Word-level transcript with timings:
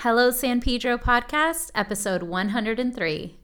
Hello 0.00 0.30
San 0.30 0.60
Pedro 0.62 0.96
podcast, 0.96 1.70
episode 1.74 2.22
103. 2.22 3.36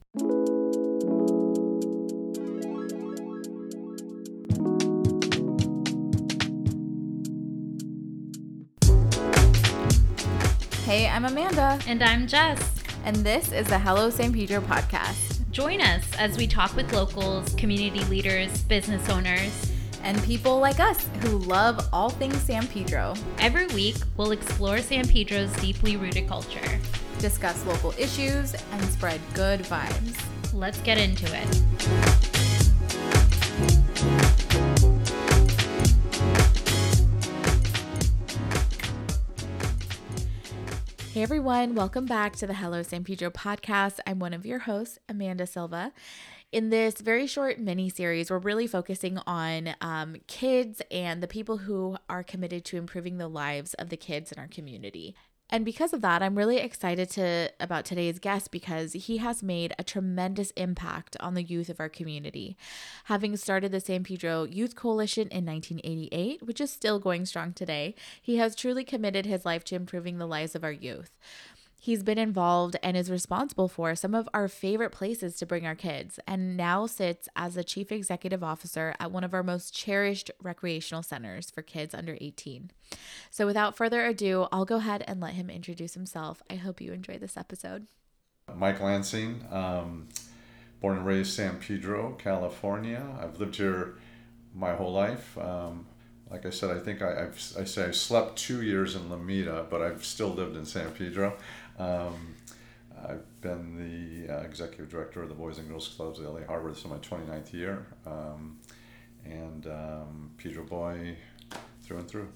Hey, 10.85 11.09
I'm 11.09 11.25
Amanda, 11.25 11.79
And 11.87 12.03
I'm 12.03 12.27
Jess. 12.27 12.73
and 13.05 13.17
this 13.17 13.53
is 13.53 13.67
the 13.67 13.79
Hello 13.79 14.09
San 14.11 14.33
Pedro 14.33 14.61
podcast. 14.61 15.51
Join 15.51 15.81
us 15.81 16.05
as 16.19 16.37
we 16.37 16.47
talk 16.47 16.75
with 16.75 16.93
locals, 16.93 17.55
community 17.55 18.05
leaders, 18.05 18.63
business 18.63 19.09
owners. 19.09 19.73
And 20.07 20.23
people 20.23 20.61
like 20.61 20.79
us 20.79 21.05
who 21.21 21.39
love 21.39 21.89
all 21.93 22.11
things 22.11 22.41
San 22.43 22.69
Pedro, 22.69 23.15
Every 23.41 23.67
week, 23.67 23.97
we'll 24.17 24.31
explore 24.31 24.79
San 24.79 25.09
Pedro's 25.09 25.53
deeply 25.55 25.97
rooted 25.97 26.29
culture. 26.29 26.79
discuss 27.19 27.67
local 27.67 27.93
issues, 27.99 28.55
and 28.55 28.85
spread 28.85 29.21
good 29.35 29.61
vibes. 29.63 30.17
Let's 30.55 30.79
get 30.83 30.97
into 30.97 31.27
it. 31.27 31.63
Hey 41.13 41.23
everyone, 41.23 41.75
welcome 41.75 42.05
back 42.07 42.37
to 42.37 42.47
the 42.47 42.55
Hello 42.55 42.83
San 42.85 43.03
Pedro 43.03 43.31
podcast. 43.31 43.99
I'm 44.07 44.21
one 44.21 44.35
of 44.35 44.47
your 44.47 44.61
hosts, 44.61 45.01
Amanda 45.09 45.49
Silva. 45.49 45.93
In 46.53 46.71
this 46.71 47.01
very 47.01 47.27
short 47.27 47.59
mini 47.59 47.91
series, 47.91 48.31
we're 48.31 48.39
really 48.39 48.69
focusing 48.69 49.19
on 49.27 49.75
um, 49.81 50.17
kids 50.29 50.81
and 50.93 51.21
the 51.21 51.27
people 51.27 51.59
who 51.59 51.97
are 52.09 52.23
committed 52.23 52.65
to 52.67 52.77
improving 52.77 53.19
the 53.19 53.29
lives 53.29 53.75
of 53.75 53.89
the 53.89 53.97
kids 53.97 54.31
in 54.31 54.39
our 54.39 54.47
community. 54.47 55.17
And 55.51 55.65
because 55.65 55.93
of 55.93 56.01
that, 56.03 56.23
I'm 56.23 56.37
really 56.37 56.57
excited 56.59 57.09
to 57.11 57.51
about 57.61 57.85
today's 57.85 58.19
guest 58.19 58.51
because 58.51 58.95
he 58.95 59.19
has 59.19 59.43
made 59.43 59.75
a 59.79 59.85
tremendous 59.85 60.51
impact 60.53 61.17
on 61.21 61.35
the 61.35 61.43
youth 61.43 61.69
of 61.69 61.79
our 61.79 61.89
community. 61.89 62.57
Having 63.05 63.37
started 63.37 63.71
the 63.71 63.81
San 63.81 64.03
Pedro 64.03 64.45
Youth 64.45 64.75
Coalition 64.75 65.29
in 65.29 65.47
1988, 65.47 66.43
which 66.45 66.61
is 66.61 66.73
still 66.73 66.99
going 66.99 67.27
strong 67.27 67.53
today, 67.53 67.95
he 68.21 68.39
has 68.39 68.57
truly 68.57 68.85
committed 68.85 69.25
his 69.25 69.45
life 69.45 69.63
to 69.65 69.77
improving 69.77 70.19
the 70.19 70.27
lives 70.27 70.57
of 70.57 70.65
our 70.65 70.73
youth. 70.73 71.11
He's 71.87 72.03
been 72.03 72.19
involved 72.19 72.75
and 72.83 72.97
is 72.97 73.13
responsible 73.13 73.69
for 73.69 73.95
some 73.95 74.13
of 74.13 74.29
our 74.35 74.49
favorite 74.49 74.91
places 74.91 75.37
to 75.37 75.47
bring 75.47 75.65
our 75.65 75.77
kids, 75.77 76.19
and 76.27 76.57
now 76.57 76.87
sits 76.87 77.29
as 77.37 77.55
the 77.55 77.63
chief 77.63 77.93
executive 77.93 78.43
officer 78.43 78.97
at 78.99 79.13
one 79.13 79.23
of 79.23 79.33
our 79.33 79.45
most 79.45 79.73
cherished 79.73 80.33
recreational 80.43 81.05
centers 81.05 81.49
for 81.49 81.63
kids 81.63 81.95
under 81.95 82.19
18. 82.21 82.73
So, 83.31 83.47
without 83.47 83.77
further 83.77 84.05
ado, 84.05 84.49
I'll 84.51 84.65
go 84.65 84.79
ahead 84.79 85.05
and 85.07 85.21
let 85.21 85.35
him 85.35 85.49
introduce 85.49 85.95
himself. 85.95 86.43
I 86.51 86.57
hope 86.57 86.81
you 86.81 86.93
enjoy 86.93 87.19
this 87.19 87.37
episode. 87.37 87.87
Mike 88.53 88.81
Lansing, 88.81 89.47
um, 89.53 90.09
born 90.81 90.97
and 90.97 91.07
raised 91.07 91.35
San 91.35 91.61
Pedro, 91.61 92.17
California. 92.19 93.07
I've 93.23 93.39
lived 93.39 93.55
here 93.55 93.97
my 94.53 94.75
whole 94.75 94.93
life. 94.93 95.39
Um, 95.39 95.87
like 96.29 96.45
I 96.45 96.51
said, 96.51 96.77
I 96.77 96.81
think 96.81 97.03
I, 97.03 97.27
I've, 97.27 97.53
I 97.57 97.63
say 97.63 97.85
I 97.85 97.91
slept 97.93 98.37
two 98.37 98.63
years 98.63 98.97
in 98.97 99.03
Lomita, 99.03 99.71
but 99.71 99.81
I've 99.81 100.05
still 100.05 100.31
lived 100.31 100.57
in 100.57 100.65
San 100.65 100.91
Pedro. 100.91 101.37
Um, 101.79 102.35
I've 103.09 103.41
been 103.41 103.77
the 103.77 104.33
uh, 104.33 104.41
executive 104.41 104.89
director 104.91 105.23
of 105.23 105.29
the 105.29 105.35
Boys 105.35 105.59
and 105.59 105.69
Girls 105.69 105.89
Clubs 105.89 106.19
of 106.19 106.27
LA 106.27 106.41
Harbor. 106.47 106.71
This 106.71 106.79
is 106.79 106.87
my 106.87 106.97
29th 106.97 107.53
year. 107.53 107.87
Um, 108.07 108.59
and 109.25 109.67
um, 109.67 110.31
Pedro 110.39 110.65
boy 110.65 111.17
through 111.83 111.99
and 111.99 112.09
through. 112.09 112.29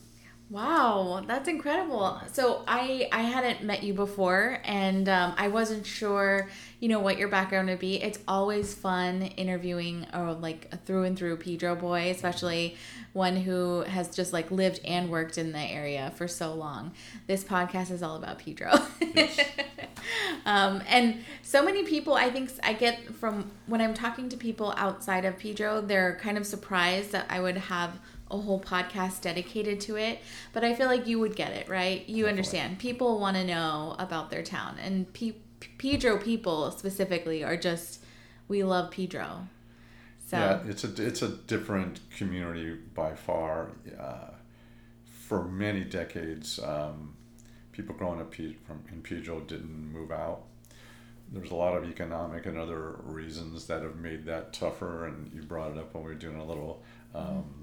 Wow, 0.51 1.23
that's 1.29 1.49
incredible. 1.49 2.21
So 2.33 2.65
I 2.67 3.09
I 3.13 3.23
hadn't 3.23 3.63
met 3.63 3.85
you 3.85 3.95
before, 3.95 4.59
and 4.65 5.09
um, 5.09 5.33
I 5.39 5.47
wasn't 5.47 5.87
sure, 5.87 6.51
you 6.81 6.89
know, 6.89 6.99
what 6.99 7.19
your 7.19 7.29
background 7.29 7.69
would 7.69 7.79
be. 7.79 8.03
It's 8.03 8.19
always 8.27 8.75
fun 8.75 9.23
interviewing 9.23 10.09
or 10.13 10.33
like 10.33 10.67
a 10.73 10.77
through 10.77 11.05
and 11.05 11.17
through 11.17 11.37
Pedro 11.37 11.77
boy, 11.77 12.11
especially 12.11 12.77
one 13.13 13.37
who 13.37 13.83
has 13.83 14.13
just 14.15 14.33
like 14.33 14.51
lived 14.51 14.81
and 14.85 15.09
worked 15.09 15.39
in 15.39 15.53
the 15.53 15.61
area 15.61 16.13
for 16.17 16.27
so 16.27 16.53
long. 16.53 16.95
This 17.29 17.45
podcast 17.45 17.93
is 17.93 18.03
all 18.03 18.17
about 18.17 18.41
Pedro. 18.41 18.73
um, 20.47 20.83
and 20.89 21.23
so 21.43 21.65
many 21.65 21.85
people, 21.85 22.15
I 22.15 22.29
think 22.29 22.51
I 22.65 22.73
get 22.73 23.15
from 23.15 23.53
when 23.67 23.81
I'm 23.81 23.95
talking 23.95 24.29
to 24.31 24.37
people 24.37 24.75
outside 24.77 25.25
of 25.25 25.39
Pedro, 25.39 25.81
they're 25.81 26.19
kind 26.21 26.37
of 26.37 26.45
surprised 26.45 27.13
that 27.13 27.27
I 27.29 27.41
would 27.41 27.57
have 27.57 28.01
a 28.31 28.39
whole 28.39 28.61
podcast 28.61 29.21
dedicated 29.21 29.81
to 29.83 29.97
it. 29.97 30.21
But 30.53 30.65
I 30.65 30.75
feel 30.75 30.87
like 30.87 31.07
you 31.07 31.19
would 31.19 31.37
get 31.37 31.53
it, 31.53 31.69
right? 31.69 32.09
You 32.09 32.27
understand. 32.27 32.79
People 32.79 33.19
want 33.19 33.37
to 33.37 33.45
know 33.45 33.97
about 33.99 34.31
their 34.31 34.43
town, 34.43 34.77
and 34.83 35.13
P- 35.13 35.37
Pedro 35.79 36.19
people 36.19 36.71
specifically 36.71 37.45
are 37.45 37.57
just 37.57 38.03
we 38.49 38.65
love 38.65 38.91
Pedro. 38.91 39.49
So 40.27 40.37
Yeah, 40.37 40.61
it's 40.67 40.85
a 40.85 41.07
it's 41.07 41.23
a 41.23 41.29
different 41.29 42.01
community 42.17 42.77
by 42.95 43.15
far. 43.15 43.71
Uh, 43.99 44.31
for 45.05 45.45
many 45.45 45.85
decades, 45.85 46.59
um, 46.59 47.15
people 47.71 47.95
growing 47.95 48.21
up 48.21 48.35
from 48.35 48.83
in 48.91 49.01
Pedro 49.03 49.41
didn't 49.41 49.93
move 49.93 50.11
out. 50.11 50.43
There's 51.33 51.53
a 51.53 51.55
lot 51.55 51.77
of 51.77 51.85
economic 51.89 52.47
and 52.47 52.59
other 52.59 52.97
reasons 53.05 53.67
that 53.69 53.83
have 53.83 53.95
made 53.95 54.25
that 54.27 54.53
tougher, 54.53 55.07
and 55.07 55.33
you 55.33 55.43
brought 55.43 55.71
it 55.71 55.79
up 55.79 55.95
when 55.95 56.03
we 56.03 56.11
were 56.11 56.17
doing 56.17 56.41
a 56.41 56.45
little 56.45 56.83
um, 57.15 57.60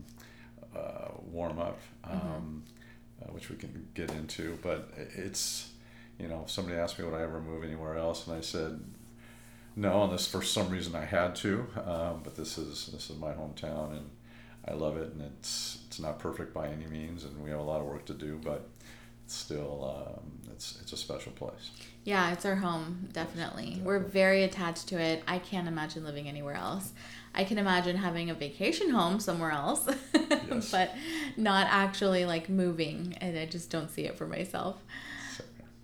uh, 0.75 1.09
warm 1.23 1.59
up, 1.59 1.79
um, 2.03 2.63
uh, 3.21 3.31
which 3.31 3.49
we 3.49 3.55
can 3.55 3.87
get 3.93 4.11
into. 4.11 4.57
But 4.61 4.89
it's 5.15 5.71
you 6.19 6.27
know, 6.27 6.43
somebody 6.47 6.77
asked 6.77 6.97
me 6.97 7.05
would 7.05 7.13
I 7.13 7.21
ever 7.21 7.39
move 7.39 7.63
anywhere 7.63 7.95
else, 7.97 8.27
and 8.27 8.35
I 8.35 8.41
said 8.41 8.81
no, 9.75 10.03
unless 10.03 10.25
for 10.25 10.41
some 10.41 10.69
reason 10.69 10.95
I 10.95 11.05
had 11.05 11.35
to. 11.37 11.67
Um, 11.85 12.21
but 12.23 12.35
this 12.35 12.57
is 12.57 12.87
this 12.87 13.09
is 13.09 13.17
my 13.17 13.33
hometown, 13.33 13.91
and 13.91 14.09
I 14.67 14.73
love 14.73 14.97
it. 14.97 15.13
And 15.13 15.21
it's 15.21 15.79
it's 15.87 15.99
not 15.99 16.19
perfect 16.19 16.53
by 16.53 16.67
any 16.67 16.87
means, 16.87 17.23
and 17.23 17.43
we 17.43 17.51
have 17.51 17.59
a 17.59 17.63
lot 17.63 17.79
of 17.79 17.85
work 17.85 18.05
to 18.05 18.13
do, 18.13 18.39
but 18.43 18.67
it's 19.23 19.35
still 19.35 20.17
um, 20.17 20.49
it's 20.51 20.79
it's 20.81 20.93
a 20.93 20.97
special 20.97 21.31
place. 21.33 21.69
yeah, 22.05 22.31
it's 22.31 22.45
our 22.45 22.55
home, 22.55 23.09
definitely. 23.13 23.79
We're 23.83 23.99
very 23.99 24.43
attached 24.43 24.87
to 24.87 24.99
it. 24.99 25.21
I 25.27 25.37
can't 25.37 25.67
imagine 25.67 26.03
living 26.03 26.27
anywhere 26.27 26.55
else. 26.55 26.93
I 27.37 27.43
can 27.43 27.57
imagine 27.57 27.95
having 27.95 28.29
a 28.29 28.33
vacation 28.33 28.89
home 28.89 29.19
somewhere 29.21 29.51
else, 29.51 29.87
Yes. 30.13 30.71
but 30.71 30.93
not 31.37 31.67
actually 31.69 32.25
like 32.25 32.49
moving. 32.49 33.15
And 33.21 33.37
I 33.37 33.45
just 33.45 33.69
don't 33.69 33.89
see 33.89 34.05
it 34.05 34.17
for 34.17 34.27
myself. 34.27 34.75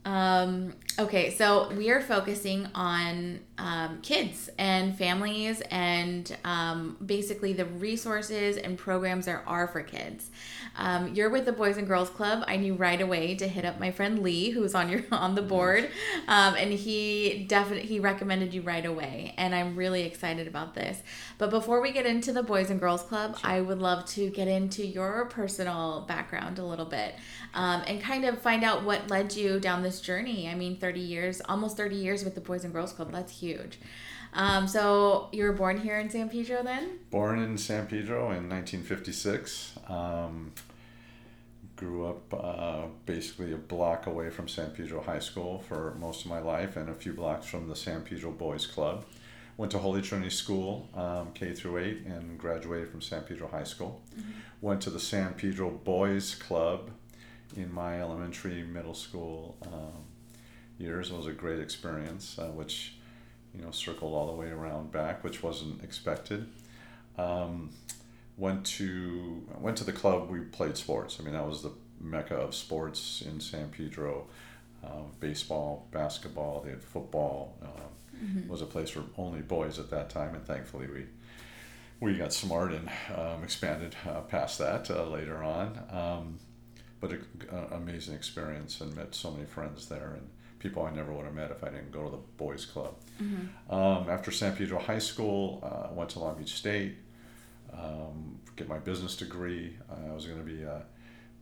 Um, 0.05 0.73
okay, 0.99 1.33
so 1.33 1.71
we 1.77 1.89
are 1.89 2.01
focusing 2.01 2.67
on 2.75 3.39
um, 3.57 3.99
kids 4.01 4.49
and 4.57 4.97
families 4.97 5.61
and 5.71 6.35
um, 6.43 6.97
basically 7.05 7.53
the 7.53 7.63
resources 7.65 8.57
and 8.57 8.77
programs 8.77 9.25
there 9.27 9.43
are 9.47 9.67
for 9.67 9.81
kids. 9.81 10.29
Um, 10.75 11.13
you're 11.13 11.29
with 11.29 11.45
the 11.45 11.51
Boys 11.51 11.77
and 11.77 11.87
Girls 11.87 12.09
Club. 12.09 12.43
I 12.47 12.57
knew 12.57 12.73
right 12.73 12.99
away 12.99 13.35
to 13.35 13.47
hit 13.47 13.65
up 13.65 13.79
my 13.79 13.91
friend 13.91 14.19
Lee, 14.19 14.49
who's 14.49 14.73
on 14.73 14.89
your 14.89 15.03
on 15.11 15.35
the 15.35 15.41
board, 15.41 15.89
um, 16.27 16.55
and 16.55 16.71
he 16.71 17.45
definitely 17.47 17.87
he 17.87 17.99
recommended 17.99 18.53
you 18.53 18.61
right 18.61 18.85
away, 18.85 19.33
and 19.37 19.53
I'm 19.53 19.75
really 19.75 20.03
excited 20.03 20.47
about 20.47 20.73
this. 20.73 21.01
But 21.37 21.49
before 21.49 21.81
we 21.81 21.91
get 21.91 22.05
into 22.05 22.31
the 22.31 22.43
Boys 22.43 22.69
and 22.69 22.79
Girls 22.79 23.03
Club, 23.03 23.37
I 23.43 23.61
would 23.61 23.79
love 23.79 24.05
to 24.07 24.29
get 24.29 24.47
into 24.47 24.85
your 24.85 25.25
personal 25.25 26.05
background 26.07 26.59
a 26.59 26.65
little 26.65 26.85
bit 26.85 27.15
um, 27.53 27.83
and 27.87 28.01
kind 28.01 28.25
of 28.25 28.41
find 28.41 28.63
out 28.63 28.83
what 28.83 29.09
led 29.09 29.35
you 29.35 29.59
down 29.59 29.83
this 29.83 30.01
journey. 30.01 30.47
I 30.49 30.55
mean, 30.55 30.77
30 30.77 30.99
years, 30.99 31.41
almost 31.47 31.77
30 31.77 31.95
years 31.95 32.23
with 32.23 32.35
the 32.35 32.41
Boys 32.41 32.63
and 32.63 32.73
Girls 32.73 32.93
Club. 32.93 33.11
That's 33.11 33.39
huge. 33.39 33.79
Um, 34.33 34.67
so 34.67 35.29
you 35.31 35.43
were 35.43 35.53
born 35.53 35.77
here 35.79 35.97
in 35.99 36.09
San 36.09 36.29
Pedro 36.29 36.63
then? 36.63 36.99
born 37.11 37.39
in 37.39 37.57
San 37.57 37.85
Pedro 37.87 38.31
in 38.31 38.49
1956. 38.49 39.73
Um, 39.87 40.51
grew 41.75 42.05
up 42.07 42.33
uh, 42.33 42.87
basically 43.05 43.51
a 43.53 43.57
block 43.57 44.05
away 44.07 44.29
from 44.29 44.47
San 44.47 44.71
Pedro 44.71 45.01
High 45.01 45.19
School 45.19 45.59
for 45.67 45.95
most 45.99 46.23
of 46.25 46.31
my 46.31 46.39
life, 46.39 46.77
and 46.77 46.89
a 46.89 46.93
few 46.93 47.13
blocks 47.13 47.45
from 47.47 47.67
the 47.67 47.75
San 47.75 48.01
Pedro 48.01 48.31
Boys 48.31 48.65
Club. 48.65 49.05
Went 49.57 49.71
to 49.73 49.77
Holy 49.77 50.01
Trinity 50.01 50.31
School, 50.31 50.89
um, 50.95 51.31
K 51.33 51.53
through 51.53 51.77
eight, 51.77 52.05
and 52.05 52.39
graduated 52.39 52.89
from 52.89 53.01
San 53.01 53.21
Pedro 53.21 53.47
High 53.47 53.65
School. 53.65 54.01
Went 54.61 54.81
to 54.81 54.89
the 54.89 54.99
San 54.99 55.33
Pedro 55.35 55.69
Boys 55.69 56.33
Club 56.35 56.89
in 57.55 57.71
my 57.71 58.01
elementary, 58.01 58.63
middle 58.63 58.95
school 58.95 59.57
um, 59.67 60.05
years. 60.79 61.11
It 61.11 61.17
was 61.17 61.27
a 61.27 61.31
great 61.33 61.59
experience, 61.59 62.39
uh, 62.39 62.47
which 62.47 62.95
you 63.55 63.61
know 63.61 63.71
circled 63.71 64.13
all 64.13 64.27
the 64.27 64.33
way 64.33 64.49
around 64.49 64.91
back, 64.91 65.23
which 65.23 65.43
wasn't 65.43 65.83
expected. 65.83 66.47
Um, 67.17 67.69
went 68.37 68.65
to 68.65 69.43
went 69.59 69.77
to 69.77 69.83
the 69.83 69.93
club. 69.93 70.29
We 70.29 70.39
played 70.39 70.77
sports. 70.77 71.17
I 71.19 71.23
mean, 71.23 71.33
that 71.33 71.47
was 71.47 71.61
the 71.61 71.71
mecca 71.99 72.35
of 72.35 72.55
sports 72.55 73.21
in 73.25 73.39
San 73.39 73.69
Pedro. 73.69 74.27
Uh, 74.83 75.03
baseball, 75.21 75.87
basketball. 75.91 76.61
They 76.61 76.71
had 76.71 76.83
football. 76.83 77.55
Uh, 77.63 77.67
Was 78.47 78.61
a 78.61 78.65
place 78.65 78.89
for 78.89 79.03
only 79.17 79.41
boys 79.41 79.79
at 79.79 79.89
that 79.89 80.09
time, 80.09 80.35
and 80.35 80.45
thankfully 80.45 80.87
we 80.87 81.05
we 81.99 82.17
got 82.17 82.33
smart 82.33 82.73
and 82.73 82.89
um, 83.15 83.43
expanded 83.43 83.95
uh, 84.07 84.21
past 84.21 84.59
that 84.59 84.89
uh, 84.91 85.05
later 85.05 85.41
on. 85.43 85.79
Um, 85.89 86.39
but 86.99 87.11
an 87.11 87.25
amazing 87.71 88.15
experience 88.15 88.79
and 88.81 88.95
met 88.95 89.13
so 89.15 89.31
many 89.31 89.45
friends 89.45 89.87
there 89.87 90.15
and 90.17 90.29
people 90.63 90.83
I 90.83 90.91
never 90.91 91.11
would 91.11 91.25
have 91.25 91.35
met 91.35 91.51
if 91.51 91.63
I 91.63 91.69
didn't 91.69 91.91
go 91.91 92.05
to 92.05 92.09
the 92.09 92.21
boys 92.37 92.65
club. 92.65 92.95
Um, 93.69 94.09
after 94.09 94.31
San 94.31 94.55
Pedro 94.55 94.79
High 94.79 94.99
School, 94.99 95.59
uh, 95.61 95.89
I 95.89 95.91
went 95.91 96.09
to 96.11 96.19
Long 96.19 96.35
Beach 96.37 96.53
State, 96.55 96.95
um, 97.73 98.39
get 98.55 98.67
my 98.69 98.79
business 98.79 99.15
degree. 99.15 99.75
I 99.91 100.13
was 100.13 100.25
going 100.25 100.39
to 100.39 100.45
be 100.45 100.63
a 100.63 100.83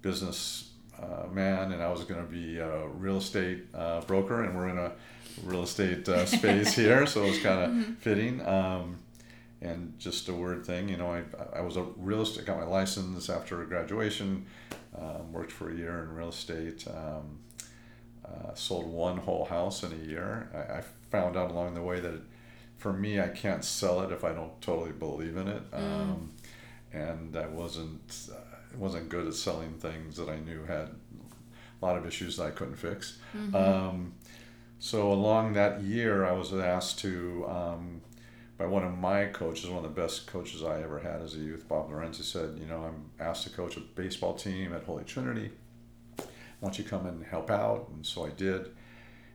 business 0.01 0.71
uh, 1.00 1.27
man, 1.31 1.71
and 1.71 1.81
I 1.81 1.89
was 1.89 2.03
going 2.03 2.21
to 2.25 2.31
be 2.31 2.57
a 2.57 2.88
real 2.88 3.18
estate 3.18 3.65
uh, 3.73 4.01
broker, 4.01 4.44
and 4.44 4.56
we're 4.56 4.69
in 4.69 4.77
a 4.77 4.91
real 5.44 5.63
estate 5.63 6.07
uh, 6.09 6.25
space 6.25 6.73
here, 6.73 7.06
so 7.06 7.23
it 7.23 7.29
was 7.29 7.39
kind 7.44 7.62
of 7.62 7.97
fitting. 8.00 8.45
Um, 8.45 8.97
and 9.62 9.94
just 10.00 10.27
a 10.27 10.33
weird 10.33 10.65
thing, 10.65 10.89
you 10.89 10.97
know, 10.97 11.13
I, 11.13 11.21
I 11.56 11.62
was 11.62 11.77
a 11.77 11.83
real 11.97 12.23
estate, 12.23 12.45
got 12.45 12.57
my 12.57 12.65
license 12.65 13.29
after 13.29 13.63
graduation, 13.65 14.47
um, 14.97 15.31
worked 15.31 15.51
for 15.51 15.69
a 15.69 15.75
year 15.75 16.03
in 16.03 16.15
real 16.15 16.29
estate, 16.29 16.85
um, 16.88 17.38
uh, 18.31 18.54
sold 18.56 18.86
one 18.88 19.18
whole 19.18 19.45
house 19.45 19.83
in 19.83 19.92
a 19.92 20.06
year. 20.07 20.50
I, 20.54 20.80
I 20.80 20.83
found 21.10 21.36
out 21.36 21.51
along 21.51 21.74
the 21.74 21.81
way 21.81 22.00
that 22.00 22.13
it, 22.13 22.22
for 22.78 22.94
me, 22.94 23.19
I 23.19 23.28
can't 23.28 23.63
sell 23.63 24.01
it 24.01 24.12
if 24.12 24.24
I 24.24 24.31
don't 24.33 24.60
totally 24.62 24.92
believe 24.92 25.38
in 25.38 25.48
it. 25.48 25.62
Um, 25.74 26.31
and 26.94 27.36
I 27.36 27.48
wasn't, 27.48 28.30
uh, 28.31 28.78
wasn't 28.78 29.10
good 29.10 29.28
at 29.28 29.33
selling 29.33 29.74
things 29.74 30.18
that 30.18 30.30
I 30.30 30.39
knew 30.39 30.66
had 30.66 30.89
a 31.81 31.86
lot 31.86 31.98
of 31.98 32.06
issues 32.06 32.38
that 32.38 32.48
I 32.48 32.51
couldn't 32.51 32.75
fix. 32.78 33.18
Um, 33.56 34.13
so 34.80 35.12
along 35.12 35.54
that 35.54 35.81
year, 35.81 36.25
I 36.25 36.31
was 36.31 36.54
asked 36.54 37.00
to, 37.00 37.45
um, 37.48 38.01
by 38.57 38.66
one 38.66 38.83
of 38.83 38.98
my 38.98 39.25
coaches, 39.25 39.69
one 39.69 39.83
of 39.86 39.95
the 39.95 40.01
best 40.01 40.25
coaches 40.28 40.63
I 40.63 40.81
ever 40.81 41.00
had 41.00 41.22
as 41.22 41.36
a 41.36 41.39
youth, 41.39 41.68
Bob 41.68 41.89
Lorenzi, 41.92 42.24
said, 42.24 42.57
you 42.60 42.66
know, 42.66 42.83
I'm 42.83 43.10
asked 43.19 43.44
to 43.44 43.50
coach 43.51 43.78
a 43.78 43.80
baseball 43.80 44.33
team 44.33 44.74
at 44.74 44.83
Holy 44.83 45.04
Trinity. 45.04 45.51
Why 46.61 46.69
don't 46.69 46.77
you 46.77 46.83
come 46.85 47.05
and 47.07 47.23
help 47.25 47.49
out? 47.51 47.89
And 47.93 48.05
so 48.05 48.25
I 48.25 48.29
did. 48.29 48.69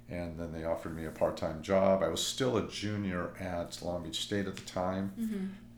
And 0.08 0.38
then 0.38 0.52
they 0.52 0.64
offered 0.64 0.96
me 0.96 1.04
a 1.06 1.10
part-time 1.10 1.60
job. 1.60 2.02
I 2.02 2.08
was 2.08 2.24
still 2.24 2.56
a 2.56 2.68
junior 2.68 3.32
at 3.40 3.82
Long 3.82 4.04
Beach 4.04 4.20
State 4.20 4.46
at 4.46 4.54
the 4.54 4.62
time, 4.62 5.12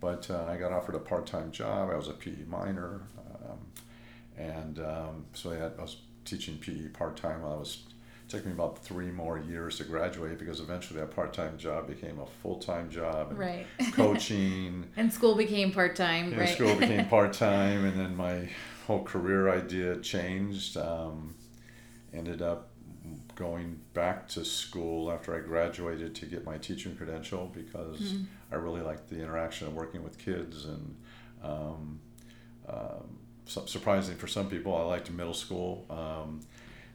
but 0.00 0.30
uh, 0.30 0.44
I 0.44 0.58
got 0.58 0.70
offered 0.70 0.94
a 0.94 0.98
part-time 1.00 1.50
job. 1.50 1.88
I 1.90 1.96
was 1.96 2.08
a 2.08 2.12
PE 2.12 2.44
minor, 2.46 3.00
um, 3.42 3.58
and 4.36 4.78
um, 4.80 5.24
so 5.32 5.50
I, 5.50 5.56
had, 5.56 5.72
I 5.78 5.82
was 5.82 5.96
teaching 6.26 6.58
PE 6.58 6.88
part-time 6.88 7.40
while 7.42 7.54
I 7.54 7.56
was 7.56 7.84
it 8.26 8.30
took 8.30 8.44
me 8.44 8.52
about 8.52 8.84
three 8.84 9.10
more 9.10 9.38
years 9.38 9.78
to 9.78 9.84
graduate 9.84 10.38
because 10.38 10.60
eventually 10.60 11.00
that 11.00 11.12
part-time 11.16 11.56
job 11.56 11.86
became 11.86 12.18
a 12.20 12.26
full-time 12.42 12.90
job 12.90 13.30
and 13.30 13.38
Right. 13.38 13.66
coaching 13.92 14.84
And 14.98 15.10
school 15.10 15.34
became 15.34 15.72
part 15.72 15.96
time, 15.96 16.32
yeah, 16.32 16.40
right? 16.40 16.48
school 16.50 16.74
became 16.76 17.06
part-time 17.08 17.86
and 17.86 17.98
then 17.98 18.14
my 18.14 18.50
whole 18.88 19.05
career 19.05 19.50
idea 19.50 19.99
changed 20.00 20.76
um, 20.79 21.35
ended 22.12 22.40
up 22.40 22.70
going 23.35 23.79
back 23.93 24.26
to 24.26 24.44
school 24.44 25.12
after 25.12 25.37
i 25.37 25.40
graduated 25.40 26.14
to 26.14 26.25
get 26.25 26.44
my 26.44 26.56
teaching 26.56 26.96
credential 26.96 27.52
because 27.55 28.14
i 28.50 28.55
really 28.55 28.81
liked 28.81 29.08
the 29.11 29.20
interaction 29.23 29.67
of 29.67 29.75
working 29.75 30.02
with 30.02 30.19
kids 30.19 30.64
and 30.64 30.96
um, 31.44 32.00
um, 32.67 33.19
su- 33.44 33.67
surprisingly 33.67 34.19
for 34.19 34.26
some 34.26 34.49
people 34.49 34.75
i 34.75 34.82
liked 34.82 35.11
middle 35.11 35.34
school 35.34 35.84
um, 35.91 36.41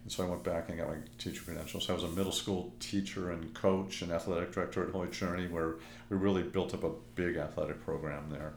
and 0.03 0.11
so 0.11 0.25
I 0.25 0.27
went 0.27 0.43
back 0.43 0.67
and 0.67 0.77
got 0.77 0.89
my 0.89 0.97
teacher 1.17 1.43
credential. 1.45 1.79
So 1.79 1.93
I 1.93 1.95
was 1.95 2.03
a 2.03 2.09
middle 2.09 2.33
school 2.33 2.73
teacher 2.81 3.31
and 3.31 3.53
coach 3.53 4.01
and 4.01 4.11
athletic 4.11 4.51
director 4.51 4.83
at 4.85 4.91
Holy 4.91 5.07
Trinity, 5.07 5.47
where 5.47 5.75
we 6.09 6.17
really 6.17 6.43
built 6.43 6.73
up 6.73 6.83
a 6.83 6.91
big 7.15 7.37
athletic 7.37 7.81
program 7.85 8.29
there. 8.29 8.53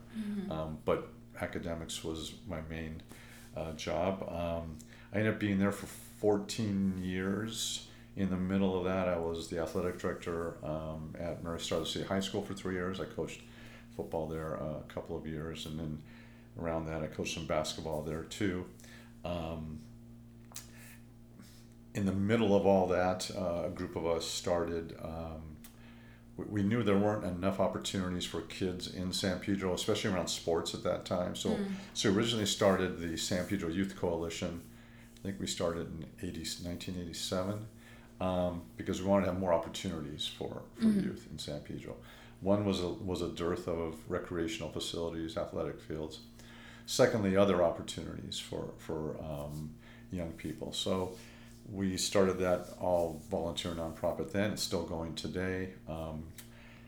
Um, 0.51 0.77
but 0.83 1.07
academics 1.39 2.03
was 2.03 2.33
my 2.49 2.59
main 2.69 3.01
uh, 3.57 3.71
job. 3.73 4.23
Um, 4.29 4.77
I 5.13 5.17
ended 5.17 5.33
up 5.33 5.39
being 5.39 5.59
there 5.59 5.71
for 5.71 5.87
14 6.19 7.01
years. 7.01 7.87
In 8.15 8.29
the 8.29 8.37
middle 8.37 8.77
of 8.77 8.85
that, 8.85 9.07
I 9.07 9.17
was 9.17 9.47
the 9.47 9.59
athletic 9.59 9.99
director 9.99 10.57
um, 10.63 11.13
at 11.19 11.43
Mary 11.43 11.59
Star 11.59 11.79
of 11.79 11.85
the 11.85 11.89
Sea 11.89 12.03
High 12.03 12.19
School 12.19 12.41
for 12.41 12.53
three 12.53 12.73
years. 12.73 12.99
I 12.99 13.05
coached 13.05 13.41
football 13.95 14.27
there 14.27 14.59
uh, 14.61 14.79
a 14.79 14.93
couple 14.93 15.15
of 15.15 15.27
years, 15.27 15.65
and 15.65 15.79
then 15.79 16.01
around 16.59 16.87
that, 16.87 17.03
I 17.03 17.07
coached 17.07 17.35
some 17.35 17.45
basketball 17.45 18.01
there 18.01 18.23
too. 18.23 18.65
Um, 19.23 19.79
in 21.93 22.05
the 22.05 22.11
middle 22.11 22.55
of 22.55 22.65
all 22.65 22.87
that, 22.87 23.29
uh, 23.35 23.63
a 23.65 23.69
group 23.69 23.95
of 23.95 24.05
us 24.05 24.25
started. 24.25 24.95
Um, 25.01 25.46
we, 26.37 26.63
knew 26.63 26.83
there 26.83 26.97
weren't 26.97 27.23
enough 27.23 27.59
opportunities 27.59 28.25
for 28.25 28.41
kids 28.41 28.93
in 28.93 29.11
San 29.11 29.39
Pedro, 29.39 29.73
especially 29.73 30.11
around 30.11 30.27
sports 30.27 30.73
at 30.73 30.83
that 30.83 31.05
time. 31.05 31.35
So, 31.35 31.57
so 31.93 32.11
originally 32.11 32.45
started 32.45 32.99
the 32.99 33.17
San 33.17 33.45
Pedro 33.45 33.69
Youth 33.69 33.95
Coalition. 33.95 34.61
I 35.19 35.23
think 35.23 35.39
we 35.39 35.47
started 35.47 35.87
in 35.87 36.05
80, 36.21 36.39
1987 36.39 37.65
um, 38.21 38.61
because 38.77 39.01
we 39.01 39.07
wanted 39.07 39.25
to 39.25 39.31
have 39.31 39.39
more 39.39 39.53
opportunities 39.53 40.27
for, 40.27 40.61
for 40.79 40.85
youth 40.85 41.27
in 41.31 41.39
San 41.39 41.59
Pedro. 41.61 41.95
One 42.41 42.65
was 42.65 42.81
a, 42.81 42.87
was 42.87 43.21
a 43.21 43.29
dearth 43.29 43.67
of 43.67 43.95
recreational 44.07 44.69
facilities, 44.69 45.37
athletic 45.37 45.81
fields. 45.81 46.19
Secondly, 46.85 47.35
other 47.35 47.63
opportunities 47.63 48.39
for, 48.39 48.69
for 48.77 49.17
um, 49.19 49.71
young 50.11 50.31
people. 50.33 50.71
So 50.71 51.13
we 51.71 51.97
started 51.97 52.39
that 52.39 52.67
all 52.79 53.21
volunteer 53.29 53.71
nonprofit 53.73 54.31
then. 54.31 54.51
It's 54.53 54.63
still 54.63 54.83
going 54.83 55.15
today. 55.15 55.69
Um, 55.87 56.23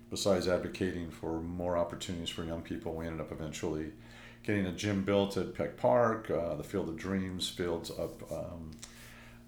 besides 0.09 0.47
advocating 0.47 1.09
for 1.11 1.41
more 1.41 1.77
opportunities 1.77 2.29
for 2.29 2.43
young 2.43 2.61
people, 2.61 2.93
we 2.93 3.05
ended 3.05 3.21
up 3.21 3.31
eventually 3.31 3.91
getting 4.43 4.65
a 4.65 4.71
gym 4.71 5.03
built 5.03 5.35
at 5.37 5.53
Peck 5.53 5.77
Park, 5.77 6.31
uh, 6.31 6.55
the 6.55 6.63
Field 6.63 6.89
of 6.89 6.97
Dreams 6.97 7.49
fields 7.49 7.91
up 7.91 8.31
um, 8.31 8.71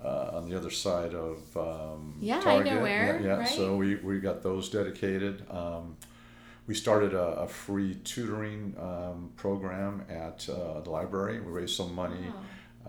uh, 0.03 0.31
on 0.33 0.49
the 0.49 0.55
other 0.57 0.69
side 0.69 1.13
of 1.15 1.39
um, 1.55 2.15
Yeah, 2.19 2.35
I 2.35 2.39
know 2.39 2.43
Target. 2.63 2.81
where, 2.81 3.19
Yeah, 3.21 3.25
yeah. 3.25 3.37
right. 3.37 3.47
so 3.47 3.77
we, 3.77 3.95
we 3.95 4.19
got 4.19 4.43
those 4.43 4.69
dedicated. 4.69 5.43
Um, 5.49 5.95
we 6.67 6.75
started 6.75 7.13
a, 7.13 7.41
a 7.41 7.47
free 7.47 7.95
tutoring 8.03 8.75
um, 8.79 9.31
program 9.35 10.03
at 10.09 10.47
uh, 10.49 10.81
the 10.81 10.89
library. 10.89 11.39
We 11.39 11.51
raised 11.51 11.75
some 11.75 11.95
money. 11.95 12.27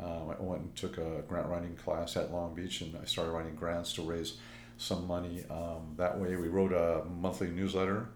Uh, 0.00 0.35
I 0.39 0.43
went 0.43 0.62
and 0.62 0.77
took 0.77 0.99
a 0.99 1.23
grant 1.29 1.49
writing 1.49 1.75
class 1.77 2.17
at 2.17 2.33
Long 2.33 2.55
Beach, 2.55 2.81
and 2.81 2.97
I 3.00 3.05
started 3.05 3.33
writing 3.33 3.55
grants 3.55 3.93
to 3.94 4.03
raise 4.03 4.39
some 4.79 5.06
money. 5.06 5.44
Um, 5.50 5.94
that 5.97 6.19
way, 6.19 6.37
we 6.37 6.49
wrote 6.49 6.73
a 6.73 7.05
monthly 7.09 7.49
newsletter 7.49 8.09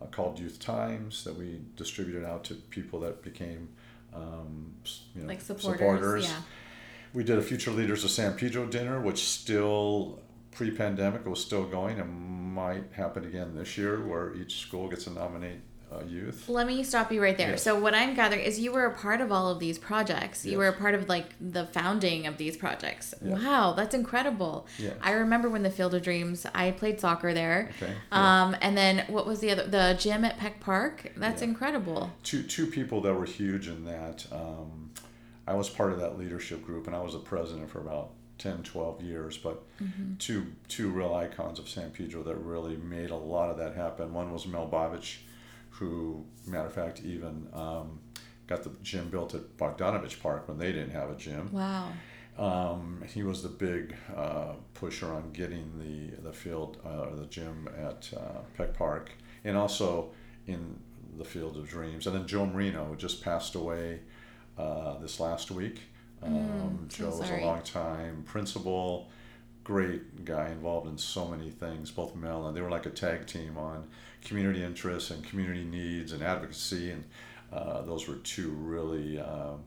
uh, 0.00 0.06
called 0.06 0.38
Youth 0.38 0.58
Times 0.58 1.24
that 1.24 1.36
we 1.36 1.60
distributed 1.76 2.24
out 2.24 2.44
to 2.44 2.54
people 2.54 3.00
that 3.00 3.22
became, 3.22 3.68
um, 4.14 4.72
you 5.14 5.22
know, 5.22 5.28
Like 5.28 5.40
supporters, 5.40 6.24
yeah. 6.24 6.40
We 7.14 7.24
did 7.24 7.38
a 7.38 7.42
Future 7.42 7.70
Leaders 7.70 8.04
of 8.04 8.10
San 8.10 8.34
Pedro 8.34 8.66
dinner, 8.66 9.00
which 9.00 9.28
still 9.28 10.20
pre-pandemic 10.50 11.26
was 11.26 11.40
still 11.40 11.64
going 11.64 11.98
and 12.00 12.10
might 12.54 12.84
happen 12.92 13.24
again 13.24 13.54
this 13.54 13.76
year, 13.76 14.04
where 14.06 14.34
each 14.34 14.60
school 14.60 14.88
gets 14.88 15.04
to 15.04 15.10
nominate 15.10 15.60
uh, 15.92 16.04
youth. 16.04 16.48
Let 16.48 16.66
me 16.66 16.82
stop 16.82 17.12
you 17.12 17.22
right 17.22 17.36
there. 17.36 17.50
Yes. 17.50 17.62
So 17.62 17.78
what 17.78 17.94
I'm 17.94 18.14
gathering 18.14 18.42
is 18.42 18.58
you 18.58 18.72
were 18.72 18.86
a 18.86 18.94
part 18.94 19.20
of 19.20 19.30
all 19.32 19.50
of 19.50 19.58
these 19.58 19.78
projects. 19.78 20.44
You 20.46 20.58
were 20.58 20.68
a 20.68 20.72
part 20.72 20.94
of 20.94 21.08
like 21.08 21.26
the 21.40 21.66
founding 21.66 22.26
of 22.26 22.36
these 22.38 22.56
projects. 22.56 23.14
Yes. 23.22 23.40
Wow, 23.42 23.72
that's 23.74 23.94
incredible. 23.94 24.66
Yes. 24.78 24.94
I 25.02 25.12
remember 25.12 25.48
when 25.50 25.62
the 25.62 25.70
Field 25.70 25.94
of 25.94 26.02
Dreams. 26.02 26.46
I 26.54 26.70
played 26.70 27.00
soccer 27.00 27.34
there. 27.34 27.70
Okay, 27.82 27.92
Um, 28.10 28.56
and 28.60 28.76
then 28.76 29.04
what 29.08 29.26
was 29.26 29.40
the 29.40 29.50
other? 29.50 29.66
The 29.66 29.96
gym 29.98 30.24
at 30.24 30.38
Peck 30.38 30.60
Park. 30.60 31.12
That's 31.16 31.42
Yeah. 31.42 31.48
incredible. 31.48 32.10
two 32.22 32.42
two 32.42 32.66
people 32.66 33.00
that 33.02 33.14
were 33.14 33.24
huge 33.26 33.68
in 33.68 33.84
that. 33.84 34.26
Um, 34.32 34.90
I 35.46 35.54
was 35.54 35.68
part 35.68 35.92
of 35.92 35.98
that 36.00 36.18
leadership 36.18 36.64
group, 36.64 36.86
and 36.86 36.94
I 36.94 37.00
was 37.00 37.14
the 37.14 37.18
president 37.18 37.68
for 37.68 37.80
about 37.80 38.10
10, 38.38 38.62
12 38.62 39.02
years. 39.02 39.36
But 39.38 39.62
two 40.18 40.46
two 40.68 40.90
real 40.90 41.14
icons 41.14 41.58
of 41.58 41.68
San 41.68 41.90
Pedro 41.90 42.22
that 42.22 42.36
really 42.36 42.76
made 42.76 43.10
a 43.10 43.16
lot 43.16 43.50
of 43.50 43.58
that 43.58 43.74
happen. 43.74 44.12
One 44.14 44.32
was 44.32 44.46
Mel 44.46 44.68
Bovich, 44.68 45.18
who, 45.82 46.24
matter 46.46 46.68
of 46.68 46.74
fact, 46.74 47.02
even 47.04 47.48
um, 47.52 47.98
got 48.46 48.62
the 48.62 48.70
gym 48.82 49.08
built 49.08 49.34
at 49.34 49.56
Bogdanovich 49.56 50.20
Park 50.22 50.48
when 50.48 50.58
they 50.58 50.70
didn't 50.70 50.92
have 50.92 51.10
a 51.10 51.16
gym. 51.16 51.50
Wow. 51.52 51.88
Um, 52.38 53.02
he 53.12 53.22
was 53.22 53.42
the 53.42 53.48
big 53.48 53.94
uh, 54.16 54.54
pusher 54.74 55.12
on 55.12 55.32
getting 55.32 55.66
the 55.82 56.22
the 56.22 56.32
field 56.32 56.78
uh, 56.86 57.10
or 57.10 57.16
the 57.16 57.26
gym 57.26 57.68
at 57.76 58.10
uh, 58.16 58.40
Peck 58.56 58.72
Park, 58.74 59.10
and 59.44 59.56
also 59.56 60.12
in 60.46 60.78
the 61.18 61.24
Field 61.24 61.56
of 61.56 61.68
Dreams. 61.68 62.06
And 62.06 62.16
then 62.16 62.26
Joe 62.26 62.46
Marino, 62.46 62.84
who 62.84 62.96
just 62.96 63.22
passed 63.22 63.54
away 63.54 64.00
uh, 64.56 64.98
this 64.98 65.20
last 65.20 65.50
week. 65.50 65.80
Um, 66.22 66.86
so 66.88 67.10
Joe 67.10 67.18
was 67.18 67.28
a 67.28 67.40
long 67.44 67.62
time 67.62 68.22
principal, 68.24 69.10
great 69.64 70.24
guy 70.24 70.48
involved 70.50 70.88
in 70.88 70.98
so 70.98 71.26
many 71.28 71.50
things. 71.50 71.90
Both 71.90 72.14
Mel 72.14 72.46
and 72.46 72.56
they 72.56 72.60
were 72.60 72.70
like 72.70 72.86
a 72.86 72.90
tag 72.90 73.26
team 73.26 73.56
on 73.56 73.86
community 74.24 74.62
interests 74.62 75.10
and 75.10 75.22
community 75.24 75.64
needs 75.64 76.12
and 76.12 76.22
advocacy, 76.22 76.90
and 76.90 77.04
uh, 77.52 77.82
those 77.82 78.08
were 78.08 78.16
two 78.16 78.50
really. 78.50 79.20
Um, 79.20 79.60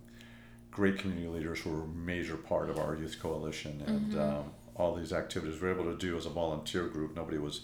great 0.71 0.97
community 0.99 1.25
leaders 1.29 1.61
who 1.61 1.69
were 1.69 1.83
a 1.83 1.87
major 1.87 2.35
part 2.35 2.69
of 2.69 2.77
our 2.77 2.95
youth 2.97 3.17
coalition 3.21 3.81
and 3.87 4.11
Mm-hmm. 4.11 4.19
um, 4.19 4.43
all 4.75 4.93
these 4.93 5.13
activities 5.13 5.61
we 5.61 5.69
were 5.69 5.73
able 5.73 5.85
to 5.89 5.97
do 5.97 6.17
as 6.17 6.25
a 6.25 6.29
volunteer 6.29 6.87
group 6.87 7.15
nobody 7.15 7.37
was 7.37 7.61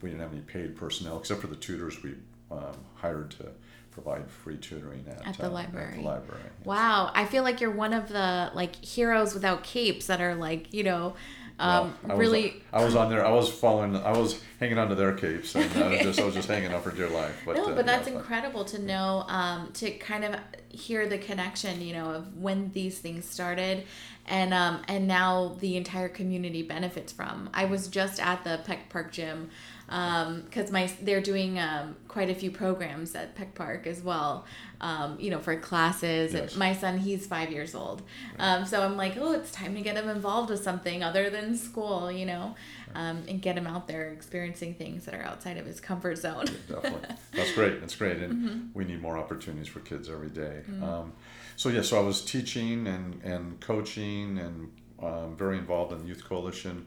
we 0.00 0.08
didn't 0.10 0.22
have 0.22 0.30
any 0.32 0.42
paid 0.42 0.76
personnel 0.76 1.18
except 1.18 1.40
for 1.40 1.48
the 1.48 1.56
tutors 1.56 2.00
we 2.00 2.14
um, 2.52 2.76
hired 2.94 3.32
to 3.32 3.46
provide 3.90 4.30
free 4.30 4.56
tutoring 4.56 5.04
at, 5.10 5.26
At 5.26 5.36
the 5.38 5.46
um, 5.46 5.52
library. 5.54 5.94
at 5.94 5.96
the 5.96 6.02
library 6.08 6.42
Wow, 6.64 7.10
I 7.12 7.24
feel 7.24 7.42
like 7.42 7.60
you're 7.60 7.72
one 7.72 7.92
of 7.92 8.08
the 8.08 8.52
like 8.54 8.76
heroes 8.84 9.34
without 9.34 9.64
capes 9.64 10.06
that 10.06 10.20
are 10.20 10.36
like, 10.36 10.72
you 10.72 10.84
know, 10.84 11.14
Um, 11.58 11.94
Well, 12.04 12.16
I 12.16 12.18
really, 12.18 12.42
was, 12.42 12.82
I 12.82 12.84
was 12.84 12.96
on 12.96 13.10
there. 13.10 13.26
I 13.26 13.30
was 13.30 13.48
following. 13.50 13.96
I 13.96 14.16
was 14.16 14.40
hanging 14.60 14.78
onto 14.78 14.94
their 14.94 15.12
capes, 15.14 15.54
and 15.54 15.64
I 15.82 15.88
was 15.88 16.00
just, 16.02 16.20
I 16.20 16.24
was 16.24 16.34
just 16.34 16.48
hanging 16.48 16.72
on 16.72 16.82
for 16.82 16.90
dear 16.90 17.08
life. 17.08 17.42
But 17.44 17.56
no, 17.56 17.66
uh, 17.66 17.74
but 17.74 17.86
that's 17.86 18.06
incredible 18.08 18.64
to 18.66 18.78
know, 18.80 19.24
um, 19.28 19.70
to 19.74 19.90
kind 19.92 20.24
of 20.24 20.36
hear 20.68 21.08
the 21.08 21.18
connection, 21.18 21.80
you 21.80 21.94
know, 21.94 22.10
of 22.10 22.36
when 22.36 22.70
these 22.72 22.98
things 22.98 23.24
started, 23.24 23.84
and 24.26 24.54
um, 24.54 24.82
and 24.88 25.08
now 25.08 25.56
the 25.60 25.76
entire 25.76 26.08
community 26.08 26.62
benefits 26.62 27.12
from. 27.12 27.50
I 27.52 27.64
was 27.64 27.88
just 27.88 28.20
at 28.20 28.44
the 28.44 28.60
Peck 28.64 28.88
Park 28.88 29.12
gym, 29.12 29.50
because 29.88 30.70
my 30.70 30.90
they're 31.00 31.20
doing 31.22 31.58
um, 31.58 31.96
quite 32.08 32.28
a 32.30 32.34
few 32.34 32.50
programs 32.50 33.14
at 33.14 33.34
Peck 33.34 33.54
Park 33.54 33.86
as 33.86 34.02
well, 34.02 34.44
um, 34.82 35.16
you 35.18 35.30
know, 35.30 35.38
for 35.38 35.56
classes. 35.56 36.34
Yes. 36.34 36.50
And 36.50 36.58
my 36.58 36.74
son, 36.74 36.98
he's 36.98 37.26
five 37.26 37.50
years 37.50 37.74
old, 37.74 38.02
um, 38.38 38.66
so 38.66 38.82
I'm 38.82 38.96
like, 38.96 39.16
oh, 39.18 39.32
it's 39.32 39.50
time 39.50 39.74
to 39.76 39.80
get 39.80 39.96
him 39.96 40.08
involved 40.08 40.50
with 40.50 40.62
something 40.62 41.02
other 41.02 41.30
than 41.30 41.56
school, 41.56 42.12
you 42.12 42.26
know, 42.26 42.54
um, 42.94 43.22
and 43.28 43.40
get 43.40 43.56
him 43.56 43.66
out 43.66 43.88
there 43.88 44.10
experiencing 44.12 44.74
things 44.74 45.06
that 45.06 45.14
are 45.14 45.22
outside 45.22 45.56
of 45.56 45.64
his 45.64 45.80
comfort 45.80 46.18
zone. 46.18 46.44
definitely. 46.68 47.16
That's 47.32 47.52
great. 47.52 47.80
That's 47.80 47.96
great, 47.96 48.18
and 48.18 48.28
Mm-hmm. 48.38 48.58
we 48.74 48.84
need 48.84 49.00
more 49.00 49.16
opportunities 49.16 49.68
for 49.68 49.80
kids 49.80 50.08
every 50.10 50.28
day. 50.30 50.60
Um, 50.82 51.12
so 51.56 51.70
yeah, 51.70 51.82
so 51.82 51.98
I 51.98 52.02
was 52.02 52.24
teaching 52.24 52.86
and 52.86 53.20
and 53.24 53.58
coaching 53.60 54.38
and 54.38 54.70
um, 55.02 55.34
very 55.36 55.56
involved 55.58 55.92
in 55.92 55.98
the 56.00 56.06
youth 56.06 56.24
coalition. 56.28 56.86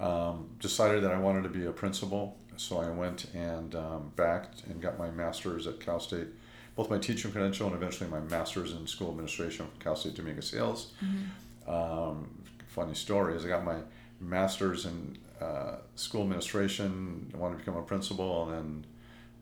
Um, 0.00 0.50
decided 0.60 1.02
that 1.02 1.10
I 1.10 1.18
wanted 1.18 1.42
to 1.42 1.48
be 1.48 1.66
a 1.66 1.72
principal, 1.72 2.36
so 2.56 2.78
I 2.78 2.88
went 2.90 3.26
and 3.34 3.74
um, 3.74 4.12
backed 4.14 4.62
and 4.66 4.80
got 4.80 4.98
my 4.98 5.10
master's 5.10 5.66
at 5.66 5.80
Cal 5.80 5.98
State, 5.98 6.28
both 6.76 6.88
my 6.88 6.98
teaching 6.98 7.32
credential 7.32 7.66
and 7.66 7.74
eventually 7.74 8.08
my 8.08 8.20
master's 8.20 8.72
in 8.72 8.86
school 8.86 9.10
administration 9.10 9.66
from 9.66 9.80
Cal 9.80 9.96
State 9.96 10.14
Dominguez 10.14 10.50
Hills. 10.52 10.92
Um, 11.66 12.28
funny 12.68 12.94
story 12.94 13.34
is 13.34 13.44
I 13.44 13.48
got 13.48 13.64
my 13.64 13.78
master's 14.20 14.86
in 14.86 15.18
uh, 15.40 15.76
school 15.96 16.22
administration. 16.22 17.30
I 17.34 17.36
wanted 17.36 17.54
to 17.54 17.58
become 17.58 17.76
a 17.76 17.82
principal, 17.82 18.44
and 18.44 18.52
then 18.52 18.86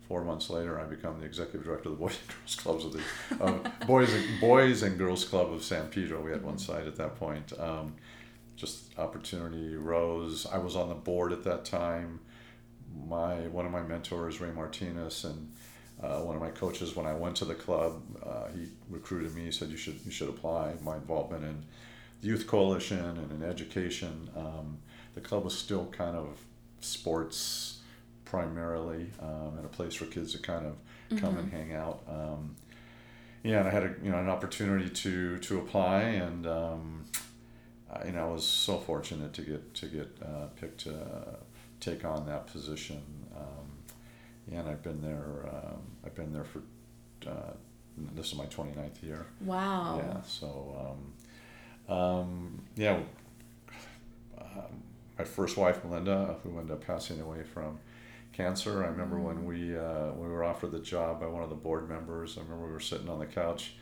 four 0.09 0.25
months 0.25 0.51
later, 0.51 0.81
I 0.81 0.85
become 0.85 1.21
the 1.21 1.27
executive 1.27 1.65
director 1.65 1.91
of 1.91 1.99
the 1.99 2.05
Boys 2.05 2.19
and 2.19 2.37
Girls 2.37 2.57
Clubs 2.57 2.85
of 2.85 2.93
the 2.93 3.45
uh, 3.45 3.71
Boys 3.87 4.13
and 4.13 4.41
Boys 4.41 4.83
and 4.83 4.99
Girls 4.99 5.25
Club 5.25 5.53
of 5.53 5.63
San 5.63 5.89
Pedro. 5.89 6.21
We 6.21 6.31
had 6.31 6.43
one 6.43 6.59
side 6.59 6.87
at 6.87 6.97
that 6.97 7.17
point. 7.17 7.53
Um, 7.59 7.95
just 8.57 8.99
opportunity 8.99 9.77
rose. 9.77 10.47
I 10.47 10.59
was 10.59 10.77
on 10.77 10.89
the 10.89 10.95
board 10.95 11.33
at 11.33 11.45
that 11.45 11.65
time. 11.65 12.21
My 13.07 13.35
one 13.49 13.67
of 13.67 13.73
my 13.73 13.83
mentors, 13.83 14.41
Ray 14.41 14.51
Martinez, 14.51 15.25
and 15.25 15.53
uh, 16.03 16.21
one 16.21 16.35
of 16.35 16.43
my 16.43 16.51
coaches 16.51 16.97
when 16.97 17.07
I 17.07 17.15
went 17.15 17.37
to 17.37 17.45
the 17.45 17.55
club, 17.55 18.03
uh, 18.25 18.49
he 18.55 18.69
recruited 18.89 19.35
me. 19.35 19.45
He 19.45 19.53
said 19.53 19.69
you 19.69 19.77
should 19.77 20.01
you 20.05 20.11
should 20.11 20.29
apply. 20.29 20.75
My 20.83 20.97
involvement 20.97 21.45
in 21.45 21.65
the 22.23 22.29
youth 22.29 22.47
coalition 22.47 22.99
and 22.99 23.31
in 23.31 23.43
education. 23.49 24.31
Um, 24.37 24.79
the 25.15 25.21
club 25.21 25.45
was 25.45 25.57
still 25.57 25.87
kind 25.87 26.17
of 26.17 26.39
sports 26.81 27.81
primarily, 28.25 29.11
um, 29.21 29.55
and 29.57 29.65
a 29.65 29.69
place 29.69 29.95
for 29.95 30.07
kids 30.07 30.33
to 30.33 30.39
kind 30.39 30.67
of 30.67 31.21
come 31.21 31.39
and 31.39 31.51
hang 31.51 31.73
out. 31.73 32.03
Um, 32.09 32.57
yeah, 33.43 33.61
and 33.61 33.69
I 33.69 33.71
had 33.71 33.83
a 33.85 33.95
you 34.03 34.11
know 34.11 34.19
an 34.19 34.29
opportunity 34.29 34.89
to 34.89 35.39
to 35.39 35.59
apply, 35.59 36.01
and 36.03 36.47
um, 37.91 38.01
I, 38.03 38.07
you 38.07 38.13
know 38.13 38.29
I 38.29 38.33
was 38.33 38.47
so 38.47 38.79
fortunate 38.79 39.33
to 39.35 39.43
get 39.43 39.75
to 39.75 39.87
get 39.87 40.09
uh, 40.23 40.47
picked 40.61 40.81
to 40.81 40.95
take 41.81 42.05
on 42.05 42.27
that 42.27 42.47
position. 42.47 43.03
Um, 43.37 44.57
and 44.57 44.69
I've 44.69 44.83
been 44.83 45.03
there. 45.03 45.49
Um, 45.53 45.83
I've 46.05 46.15
been 46.15 46.33
there 46.33 46.45
for. 46.45 46.63
Uh, 47.29 47.53
this 48.15 48.27
is 48.27 48.35
my 48.35 48.45
29th 48.47 49.03
year. 49.03 49.27
Wow. 49.41 50.03
Yeah. 50.05 50.21
So, 50.23 50.97
um, 51.89 51.97
um, 51.97 52.63
yeah. 52.77 53.01
Um, 54.39 54.83
my 55.19 55.25
first 55.25 55.57
wife, 55.57 55.83
Melinda, 55.83 56.37
who 56.43 56.59
ended 56.59 56.73
up 56.73 56.87
passing 56.87 57.21
away 57.21 57.43
from 57.43 57.79
cancer. 58.33 58.85
I 58.85 58.89
remember 58.89 59.19
when 59.19 59.47
we 59.47 59.77
uh, 59.77 60.13
we 60.13 60.29
were 60.29 60.45
offered 60.45 60.73
the 60.73 60.79
job 60.79 61.21
by 61.21 61.27
one 61.27 61.43
of 61.43 61.49
the 61.49 61.57
board 61.57 61.89
members. 61.89 62.37
I 62.37 62.43
remember 62.43 62.67
we 62.67 62.73
were 62.73 62.81
sitting 62.81 63.09
on 63.09 63.19
the 63.19 63.27
couch, 63.27 63.75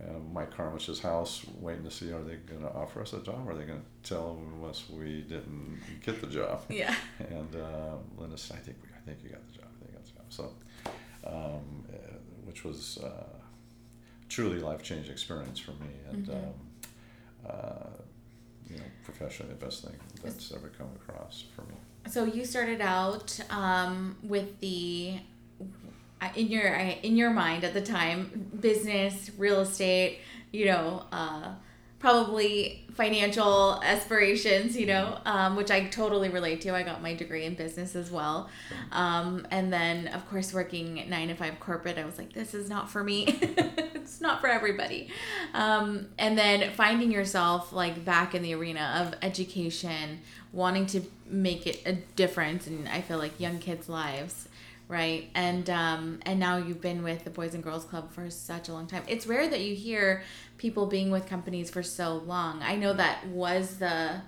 uh, 0.00 0.18
Mike 0.32 0.50
Carmich's 0.56 1.00
house, 1.00 1.44
waiting 1.60 1.84
to 1.84 1.90
see 1.90 2.12
are 2.12 2.22
they 2.22 2.36
going 2.36 2.62
to 2.62 2.72
offer 2.72 3.00
us 3.00 3.12
a 3.12 3.20
job? 3.22 3.46
Or 3.46 3.52
are 3.52 3.54
they 3.54 3.64
going 3.64 3.80
to 4.02 4.08
tell 4.08 4.38
us 4.68 4.84
we 4.90 5.22
didn't 5.22 5.80
get 6.04 6.20
the 6.20 6.26
job? 6.26 6.62
Yeah. 6.68 6.94
And 7.18 7.54
uh, 7.54 7.96
Linda 8.18 8.36
said, 8.36 8.56
"I 8.56 8.60
think 8.60 8.78
we, 8.82 8.88
I 8.96 9.00
think 9.06 9.18
you 9.22 9.30
got 9.30 9.46
the 9.46 9.52
job. 9.58 9.66
I 9.70 9.78
think 9.78 9.90
you 9.92 9.96
got 9.98 10.04
the 10.04 10.12
job." 10.12 10.26
So, 10.28 10.44
um, 11.26 11.84
uh, 11.92 11.96
which 12.44 12.64
was 12.64 12.98
uh, 12.98 13.38
truly 14.28 14.58
life 14.58 14.82
changing 14.82 15.12
experience 15.12 15.58
for 15.60 15.72
me, 15.72 15.90
and 16.10 16.26
Mhm. 16.26 16.34
um, 16.34 16.54
uh, 17.48 17.90
you 18.68 18.76
know, 18.78 18.84
professionally 19.04 19.52
the 19.54 19.64
best 19.64 19.84
thing 19.84 19.94
that's 20.22 20.50
ever 20.52 20.68
come 20.70 20.88
across 20.96 21.44
for 21.54 21.62
me. 21.62 21.74
So 22.08 22.24
you 22.24 22.44
started 22.44 22.80
out 22.80 23.38
um, 23.50 24.16
with 24.22 24.58
the 24.60 25.18
in 26.34 26.48
your 26.48 26.66
in 26.66 27.16
your 27.16 27.30
mind 27.30 27.64
at 27.64 27.74
the 27.74 27.80
time 27.80 28.50
business, 28.60 29.30
real 29.38 29.60
estate, 29.60 30.20
you 30.52 30.66
know, 30.66 31.04
uh, 31.12 31.52
probably 31.98 32.86
financial 32.92 33.80
aspirations, 33.82 34.76
you 34.76 34.86
know, 34.86 35.18
um, 35.24 35.56
which 35.56 35.70
I 35.70 35.86
totally 35.86 36.28
relate 36.28 36.60
to. 36.60 36.74
I 36.74 36.82
got 36.82 37.02
my 37.02 37.14
degree 37.14 37.44
in 37.44 37.54
business 37.54 37.96
as 37.96 38.10
well, 38.10 38.48
um, 38.92 39.46
and 39.50 39.72
then 39.72 40.08
of 40.08 40.28
course 40.28 40.52
working 40.52 41.02
nine 41.08 41.28
to 41.28 41.34
five 41.34 41.58
corporate. 41.60 41.98
I 41.98 42.04
was 42.04 42.18
like, 42.18 42.32
this 42.32 42.54
is 42.54 42.68
not 42.68 42.90
for 42.90 43.02
me. 43.02 43.24
it's 44.04 44.20
not 44.20 44.40
for 44.40 44.48
everybody. 44.48 45.08
Um, 45.54 46.08
and 46.18 46.36
then 46.36 46.72
finding 46.72 47.10
yourself 47.10 47.72
like 47.72 48.04
back 48.04 48.34
in 48.34 48.42
the 48.42 48.54
arena 48.54 49.02
of 49.02 49.14
education, 49.22 50.20
wanting 50.52 50.86
to 50.86 51.02
make 51.26 51.66
it 51.66 51.82
a 51.86 51.94
difference, 51.94 52.66
and 52.66 52.88
I 52.88 53.00
feel 53.00 53.18
like 53.18 53.40
young 53.40 53.58
kids' 53.58 53.88
lives, 53.88 54.48
right? 54.88 55.30
And 55.34 55.68
um, 55.70 56.20
and 56.22 56.38
now 56.38 56.56
you've 56.56 56.80
been 56.80 57.02
with 57.02 57.24
the 57.24 57.30
Boys 57.30 57.54
and 57.54 57.62
Girls 57.62 57.84
Club 57.84 58.12
for 58.12 58.28
such 58.30 58.68
a 58.68 58.72
long 58.72 58.86
time. 58.86 59.02
It's 59.06 59.26
rare 59.26 59.48
that 59.48 59.60
you 59.60 59.74
hear 59.74 60.22
people 60.58 60.86
being 60.86 61.10
with 61.10 61.26
companies 61.26 61.70
for 61.70 61.82
so 61.82 62.16
long. 62.16 62.62
I 62.62 62.76
know 62.76 62.92
that 62.92 63.26
was 63.28 63.78
the 63.78 64.22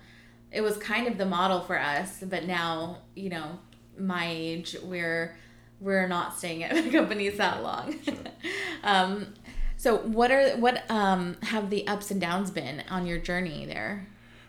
it 0.51 0.61
was 0.61 0.77
kind 0.79 1.07
of 1.07 1.19
the 1.19 1.27
model 1.27 1.61
for 1.61 1.79
us, 1.79 2.23
but 2.27 2.45
now 2.45 2.99
you 3.15 3.29
know 3.29 3.59
my 3.99 4.27
age 4.29 4.77
we're 4.83 5.37
we're 5.81 6.09
not 6.09 6.37
staying 6.39 6.63
at 6.63 6.93
companies 6.93 7.37
that 7.37 7.63
long. 7.63 7.95
um, 8.83 9.35
so 9.77 9.99
what 9.99 10.31
are 10.31 10.57
what 10.57 10.91
um, 10.91 11.37
have 11.43 11.71
the 11.71 11.87
ups 11.87 12.11
and 12.11 12.21
downs 12.21 12.51
been 12.51 12.83
on 12.91 13.07
your 13.07 13.19
journey 13.19 13.67
there? 13.67 14.09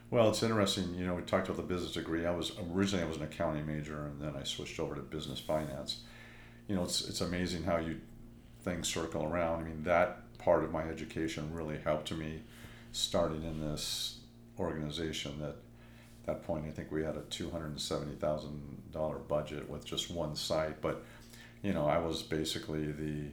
Well, 0.10 0.30
it's 0.30 0.42
interesting. 0.42 0.94
You 0.96 1.06
know, 1.06 1.16
we 1.16 1.22
talked 1.24 1.48
about 1.50 1.58
the 1.58 1.64
business 1.74 1.94
degree. 1.94 2.26
I 2.26 2.32
was 2.32 2.54
originally 2.72 3.04
I 3.04 3.08
was 3.08 3.18
an 3.18 3.24
accounting 3.24 3.66
major, 3.66 4.06
and 4.06 4.22
then 4.22 4.36
I 4.40 4.44
switched 4.44 4.80
over 4.80 4.96
to 4.96 5.02
business 5.02 5.40
finance. 5.40 6.02
You 6.68 6.76
know, 6.76 6.84
it's 6.84 7.08
it's 7.08 7.22
amazing 7.22 7.64
how 7.64 7.78
you 7.78 8.00
things 8.64 8.88
circle 8.88 9.24
around. 9.24 9.62
I 9.62 9.64
mean, 9.66 9.84
that 9.84 10.38
part 10.38 10.64
of 10.64 10.72
my 10.72 10.84
education 10.84 11.54
really 11.54 11.78
helped 11.84 12.12
me 12.14 12.42
starting 12.94 13.44
in 13.44 13.60
this 13.60 14.20
organization. 14.58 15.40
That 15.40 15.50
at 15.50 16.26
that 16.26 16.44
point, 16.44 16.66
I 16.68 16.72
think 16.72 16.92
we 16.92 17.04
had 17.04 17.18
a 17.18 17.22
two 17.30 17.50
hundred 17.50 17.68
and 17.72 17.82
seventy 17.82 18.16
thousand 18.16 18.92
dollar 18.94 19.18
budget 19.18 19.70
with 19.70 19.84
just 19.84 20.10
one 20.10 20.36
site, 20.38 20.82
but 20.82 21.04
you 21.62 21.74
know, 21.74 21.86
I 21.86 21.98
was 21.98 22.22
basically 22.24 22.92
the 22.94 23.30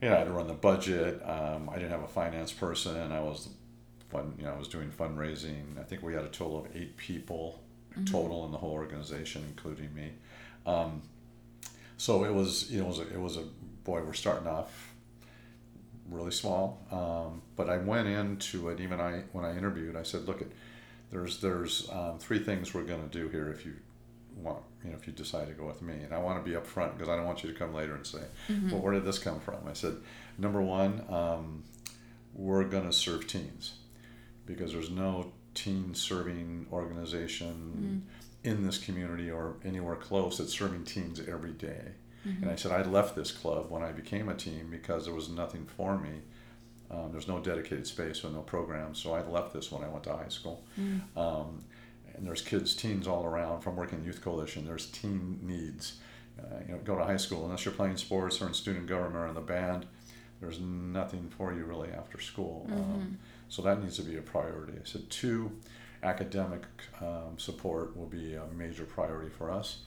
you 0.00 0.08
know, 0.10 0.14
I 0.14 0.18
had 0.18 0.24
to 0.24 0.32
run 0.32 0.46
the 0.46 0.54
budget. 0.54 1.22
Um, 1.24 1.68
I 1.68 1.74
didn't 1.74 1.90
have 1.90 2.02
a 2.02 2.08
finance 2.08 2.52
person. 2.52 3.12
I 3.12 3.20
was 3.20 3.48
fun, 4.14 4.34
you 4.38 4.44
know, 4.44 4.52
I 4.52 4.58
was 4.58 4.68
doing 4.68 4.90
fundraising. 4.90 5.78
I 5.78 5.82
think 5.82 6.02
we 6.02 6.14
had 6.14 6.24
a 6.24 6.28
total 6.28 6.58
of 6.58 6.76
eight 6.76 6.96
people 6.96 7.60
total 8.06 8.44
in 8.46 8.52
the 8.52 8.58
whole 8.58 8.72
organization, 8.72 9.44
including 9.48 9.94
me. 9.94 10.10
Um, 10.66 11.02
so 11.96 12.24
it 12.24 12.32
was, 12.32 12.70
you 12.70 12.80
know, 12.80 12.86
it 12.86 12.88
was 12.88 12.98
a, 12.98 13.14
it 13.14 13.20
was 13.20 13.36
a 13.36 13.44
boy. 13.84 14.02
We're 14.02 14.12
starting 14.12 14.48
off 14.48 14.94
really 16.08 16.32
small, 16.32 16.80
um, 16.90 17.42
but 17.56 17.68
I 17.68 17.78
went 17.78 18.08
into 18.08 18.68
it. 18.68 18.80
Even 18.80 19.00
I, 19.00 19.22
when 19.32 19.44
I 19.44 19.56
interviewed, 19.56 19.96
I 19.96 20.02
said, 20.02 20.26
"Look, 20.26 20.42
at 20.42 20.48
there's 21.12 21.40
there's 21.40 21.88
um, 21.92 22.18
three 22.18 22.40
things 22.40 22.74
we're 22.74 22.82
going 22.82 23.08
to 23.08 23.18
do 23.18 23.28
here 23.28 23.48
if 23.50 23.64
you 23.64 23.74
want, 24.36 24.62
you 24.82 24.90
know, 24.90 24.96
if 24.96 25.06
you 25.06 25.12
decide 25.12 25.46
to 25.48 25.54
go 25.54 25.66
with 25.66 25.82
me, 25.82 25.94
and 25.94 26.12
I 26.12 26.18
want 26.18 26.44
to 26.44 26.50
be 26.50 26.56
upfront 26.56 26.94
because 26.94 27.08
I 27.08 27.16
don't 27.16 27.26
want 27.26 27.44
you 27.44 27.52
to 27.52 27.58
come 27.58 27.72
later 27.72 27.94
and 27.94 28.04
say, 28.06 28.22
well, 28.72 28.80
where 28.80 28.92
did 28.92 29.04
this 29.04 29.20
come 29.20 29.38
from? 29.38 29.58
I 29.68 29.72
said, 29.74 29.94
number 30.36 30.60
one, 30.60 31.04
um, 31.08 31.62
we're 32.34 32.64
going 32.64 32.86
to 32.86 32.92
serve 32.92 33.28
teens 33.28 33.74
because 34.46 34.72
there's 34.72 34.90
no 34.90 35.32
teen 35.54 35.94
serving 35.94 36.66
organization 36.72 38.02
in 38.42 38.64
this 38.66 38.78
community 38.78 39.30
or 39.30 39.56
anywhere 39.64 39.96
close 39.96 40.38
that's 40.38 40.52
serving 40.52 40.84
teens 40.84 41.20
every 41.26 41.52
day. 41.52 41.92
And 42.42 42.50
I 42.50 42.56
said, 42.56 42.72
I 42.72 42.82
left 42.82 43.14
this 43.16 43.30
club 43.30 43.70
when 43.70 43.82
I 43.82 43.92
became 43.92 44.28
a 44.28 44.34
teen 44.34 44.68
because 44.70 45.04
there 45.04 45.14
was 45.14 45.28
nothing 45.28 45.66
for 45.76 45.98
me. 45.98 46.22
Um, 46.90 47.10
there's 47.12 47.28
no 47.28 47.38
dedicated 47.40 47.86
space 47.86 48.24
or 48.24 48.30
no 48.30 48.40
program, 48.40 48.94
so 48.94 49.14
I 49.14 49.22
left 49.26 49.52
this 49.52 49.70
when 49.72 49.82
I 49.84 49.88
went 49.88 50.04
to 50.04 50.12
high 50.12 50.28
school. 50.28 50.64
Um, 51.16 51.64
and 52.16 52.26
there's 52.26 52.40
kids, 52.42 52.74
teens 52.74 53.06
all 53.08 53.24
around 53.24 53.60
from 53.62 53.76
working 53.76 53.98
in 53.98 54.04
youth 54.04 54.22
coalition. 54.22 54.64
There's 54.64 54.86
teen 54.86 55.38
needs. 55.42 55.98
Uh, 56.38 56.60
you 56.66 56.72
know, 56.72 56.78
go 56.84 56.96
to 56.96 57.04
high 57.04 57.16
school 57.16 57.44
unless 57.44 57.64
you're 57.64 57.74
playing 57.74 57.96
sports 57.96 58.40
or 58.40 58.48
in 58.48 58.54
student 58.54 58.86
government 58.86 59.16
or 59.16 59.28
in 59.28 59.34
the 59.34 59.40
band. 59.40 59.86
There's 60.40 60.60
nothing 60.60 61.30
for 61.36 61.52
you 61.52 61.64
really 61.64 61.90
after 61.90 62.20
school. 62.20 62.66
Um, 62.72 63.18
so 63.54 63.62
that 63.62 63.80
needs 63.80 63.96
to 63.96 64.02
be 64.02 64.16
a 64.16 64.22
priority. 64.22 64.72
I 64.72 64.84
said 64.84 65.08
two, 65.10 65.52
academic 66.02 66.64
um, 67.00 67.38
support 67.38 67.96
will 67.96 68.08
be 68.08 68.34
a 68.34 68.46
major 68.56 68.82
priority 68.84 69.30
for 69.30 69.48
us, 69.48 69.78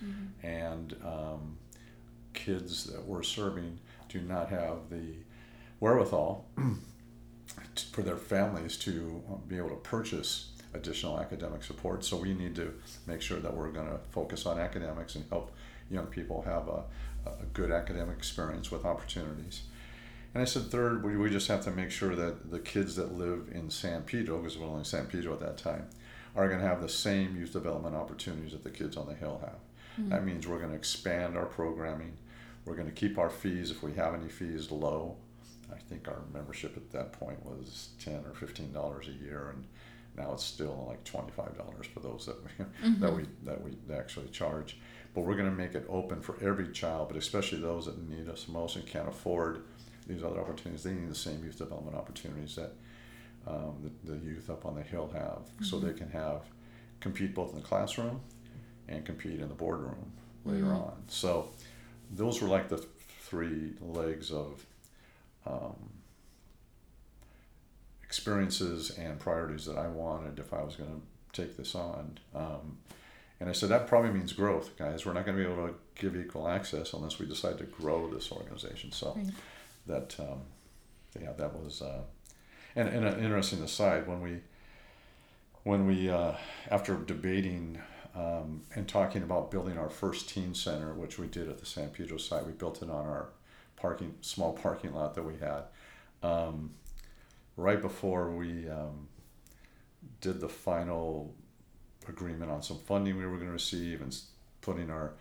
and 0.41 0.95
um, 1.03 1.57
kids 2.33 2.85
that 2.85 3.03
we're 3.05 3.23
serving 3.23 3.79
do 4.07 4.21
not 4.21 4.49
have 4.49 4.89
the 4.89 5.15
wherewithal 5.81 6.45
for 7.91 8.03
their 8.03 8.15
families 8.15 8.77
to 8.77 9.21
uh, 9.29 9.35
be 9.49 9.57
able 9.57 9.69
to 9.69 9.75
purchase 9.75 10.51
additional 10.73 11.19
academic 11.19 11.61
support. 11.61 12.05
So 12.05 12.15
we 12.15 12.33
need 12.33 12.55
to 12.55 12.73
make 13.05 13.21
sure 13.21 13.39
that 13.39 13.53
we're 13.53 13.71
going 13.71 13.89
to 13.89 13.99
focus 14.11 14.45
on 14.45 14.59
academics 14.59 15.15
and 15.15 15.25
help 15.29 15.51
young 15.91 16.05
people 16.07 16.41
have 16.43 16.69
a, 16.69 16.83
a 17.29 17.45
good 17.53 17.71
academic 17.71 18.17
experience 18.17 18.71
with 18.71 18.85
opportunities. 18.85 19.63
And 20.33 20.41
I 20.41 20.45
said, 20.45 20.69
third, 20.69 21.03
we, 21.03 21.17
we 21.17 21.29
just 21.29 21.47
have 21.47 21.63
to 21.63 21.71
make 21.71 21.89
sure 21.89 22.15
that 22.15 22.51
the 22.51 22.59
kids 22.59 22.95
that 22.97 23.17
live 23.17 23.49
in 23.51 23.69
San 23.69 24.03
Pedro, 24.03 24.37
because 24.37 24.57
we're 24.57 24.67
only 24.67 24.83
San 24.83 25.07
Pedro 25.07 25.33
at 25.33 25.39
that 25.39 25.57
time, 25.57 25.87
are 26.35 26.47
going 26.47 26.59
to 26.59 26.67
have 26.67 26.81
the 26.81 26.89
same 26.89 27.35
youth 27.35 27.53
development 27.53 27.95
opportunities 27.95 28.51
that 28.51 28.63
the 28.63 28.69
kids 28.69 28.97
on 28.97 29.07
the 29.07 29.15
Hill 29.15 29.39
have. 29.41 29.59
Mm-hmm. 29.99 30.09
That 30.09 30.25
means 30.25 30.47
we're 30.47 30.59
going 30.59 30.71
to 30.71 30.75
expand 30.75 31.35
our 31.37 31.45
programming. 31.45 32.13
We're 32.65 32.75
going 32.75 32.89
to 32.89 32.93
keep 32.93 33.17
our 33.17 33.29
fees, 33.29 33.71
if 33.71 33.81
we 33.81 33.93
have 33.93 34.13
any 34.13 34.29
fees, 34.29 34.69
low. 34.69 35.15
I 35.73 35.77
think 35.77 36.07
our 36.07 36.21
membership 36.33 36.77
at 36.77 36.91
that 36.91 37.13
point 37.13 37.43
was 37.45 37.89
ten 37.99 38.23
or 38.25 38.33
fifteen 38.33 38.71
dollars 38.71 39.07
a 39.07 39.23
year, 39.23 39.53
and 39.53 39.65
now 40.17 40.33
it's 40.33 40.43
still 40.43 40.85
like 40.87 41.03
twenty 41.03 41.31
five 41.31 41.57
dollars 41.57 41.87
for 41.93 41.99
those 41.99 42.25
that 42.25 42.41
we 42.43 42.65
mm-hmm. 42.65 43.01
that 43.01 43.13
we 43.13 43.25
that 43.43 43.61
we 43.61 43.71
actually 43.93 44.27
charge. 44.27 44.77
But 45.13 45.21
we're 45.21 45.35
going 45.35 45.49
to 45.49 45.55
make 45.55 45.75
it 45.75 45.85
open 45.89 46.21
for 46.21 46.37
every 46.41 46.71
child, 46.71 47.09
but 47.09 47.17
especially 47.17 47.59
those 47.59 47.85
that 47.85 47.97
need 48.07 48.29
us 48.29 48.47
most 48.47 48.75
and 48.75 48.85
can't 48.85 49.09
afford 49.09 49.63
these 50.07 50.23
other 50.23 50.39
opportunities. 50.39 50.83
They 50.83 50.93
need 50.93 51.09
the 51.09 51.15
same 51.15 51.43
youth 51.43 51.57
development 51.57 51.95
opportunities 51.95 52.55
that 52.55 52.71
um, 53.45 53.91
the, 54.05 54.13
the 54.13 54.17
youth 54.25 54.49
up 54.49 54.65
on 54.65 54.75
the 54.75 54.81
hill 54.83 55.09
have, 55.13 55.41
so 55.65 55.79
they 55.79 55.93
can 55.93 56.09
have 56.09 56.41
compete 56.99 57.33
both 57.35 57.51
in 57.53 57.57
the 57.57 57.65
classroom 57.65 58.21
and 58.87 59.05
compete 59.05 59.39
in 59.39 59.47
the 59.49 59.53
boardroom 59.55 60.11
later 60.45 60.67
on. 60.67 60.93
So 61.07 61.49
those 62.11 62.41
were 62.41 62.47
like 62.47 62.69
the 62.69 62.77
th- 62.77 62.89
three 63.21 63.73
legs 63.81 64.31
of 64.31 64.65
um, 65.45 65.75
experiences 68.03 68.91
and 68.97 69.19
priorities 69.19 69.65
that 69.65 69.77
I 69.77 69.87
wanted 69.87 70.39
if 70.39 70.53
I 70.53 70.63
was 70.63 70.75
going 70.75 70.89
to 71.33 71.41
take 71.41 71.57
this 71.57 71.75
on. 71.75 72.17
Um, 72.33 72.77
and 73.39 73.49
I 73.49 73.51
said 73.51 73.69
that 73.69 73.87
probably 73.87 74.11
means 74.11 74.33
growth, 74.33 74.77
guys. 74.77 75.05
We're 75.05 75.13
not 75.13 75.25
going 75.25 75.37
to 75.37 75.43
be 75.43 75.51
able 75.51 75.67
to 75.67 75.75
give 75.95 76.15
equal 76.15 76.47
access 76.47 76.93
unless 76.93 77.19
we 77.19 77.25
decide 77.27 77.57
to 77.59 77.65
grow 77.65 78.09
this 78.11 78.31
organization. 78.31 78.91
So 78.91 79.13
Right. 79.15 79.27
That 79.87 80.15
um, 80.19 80.41
yeah, 81.19 81.31
that 81.33 81.53
was 81.53 81.81
uh, 81.81 82.01
and, 82.75 82.89
and 82.89 83.05
an 83.05 83.23
interesting 83.23 83.61
aside 83.63 84.07
when 84.07 84.21
we 84.21 84.39
when 85.63 85.87
we 85.87 86.09
uh, 86.09 86.33
after 86.69 86.95
debating 86.95 87.79
um, 88.15 88.63
and 88.75 88.87
talking 88.87 89.23
about 89.23 89.51
building 89.51 89.77
our 89.77 89.89
first 89.89 90.29
teen 90.29 90.53
center, 90.53 90.93
which 90.93 91.19
we 91.19 91.27
did 91.27 91.49
at 91.49 91.59
the 91.59 91.65
San 91.65 91.89
Pedro 91.89 92.17
site, 92.17 92.45
we 92.45 92.51
built 92.51 92.81
it 92.81 92.89
on 92.89 93.05
our 93.05 93.29
parking 93.75 94.15
small 94.21 94.53
parking 94.53 94.93
lot 94.93 95.15
that 95.15 95.23
we 95.23 95.33
had. 95.37 95.63
Um, 96.23 96.71
right 97.55 97.81
before 97.81 98.31
we 98.31 98.69
um, 98.69 99.07
did 100.21 100.39
the 100.39 100.49
final 100.49 101.33
agreement 102.07 102.51
on 102.51 102.63
some 102.63 102.79
funding 102.79 103.17
we 103.17 103.25
were 103.25 103.35
going 103.35 103.47
to 103.47 103.51
receive 103.51 104.01
and 104.01 104.15
putting 104.61 104.89
our 104.89 105.13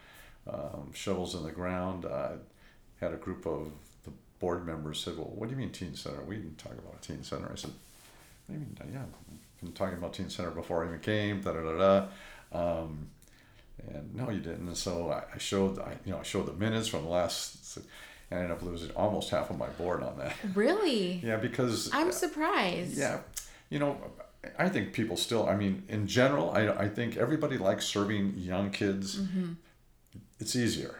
um, 0.48 0.90
shovels 0.92 1.34
in 1.34 1.42
the 1.42 1.50
ground, 1.50 2.04
uh, 2.04 2.32
had 3.00 3.12
a 3.12 3.16
group 3.16 3.46
of 3.46 3.72
board 4.40 4.66
members 4.66 5.00
said, 5.00 5.16
"Well, 5.16 5.30
what 5.34 5.48
do 5.48 5.54
you 5.54 5.60
mean 5.60 5.70
teen 5.70 5.94
center? 5.94 6.22
We 6.22 6.36
didn't 6.36 6.58
talk 6.58 6.72
about 6.72 6.96
a 7.02 7.06
teen 7.06 7.22
center." 7.22 7.50
I 7.52 7.56
said, 7.56 7.70
"What 8.46 8.48
do 8.48 8.52
you 8.54 8.58
mean? 8.60 8.76
Yeah, 8.92 9.00
I've 9.00 9.60
been 9.62 9.72
talking 9.72 9.98
about 9.98 10.12
teen 10.14 10.28
center 10.30 10.50
before 10.50 10.84
I 10.84 10.88
even 10.88 11.00
came." 11.00 11.40
Da 11.40 11.52
da 11.52 11.60
da 11.62 11.76
da. 12.52 12.78
Um, 12.82 13.08
and 13.92 14.14
no, 14.14 14.30
you 14.30 14.40
didn't. 14.40 14.66
And 14.66 14.76
so 14.76 15.10
I, 15.10 15.22
I 15.34 15.38
showed, 15.38 15.78
I, 15.78 15.96
you 16.04 16.12
know, 16.12 16.18
I 16.18 16.22
showed 16.22 16.46
the 16.46 16.52
minutes 16.54 16.88
from 16.88 17.02
the 17.02 17.10
last, 17.10 17.76
and 17.76 17.84
I 18.30 18.34
ended 18.36 18.50
up 18.52 18.62
losing 18.62 18.90
almost 18.92 19.30
half 19.30 19.50
of 19.50 19.58
my 19.58 19.68
board 19.68 20.02
on 20.02 20.16
that. 20.18 20.34
Really? 20.54 21.20
Yeah, 21.22 21.36
because 21.36 21.90
I'm 21.92 22.10
surprised. 22.12 22.96
yeah, 22.96 23.18
you 23.68 23.78
know, 23.78 23.98
I 24.58 24.68
think 24.68 24.92
people 24.92 25.16
still. 25.16 25.46
I 25.48 25.56
mean, 25.56 25.82
in 25.88 26.06
general, 26.06 26.50
I 26.50 26.68
I 26.68 26.88
think 26.88 27.16
everybody 27.16 27.58
likes 27.58 27.84
serving 27.86 28.34
young 28.36 28.70
kids. 28.70 29.20
It's 30.38 30.54
easier. 30.56 30.98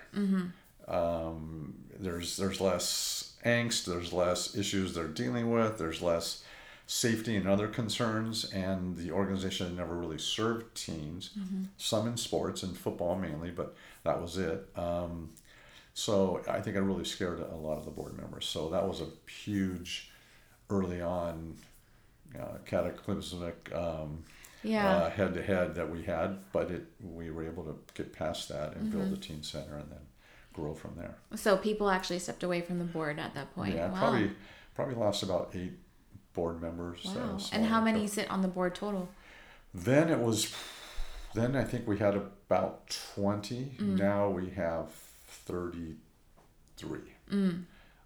Um, 0.89 1.75
there's 1.99 2.37
there's 2.37 2.61
less 2.61 3.26
angst. 3.45 3.85
There's 3.85 4.13
less 4.13 4.57
issues 4.57 4.95
they're 4.95 5.09
dealing 5.09 5.51
with. 5.51 5.79
There's 5.79 6.03
less 6.03 6.43
safety 6.87 7.37
and 7.37 7.49
other 7.49 7.69
concerns. 7.69 8.45
And 8.53 8.97
the 8.97 9.11
organization 9.11 9.77
never 9.77 9.97
really 9.97 10.19
served 10.19 10.75
teens. 10.75 11.31
Some 11.77 12.07
in 12.07 12.17
sports 12.17 12.63
and 12.63 12.77
football 12.77 13.17
mainly, 13.17 13.51
but 13.51 13.75
that 14.05 14.21
was 14.21 14.39
it. 14.39 14.69
Um, 14.77 15.31
so 15.95 16.43
I 16.49 16.61
think 16.61 16.77
I 16.77 16.81
really 16.81 17.05
scared 17.05 17.41
a 17.41 17.57
lot 17.57 17.79
of 17.79 17.85
the 17.85 17.91
board 17.91 18.17
members. 18.19 18.47
So 18.47 18.69
that 18.71 18.87
was 18.87 19.01
a 19.01 19.07
huge, 19.31 20.11
early 20.71 21.01
on, 21.01 21.57
uh, 22.39 22.59
cataclysmic 22.67 23.73
um, 23.75 24.25
Yeah. 24.63 24.87
uh, 24.89 25.11
head-to-head 25.11 25.75
that 25.77 25.89
we 25.91 26.03
had. 26.03 26.39
But 26.53 26.71
it 26.71 26.87
we 27.01 27.31
were 27.31 27.45
able 27.47 27.65
to 27.65 27.77
get 27.95 28.13
past 28.13 28.49
that 28.51 28.75
and 28.77 28.91
build 28.93 29.13
a 29.13 29.17
teen 29.17 29.43
center 29.43 29.77
and 29.77 29.91
then 29.91 30.06
grow 30.57 30.75
from 30.75 30.93
there. 30.97 31.15
so 31.37 31.57
people 31.57 31.91
actually 31.91 32.19
stepped 32.19 32.43
away 32.43 32.61
from 32.63 32.79
the 32.79 32.85
board 32.85 33.19
at 33.19 33.35
that 33.35 33.55
point. 33.55 33.75
Yeah, 33.75 33.91
wow. 33.91 33.99
probably 33.99 34.31
probably 34.75 34.95
lost 34.95 35.23
about 35.23 35.51
eight 35.55 35.73
board 36.33 36.61
members. 36.61 37.01
Wow. 37.05 37.39
And 37.53 37.67
how 37.67 37.81
many 37.81 38.07
sit 38.07 38.31
on 38.31 38.43
the 38.43 38.49
board 38.49 38.75
total? 38.75 39.09
Then 39.75 40.09
it 40.09 40.19
was. 40.19 40.55
Then 41.35 41.55
I 41.55 41.65
think 41.65 41.87
we 41.87 41.99
had 41.99 42.15
about 42.15 42.99
twenty. 43.15 43.73
Mm. 43.79 43.99
Now 43.99 44.29
we 44.31 44.51
have 44.51 44.89
thirty-three. 45.29 47.13
Mm. 47.31 47.65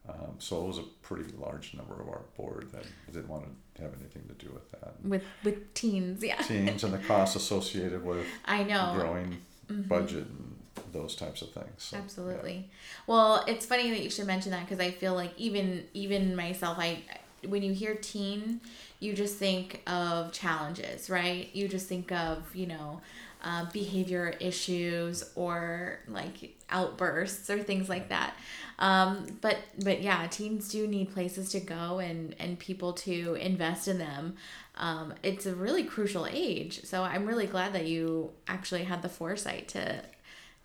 Um, 0.08 0.34
so 0.38 0.64
it 0.64 0.66
was 0.66 0.78
a 0.78 0.82
pretty 1.02 1.30
large 1.38 1.74
number 1.74 1.94
of 2.00 2.08
our 2.08 2.22
board 2.36 2.72
that 2.72 2.84
didn't 3.12 3.28
want 3.28 3.44
to 3.76 3.82
have 3.82 3.92
anything 4.00 4.22
to 4.28 4.44
do 4.44 4.50
with 4.52 4.70
that. 4.72 4.94
With 5.04 5.22
with 5.44 5.72
teens, 5.74 6.22
yeah. 6.24 6.42
Teams 6.42 6.82
and 6.82 6.92
the 6.92 6.98
costs 6.98 7.36
associated 7.36 8.04
with 8.04 8.26
I 8.44 8.64
know. 8.64 8.94
growing 8.96 9.38
budget 9.68 10.26
and 10.26 10.56
those 10.92 11.14
types 11.14 11.42
of 11.42 11.50
things. 11.52 11.66
So, 11.78 11.96
yeah. 11.96 12.02
Absolutely. 12.02 12.70
Well, 13.06 13.44
it's 13.46 13.66
funny 13.66 13.90
that 13.90 14.02
you 14.02 14.11
should 14.11 14.26
mention 14.26 14.50
that 14.52 14.64
because 14.66 14.80
I 14.80 14.90
feel 14.90 15.14
like 15.14 15.33
even 15.37 15.85
even 15.94 16.37
myself, 16.37 16.78
I 16.78 17.02
when 17.46 17.62
you 17.62 17.72
hear 17.72 17.94
teen, 17.94 18.61
you 18.98 19.14
just 19.14 19.37
think 19.37 19.83
of 19.87 20.33
challenges, 20.33 21.09
right? 21.09 21.48
You 21.52 21.68
just 21.68 21.88
think 21.88 22.12
of 22.12 22.54
you 22.54 22.66
know 22.66 23.00
uh, 23.42 23.66
behavior 23.72 24.35
issues 24.40 25.24
or 25.35 26.00
like 26.09 26.56
outbursts 26.68 27.48
or 27.48 27.62
things 27.62 27.88
like 27.88 28.09
that. 28.11 28.35
Um, 28.78 29.38
but 29.40 29.59
but 29.83 30.02
yeah, 30.02 30.26
teens 30.26 30.68
do 30.68 30.87
need 30.87 31.12
places 31.12 31.50
to 31.50 31.61
go 31.61 31.98
and 31.98 32.35
and 32.38 32.59
people 32.59 32.92
to 32.94 33.35
invest 33.35 33.88
in 33.88 33.98
them. 33.98 34.37
Um, 34.76 35.14
it's 35.22 35.44
a 35.44 35.54
really 35.54 35.85
crucial 35.85 36.26
age, 36.26 36.85
so 36.85 37.02
I'm 37.02 37.26
really 37.26 37.46
glad 37.46 37.74
that 37.74 37.87
you 37.87 38.30
actually 38.48 38.85
had 38.85 39.02
the 39.02 39.11
foresight 39.11 39.68
to 39.68 40.02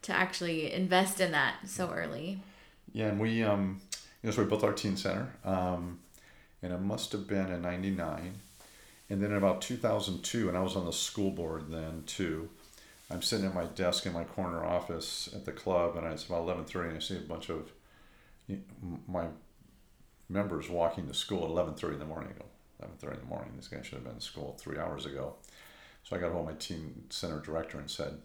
to 0.06 0.14
actually 0.14 0.72
invest 0.72 1.20
in 1.20 1.32
that 1.32 1.56
so 1.66 1.90
early. 1.90 2.40
Yeah, 2.94 3.08
and 3.08 3.20
we 3.20 3.44
um, 3.44 3.82
you 4.22 4.30
know, 4.30 4.32
so 4.32 4.44
we 4.44 4.50
built 4.50 4.64
our 4.64 4.74
teen 4.74 4.98
center, 4.98 5.34
um, 5.44 6.00
and 6.62 6.72
it 6.72 6.80
must 6.80 7.12
have 7.12 7.28
been 7.28 7.52
in 7.52 7.62
'99, 7.62 8.36
and 9.10 9.22
then 9.22 9.32
in 9.32 9.38
about 9.38 9.62
2002, 9.62 10.48
and 10.48 10.58
I 10.58 10.62
was 10.62 10.76
on 10.76 10.86
the 10.86 10.94
school 10.94 11.32
board 11.32 11.66
then 11.70 12.04
too. 12.06 12.50
I'm 13.10 13.22
sitting 13.22 13.46
at 13.46 13.54
my 13.54 13.66
desk 13.66 14.06
in 14.06 14.14
my 14.14 14.24
corner 14.24 14.64
office 14.64 15.30
at 15.34 15.46
the 15.46 15.52
club, 15.52 15.96
and 15.96 16.06
it's 16.08 16.26
about 16.26 16.48
11:30, 16.48 16.90
and 16.90 16.98
I 16.98 17.00
see 17.00 17.18
a 17.18 17.22
bunch 17.22 17.50
of 17.50 17.72
my 19.08 19.26
members 20.30 20.70
walking 20.70 21.08
to 21.08 21.14
school 21.14 21.46
at 21.46 21.50
11:30 21.50 21.94
in 21.94 22.00
the 22.00 22.06
morning. 22.06 22.30
I 22.36 22.40
go, 22.40 22.46
11:30 22.80 23.14
in 23.16 23.20
the 23.22 23.26
morning. 23.26 23.54
This 23.56 23.68
guy 23.68 23.82
should 23.82 23.96
have 23.96 24.04
been 24.04 24.14
in 24.14 24.22
school 24.22 24.56
three 24.60 24.78
hours 24.78 25.08
ago. 25.08 25.36
So 26.04 26.16
I 26.16 26.20
got 26.20 26.32
hold 26.32 26.48
of 26.48 26.54
my 26.54 26.60
teen 26.60 27.06
center 27.10 27.40
director 27.40 27.80
and 27.80 27.90
said, 27.90 28.20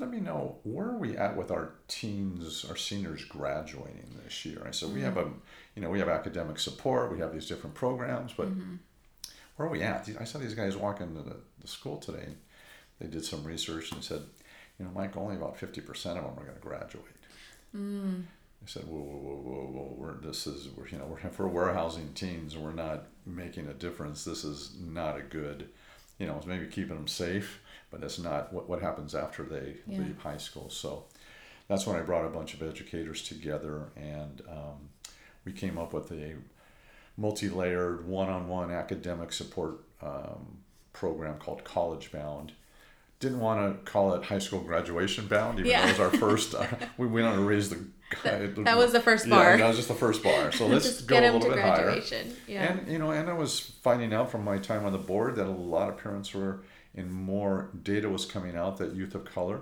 let 0.00 0.10
me 0.10 0.20
know 0.20 0.58
where 0.62 0.86
are 0.86 0.98
we 0.98 1.16
at 1.16 1.36
with 1.36 1.50
our 1.50 1.74
teens, 1.88 2.64
our 2.68 2.76
seniors 2.76 3.24
graduating 3.24 4.16
this 4.24 4.44
year. 4.44 4.64
I 4.66 4.70
said 4.70 4.92
we 4.92 5.02
have 5.02 5.16
a, 5.16 5.24
mm-hmm. 5.24 5.38
you 5.74 5.82
know, 5.82 5.90
we 5.90 5.98
have 5.98 6.08
academic 6.08 6.58
support, 6.58 7.12
we 7.12 7.18
have 7.18 7.32
these 7.32 7.46
different 7.46 7.74
programs, 7.74 8.32
but 8.32 8.48
mm-hmm. 8.48 8.76
where 9.56 9.68
are 9.68 9.70
we 9.70 9.82
at? 9.82 10.08
I 10.20 10.24
saw 10.24 10.38
these 10.38 10.54
guys 10.54 10.76
walking 10.76 11.14
to 11.14 11.22
the, 11.22 11.36
the 11.60 11.68
school 11.68 11.98
today. 11.98 12.28
They 12.98 13.08
did 13.08 13.24
some 13.24 13.44
research 13.44 13.92
and 13.92 14.02
said, 14.02 14.22
you 14.78 14.84
know, 14.84 14.90
Mike, 14.94 15.16
only 15.16 15.36
about 15.36 15.58
fifty 15.58 15.80
percent 15.80 16.18
of 16.18 16.24
them 16.24 16.34
are 16.38 16.46
going 16.46 16.56
to 16.56 16.62
graduate. 16.62 17.04
Mm. 17.74 18.22
I 18.22 18.68
said, 18.68 18.84
whoa, 18.84 18.98
whoa, 18.98 19.16
whoa, 19.16 19.36
whoa, 19.36 19.66
whoa. 19.70 19.94
We're, 19.96 20.14
this 20.14 20.46
is, 20.46 20.68
we're, 20.74 20.88
you 20.88 20.98
know, 20.98 21.04
we're, 21.04 21.20
if 21.20 21.38
we're 21.38 21.46
warehousing 21.46 22.14
teens, 22.14 22.56
we're 22.56 22.72
not 22.72 23.04
making 23.24 23.68
a 23.68 23.74
difference. 23.74 24.24
This 24.24 24.44
is 24.44 24.72
not 24.80 25.18
a 25.18 25.22
good, 25.22 25.68
you 26.18 26.26
know, 26.26 26.40
maybe 26.46 26.66
keeping 26.66 26.96
them 26.96 27.06
safe, 27.06 27.60
but 27.90 28.02
it's 28.02 28.18
not 28.18 28.52
what, 28.52 28.68
what 28.68 28.80
happens 28.80 29.14
after 29.14 29.42
they 29.42 29.76
Yeah. 29.86 29.98
leave 29.98 30.18
high 30.18 30.36
school. 30.38 30.68
So 30.70 31.04
that's 31.68 31.86
when 31.86 31.96
I 31.96 32.00
brought 32.02 32.24
a 32.24 32.28
bunch 32.30 32.54
of 32.54 32.62
educators 32.62 33.22
together 33.22 33.90
and 33.96 34.42
um, 34.48 34.88
we 35.44 35.52
came 35.52 35.78
up 35.78 35.92
with 35.92 36.10
a 36.12 36.34
multi-layered 37.16 38.06
one-on-one 38.06 38.70
academic 38.70 39.32
support 39.32 39.78
um, 40.02 40.58
program 40.92 41.38
called 41.38 41.64
College 41.64 42.12
Bound. 42.12 42.52
Didn't 43.18 43.40
want 43.40 43.84
to 43.84 43.90
call 43.90 44.12
it 44.14 44.24
high 44.24 44.38
school 44.38 44.60
graduation 44.60 45.26
bound, 45.26 45.58
even 45.58 45.70
Yeah. 45.70 45.80
though 45.82 45.88
it 45.88 45.98
was 45.98 46.00
our 46.00 46.18
first. 46.20 46.54
Uh, 46.54 46.66
we 46.98 47.06
went 47.06 47.26
on 47.26 47.36
to 47.36 47.42
raise 47.42 47.70
the. 47.70 47.82
That 48.22 48.76
was 48.76 48.92
the 48.92 49.00
first 49.00 49.28
bar. 49.28 49.52
Yeah, 49.52 49.56
that 49.56 49.68
was 49.68 49.76
just 49.76 49.88
the 49.88 49.94
first 49.94 50.22
bar. 50.22 50.52
So 50.52 50.66
let's 50.68 51.00
go 51.00 51.18
get 51.18 51.30
a 51.30 51.32
little 51.32 51.48
bit 51.48 51.58
higher. 51.58 51.84
graduation. 51.84 52.36
Yeah. 52.46 52.72
And 52.72 52.88
you 52.92 52.98
know, 52.98 53.10
and 53.12 53.28
I 53.30 53.32
was 53.32 53.58
finding 53.58 54.12
out 54.12 54.30
from 54.30 54.44
my 54.44 54.58
time 54.58 54.84
on 54.84 54.92
the 54.92 54.98
board 54.98 55.36
that 55.36 55.46
a 55.46 55.50
lot 55.50 55.88
of 55.88 55.96
parents 55.96 56.34
were, 56.34 56.60
and 56.96 57.12
more 57.12 57.70
data 57.82 58.08
was 58.08 58.24
coming 58.24 58.56
out 58.56 58.78
that 58.78 58.94
youth 58.94 59.14
of 59.14 59.24
color, 59.24 59.60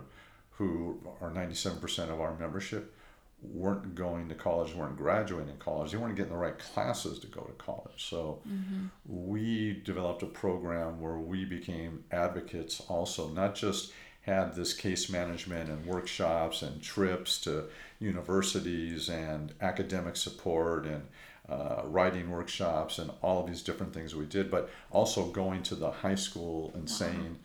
who 0.52 0.98
are 1.20 1.30
ninety 1.30 1.54
seven 1.54 1.78
percent 1.78 2.10
of 2.10 2.20
our 2.20 2.36
membership, 2.38 2.94
weren't 3.42 3.94
going 3.94 4.28
to 4.28 4.34
college, 4.34 4.74
weren't 4.74 4.96
graduating 4.96 5.56
college, 5.58 5.92
they 5.92 5.98
weren't 5.98 6.16
getting 6.16 6.32
the 6.32 6.38
right 6.38 6.58
classes 6.58 7.18
to 7.18 7.26
go 7.26 7.42
to 7.42 7.52
college. 7.52 8.08
So 8.08 8.40
mm-hmm. 8.48 8.86
we 9.06 9.82
developed 9.84 10.22
a 10.22 10.26
program 10.26 11.00
where 11.00 11.18
we 11.18 11.44
became 11.44 12.04
advocates 12.10 12.80
also, 12.88 13.28
not 13.28 13.54
just 13.54 13.92
had 14.22 14.54
this 14.54 14.72
case 14.72 15.10
management 15.10 15.68
and 15.68 15.84
workshops 15.84 16.62
and 16.62 16.80
trips 16.82 17.38
to 17.42 17.64
universities 17.98 19.10
and 19.10 19.52
academic 19.60 20.16
support 20.16 20.86
and 20.86 21.06
uh, 21.48 21.82
writing 21.84 22.30
workshops 22.30 22.98
and 22.98 23.10
all 23.22 23.40
of 23.42 23.46
these 23.46 23.62
different 23.62 23.92
things 23.92 24.14
we 24.14 24.24
did, 24.26 24.50
but 24.50 24.70
also 24.90 25.26
going 25.26 25.62
to 25.64 25.74
the 25.74 25.90
high 25.90 26.14
school 26.14 26.70
and 26.74 26.88
saying, 26.88 27.38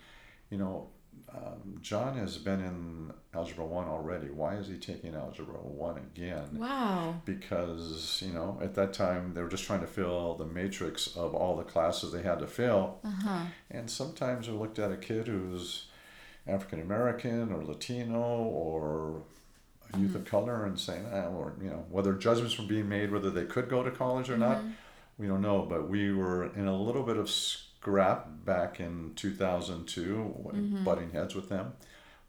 you 0.50 0.58
know, 0.58 0.88
um, 1.36 1.78
John 1.82 2.18
has 2.18 2.38
been 2.38 2.60
in 2.60 3.12
Algebra 3.36 3.64
1 3.66 3.88
already. 3.88 4.30
Why 4.32 4.56
is 4.56 4.68
he 4.68 4.78
taking 4.78 5.14
Algebra 5.14 5.54
1 5.56 5.98
again? 5.98 6.48
wow. 6.58 7.16
because 7.26 8.24
you 8.26 8.34
know 8.34 8.58
at 8.64 8.74
that 8.76 8.94
time 8.94 9.34
they 9.36 9.42
were 9.44 9.50
just 9.50 9.64
trying 9.66 9.82
to 9.82 9.88
fill 9.88 10.36
the 10.36 10.46
matrix 10.46 11.16
of 11.16 11.36
all 11.36 11.56
the 11.56 11.64
classes 11.64 12.12
they 12.12 12.24
had 12.24 12.40
to 12.40 12.48
fill 12.48 12.98
Uh-huh. 13.04 13.44
and 13.70 13.90
sometimes 13.92 14.50
we 14.50 14.58
looked 14.58 14.80
at 14.80 14.92
a 14.92 14.98
kid 14.98 15.28
who's 15.28 15.86
african 16.48 16.82
american 16.82 17.52
or 17.52 17.64
latino 17.64 18.20
or 18.20 19.22
youth 19.98 20.16
of 20.16 20.26
color 20.26 20.66
and 20.66 20.80
saying 20.80 21.06
ah, 21.12 21.28
or 21.30 21.54
you 21.62 21.70
know 21.70 21.86
whether 21.90 22.14
judgments 22.14 22.58
were 22.60 22.66
being 22.66 22.88
made 22.88 23.12
whether 23.12 23.32
they 23.32 23.46
could 23.46 23.70
go 23.70 23.82
to 23.82 23.90
college 23.90 24.30
or 24.30 24.38
not 24.38 24.62
we 25.20 25.28
don't 25.28 25.42
know. 25.42 25.68
But 25.70 25.90
we 25.90 26.12
were 26.14 26.46
in 26.56 26.66
a 26.66 26.76
little 26.76 27.04
bit 27.04 27.18
of 27.18 27.30
scrap 27.30 28.28
back 28.46 28.80
in 28.80 29.12
2002 29.16 30.24
when 30.42 30.84
butting 30.84 31.12
heads 31.12 31.36
with 31.36 31.50
them. 31.50 31.74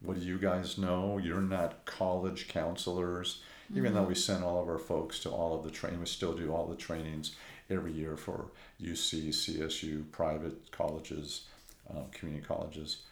What 0.02 0.18
do 0.18 0.26
you 0.26 0.38
guys 0.38 0.76
know? 0.76 1.18
You're 1.18 1.40
not 1.40 1.84
college 1.86 2.48
counselors. 2.48 3.42
Even 3.72 3.94
though 3.94 4.02
we 4.02 4.16
send 4.16 4.42
all 4.42 4.60
of 4.60 4.68
our 4.68 4.80
folks 4.80 5.20
to 5.20 5.30
all 5.30 5.56
of 5.56 5.62
the 5.62 5.70
training 5.70 6.00
we 6.00 6.06
still 6.06 6.32
do 6.32 6.52
all 6.52 6.66
the 6.66 6.74
trainings 6.74 7.36
every 7.70 7.92
year 7.92 8.16
for 8.16 8.46
uc 8.82 9.28
csu 9.28 10.10
private 10.10 10.72
colleges 10.72 11.42
um, 11.88 12.06
community 12.10 12.44
colleges. 12.44 13.02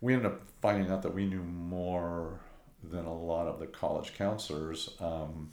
We 0.00 0.14
ended 0.14 0.32
up 0.32 0.40
finding 0.60 0.90
out 0.90 1.02
that 1.02 1.14
we 1.14 1.26
knew 1.26 1.44
more 1.44 2.40
than 2.90 3.04
a 3.06 3.14
lot 3.14 3.46
of 3.46 3.58
the 3.58 3.66
college 3.66 4.14
counselors 4.16 4.90
um, 5.00 5.50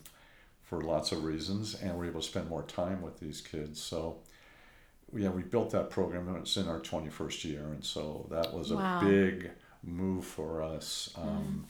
for 0.63 0.81
lots 0.81 1.11
of 1.11 1.23
reasons 1.23 1.75
and 1.81 1.97
we're 1.97 2.05
able 2.05 2.21
to 2.21 2.27
spend 2.27 2.49
more 2.49 2.63
time 2.63 3.01
with 3.01 3.19
these 3.19 3.41
kids 3.41 3.81
so 3.81 4.17
yeah 5.13 5.29
we 5.29 5.41
built 5.41 5.71
that 5.71 5.89
program 5.89 6.27
and 6.27 6.37
it's 6.37 6.55
in 6.57 6.67
our 6.67 6.79
21st 6.79 7.43
year 7.45 7.65
and 7.73 7.83
so 7.83 8.25
that 8.31 8.53
was 8.53 8.71
a 8.71 8.75
Wow. 8.75 8.99
big 9.01 9.51
move 9.83 10.25
for 10.25 10.61
us 10.63 11.09
um, 11.17 11.65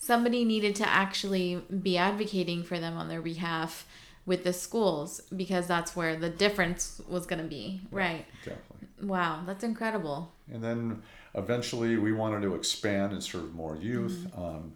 Somebody 0.00 0.44
needed 0.44 0.76
to 0.76 0.88
actually 0.88 1.60
be 1.82 1.98
advocating 1.98 2.62
for 2.62 2.78
them 2.78 2.96
on 2.96 3.08
their 3.08 3.20
behalf 3.20 3.84
with 4.24 4.44
the 4.44 4.52
schools 4.52 5.20
because 5.34 5.66
that's 5.66 5.96
where 5.96 6.14
the 6.14 6.30
difference 6.30 7.00
was 7.08 7.26
going 7.26 7.42
to 7.42 7.48
be. 7.48 7.80
Right. 7.90 8.24
definitely 8.44 8.86
Wow. 9.02 9.42
That's 9.44 9.64
incredible. 9.64 10.32
And 10.52 10.62
then 10.62 11.02
eventually 11.34 11.96
we 11.96 12.12
wanted 12.12 12.42
to 12.42 12.54
expand 12.54 13.12
and 13.12 13.22
serve 13.22 13.52
more 13.54 13.76
youth. 13.76 14.26
Um, 14.36 14.74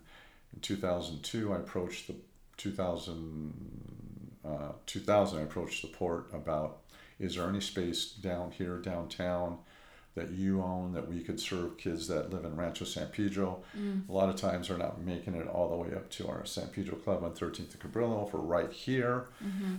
in 0.54 0.60
2002, 0.60 1.52
I 1.52 1.56
approached 1.56 2.06
the 2.08 2.14
2000, 2.56 4.36
uh, 4.44 4.72
2000, 4.86 5.38
I 5.38 5.42
approached 5.42 5.82
the 5.82 5.88
port 5.88 6.28
about 6.32 6.78
is 7.18 7.36
there 7.36 7.48
any 7.48 7.60
space 7.60 8.06
down 8.10 8.50
here 8.50 8.78
downtown 8.78 9.58
that 10.14 10.30
you 10.30 10.60
own 10.60 10.92
that 10.92 11.08
we 11.08 11.20
could 11.20 11.40
serve 11.40 11.78
kids 11.78 12.06
that 12.08 12.30
live 12.30 12.44
in 12.44 12.54
Rancho 12.56 12.84
San 12.84 13.06
Pedro? 13.08 13.62
A 14.08 14.12
lot 14.12 14.28
of 14.28 14.36
times 14.36 14.68
they're 14.68 14.76
not 14.76 15.00
making 15.00 15.34
it 15.34 15.46
all 15.46 15.70
the 15.70 15.76
way 15.76 15.94
up 15.94 16.10
to 16.10 16.28
our 16.28 16.44
San 16.44 16.66
Pedro 16.68 16.96
Club 16.96 17.22
on 17.24 17.32
13th 17.32 17.58
and 17.74 17.80
Cabrillo 17.80 18.30
for 18.30 18.38
right 18.38 18.70
here. 18.72 19.26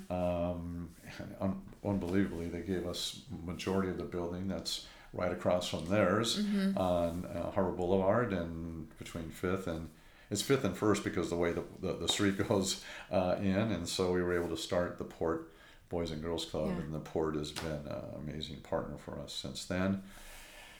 Um, 0.09 0.89
and 1.19 1.36
un- 1.39 1.62
unbelievably, 1.86 2.47
they 2.47 2.62
gave 2.62 2.88
us 2.88 3.21
majority 3.45 3.89
of 3.89 3.97
the 3.97 4.03
building 4.05 4.47
that's 4.47 4.88
right 5.13 5.31
across 5.31 5.67
from 5.67 5.86
theirs 5.86 6.39
on 6.77 7.25
uh, 7.25 7.51
Harbor 7.51 7.71
Boulevard 7.73 8.33
and 8.33 8.88
between 8.97 9.29
Fifth 9.29 9.67
and 9.67 9.89
it's 10.34 10.41
Fifth 10.41 10.65
and 10.65 10.76
First 10.76 11.04
because 11.06 11.30
the 11.30 11.38
way 11.38 11.54
the, 11.54 11.63
the, 11.82 11.93
the 11.93 12.08
street 12.10 12.38
goes 12.50 12.84
uh, 13.12 13.36
in, 13.39 13.56
and 13.56 13.88
so 13.88 14.12
we 14.12 14.22
were 14.22 14.36
able 14.36 14.50
to 14.50 14.62
start 14.62 14.98
the 14.98 15.06
Port 15.06 15.54
Boys 15.89 16.12
and 16.12 16.22
Girls 16.22 16.43
Club, 16.46 16.69
Yeah. 16.72 16.84
and 16.84 16.93
the 16.93 17.00
Port 17.00 17.36
has 17.36 17.52
been 17.52 17.72
an 17.88 18.04
amazing 18.28 18.58
partner 18.58 18.98
for 18.98 19.17
us 19.19 19.32
since 19.34 19.63
then. 19.65 20.02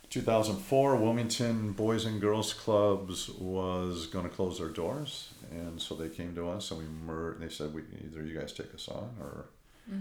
2004, 0.10 0.96
Wilmington 0.98 1.72
Boys 1.72 2.06
and 2.06 2.22
Girls 2.22 2.54
Clubs 2.54 3.30
was 3.30 4.06
going 4.08 4.26
to 4.30 4.36
close 4.36 4.60
their 4.60 4.70
doors, 4.70 5.30
and 5.52 5.82
so 5.82 5.96
they 5.96 6.10
came 6.10 6.36
to 6.36 6.50
us 6.50 6.70
and 6.72 6.80
we 6.82 6.86
mer- 7.06 7.36
They 7.39 7.50
said, 7.50 7.74
"We 7.74 7.82
either 8.06 8.24
you 8.24 8.38
guys 8.38 8.54
take 8.54 8.74
us 8.76 8.88
on, 8.88 9.10
or 9.20 9.46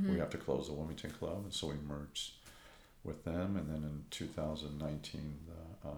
we 0.09 0.19
have 0.19 0.31
to 0.31 0.38
close 0.38 0.67
the 0.69 0.75
Wilmington 0.75 1.11
Club," 1.12 1.41
and 1.45 1.53
so 1.53 1.69
we 1.69 1.75
merged 1.87 2.33
with 3.05 3.25
them. 3.25 3.57
And 3.57 3.69
then 3.71 3.83
in 3.85 4.05
2019, 4.11 5.38
the 5.47 5.88
um, 5.88 5.95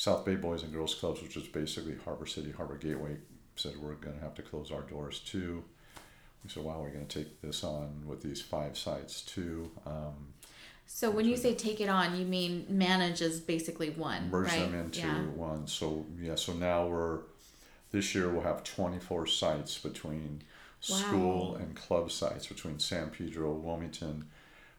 South 0.00 0.24
Bay 0.24 0.34
Boys 0.34 0.62
and 0.62 0.72
Girls 0.72 0.94
Clubs, 0.94 1.20
which 1.20 1.36
is 1.36 1.42
basically 1.42 1.94
Harbor 2.06 2.24
City, 2.24 2.50
Harbor 2.52 2.78
Gateway, 2.78 3.18
said 3.54 3.74
we're 3.78 3.96
going 3.96 4.16
to 4.16 4.24
have 4.24 4.34
to 4.36 4.40
close 4.40 4.70
our 4.70 4.80
doors 4.80 5.18
too. 5.18 5.62
We 6.42 6.48
said, 6.48 6.62
"Wow, 6.62 6.80
we're 6.80 6.88
going 6.88 7.06
to 7.06 7.18
take 7.18 7.42
this 7.42 7.62
on 7.62 8.04
with 8.06 8.22
these 8.22 8.40
five 8.40 8.78
sites 8.78 9.20
too." 9.20 9.70
Um, 9.84 10.32
So 10.86 11.10
when 11.10 11.26
you 11.26 11.36
say 11.36 11.54
take 11.54 11.82
it 11.82 11.90
on, 11.90 12.18
you 12.18 12.24
mean 12.24 12.64
manage 12.70 13.20
is 13.20 13.40
basically 13.40 13.90
one, 13.90 14.30
merge 14.30 14.48
right? 14.48 14.60
them 14.60 14.74
into 14.74 15.00
yeah. 15.00 15.20
one. 15.34 15.66
So 15.66 16.06
yeah, 16.18 16.36
so 16.36 16.54
now 16.54 16.86
we're 16.86 17.18
this 17.92 18.14
year 18.14 18.30
we'll 18.30 18.40
have 18.40 18.64
24 18.64 19.26
sites 19.26 19.76
between 19.76 20.40
school 20.80 21.56
and 21.56 21.76
club 21.76 22.10
sites 22.10 22.46
between 22.46 22.78
San 22.78 23.10
Pedro, 23.10 23.52
Wilmington, 23.52 24.28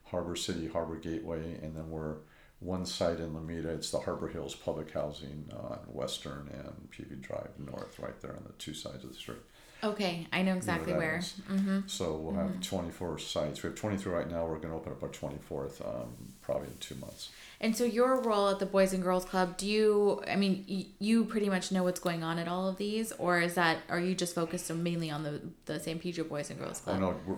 Harbor 0.05 0.35
City, 0.35 0.67
Harbor 0.67 0.95
Gateway, 0.95 1.59
and 1.61 1.75
then 1.75 1.91
we're 1.91 2.15
one 2.61 2.85
site 2.85 3.19
in 3.19 3.33
Lomita. 3.33 3.65
It's 3.65 3.91
the 3.91 3.99
Harbor 3.99 4.29
Hills 4.29 4.55
Public 4.55 4.91
Housing 4.93 5.49
on 5.53 5.79
Western 5.87 6.49
and 6.53 6.89
PV 6.91 7.19
Drive 7.21 7.49
North, 7.59 7.99
right 7.99 8.19
there 8.21 8.31
on 8.31 8.43
the 8.47 8.53
two 8.53 8.73
sides 8.73 9.03
of 9.03 9.09
the 9.09 9.15
street. 9.15 9.39
Okay, 9.83 10.27
I 10.31 10.43
know 10.43 10.53
exactly 10.55 10.93
that 10.93 10.99
where. 10.99 11.17
is. 11.17 11.33
Mm-hmm. 11.51 11.79
So 11.87 12.13
we'll 12.15 12.35
have 12.35 12.61
24 12.61 13.17
sites. 13.17 13.63
We 13.63 13.69
have 13.69 13.75
23 13.79 14.13
right 14.13 14.29
now. 14.29 14.45
We're 14.45 14.57
going 14.59 14.69
to 14.69 14.75
open 14.75 14.91
up 14.91 15.01
our 15.01 15.09
24th 15.09 15.81
um, 15.83 16.11
probably 16.43 16.67
in 16.67 16.77
two 16.79 16.93
months. 16.95 17.31
And 17.59 17.75
so 17.75 17.83
your 17.83 18.21
role 18.21 18.49
at 18.49 18.59
the 18.59 18.67
Boys 18.67 18.93
and 18.93 19.01
Girls 19.01 19.25
Club, 19.25 19.57
do 19.57 19.65
you? 19.67 20.21
I 20.27 20.35
mean, 20.35 20.65
y- 20.69 20.85
you 20.99 21.25
pretty 21.25 21.49
much 21.49 21.71
know 21.71 21.81
what's 21.83 21.99
going 21.99 22.21
on 22.23 22.37
at 22.37 22.47
all 22.47 22.67
of 22.69 22.77
these, 22.77 23.11
or 23.13 23.39
is 23.41 23.55
that 23.55 23.77
are 23.89 23.99
you 23.99 24.13
just 24.13 24.35
focused 24.35 24.71
mainly 24.71 25.09
on 25.09 25.23
the 25.23 25.41
the 25.65 25.79
San 25.79 25.97
Pedro 25.97 26.25
Boys 26.25 26.51
and 26.51 26.59
Girls 26.59 26.79
Oh 26.85 26.91
Club? 26.91 26.99
no, 26.99 27.15
we're, 27.25 27.35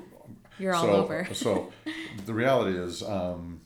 You're 0.59 0.73
all 0.75 0.83
so, 0.83 0.91
over. 0.95 1.27
so 1.33 1.71
the 2.25 2.33
reality 2.33 2.77
is, 2.77 3.03
um, 3.03 3.61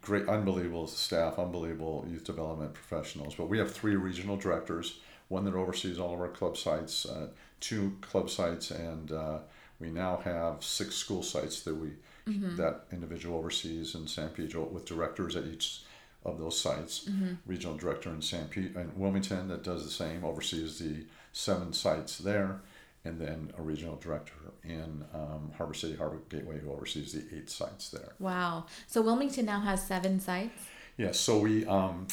great, 0.00 0.28
unbelievable 0.28 0.86
staff, 0.86 1.38
unbelievable 1.38 2.06
youth 2.08 2.24
development 2.24 2.74
professionals. 2.74 3.34
But 3.34 3.48
we 3.48 3.58
have 3.58 3.72
three 3.72 3.96
regional 3.96 4.36
directors, 4.36 4.98
one 5.28 5.44
that 5.44 5.54
oversees 5.54 5.98
all 5.98 6.14
of 6.14 6.20
our 6.20 6.28
club 6.28 6.56
sites, 6.56 7.06
uh, 7.06 7.28
two 7.60 7.96
club 8.00 8.30
sites, 8.30 8.70
and 8.70 9.12
uh, 9.12 9.38
we 9.78 9.90
now 9.90 10.16
have 10.24 10.62
six 10.64 10.94
school 10.96 11.22
sites 11.22 11.62
that 11.62 11.74
we 11.74 11.90
Mm-hmm. 12.28 12.56
that 12.56 12.82
individual 12.92 13.38
oversees 13.38 13.94
in 13.94 14.06
San 14.06 14.28
Pedro 14.28 14.64
with 14.64 14.84
directors 14.84 15.34
at 15.36 15.46
each 15.46 15.82
of 16.24 16.38
those 16.38 16.60
sites. 16.60 17.08
Mm-hmm. 17.08 17.32
Regional 17.46 17.76
director 17.76 18.10
in 18.10 18.20
San 18.22 18.46
Pe- 18.46 18.74
in 18.74 18.92
Wilmington 18.94 19.48
that 19.48 19.64
does 19.64 19.84
the 19.84 19.90
same, 19.90 20.22
oversees 20.22 20.78
the 20.78 21.06
seven 21.32 21.72
sites 21.72 22.18
there, 22.18 22.60
and 23.04 23.18
then 23.18 23.52
a 23.58 23.62
regional 23.62 23.96
director 23.96 24.34
in 24.64 25.04
um, 25.14 25.52
Harbor 25.56 25.74
City, 25.74 25.96
Harbor 25.96 26.20
Gateway, 26.28 26.58
who 26.58 26.70
oversees 26.72 27.12
the 27.12 27.24
eight 27.36 27.48
sites 27.48 27.88
there. 27.90 28.12
Wow. 28.18 28.66
So 28.86 29.00
Wilmington 29.00 29.46
now 29.46 29.60
has 29.60 29.82
seven 29.86 30.20
sites. 30.20 30.62
Yeah, 30.96 31.12
so 31.12 31.38
we 31.38 31.64
um, 31.66 32.08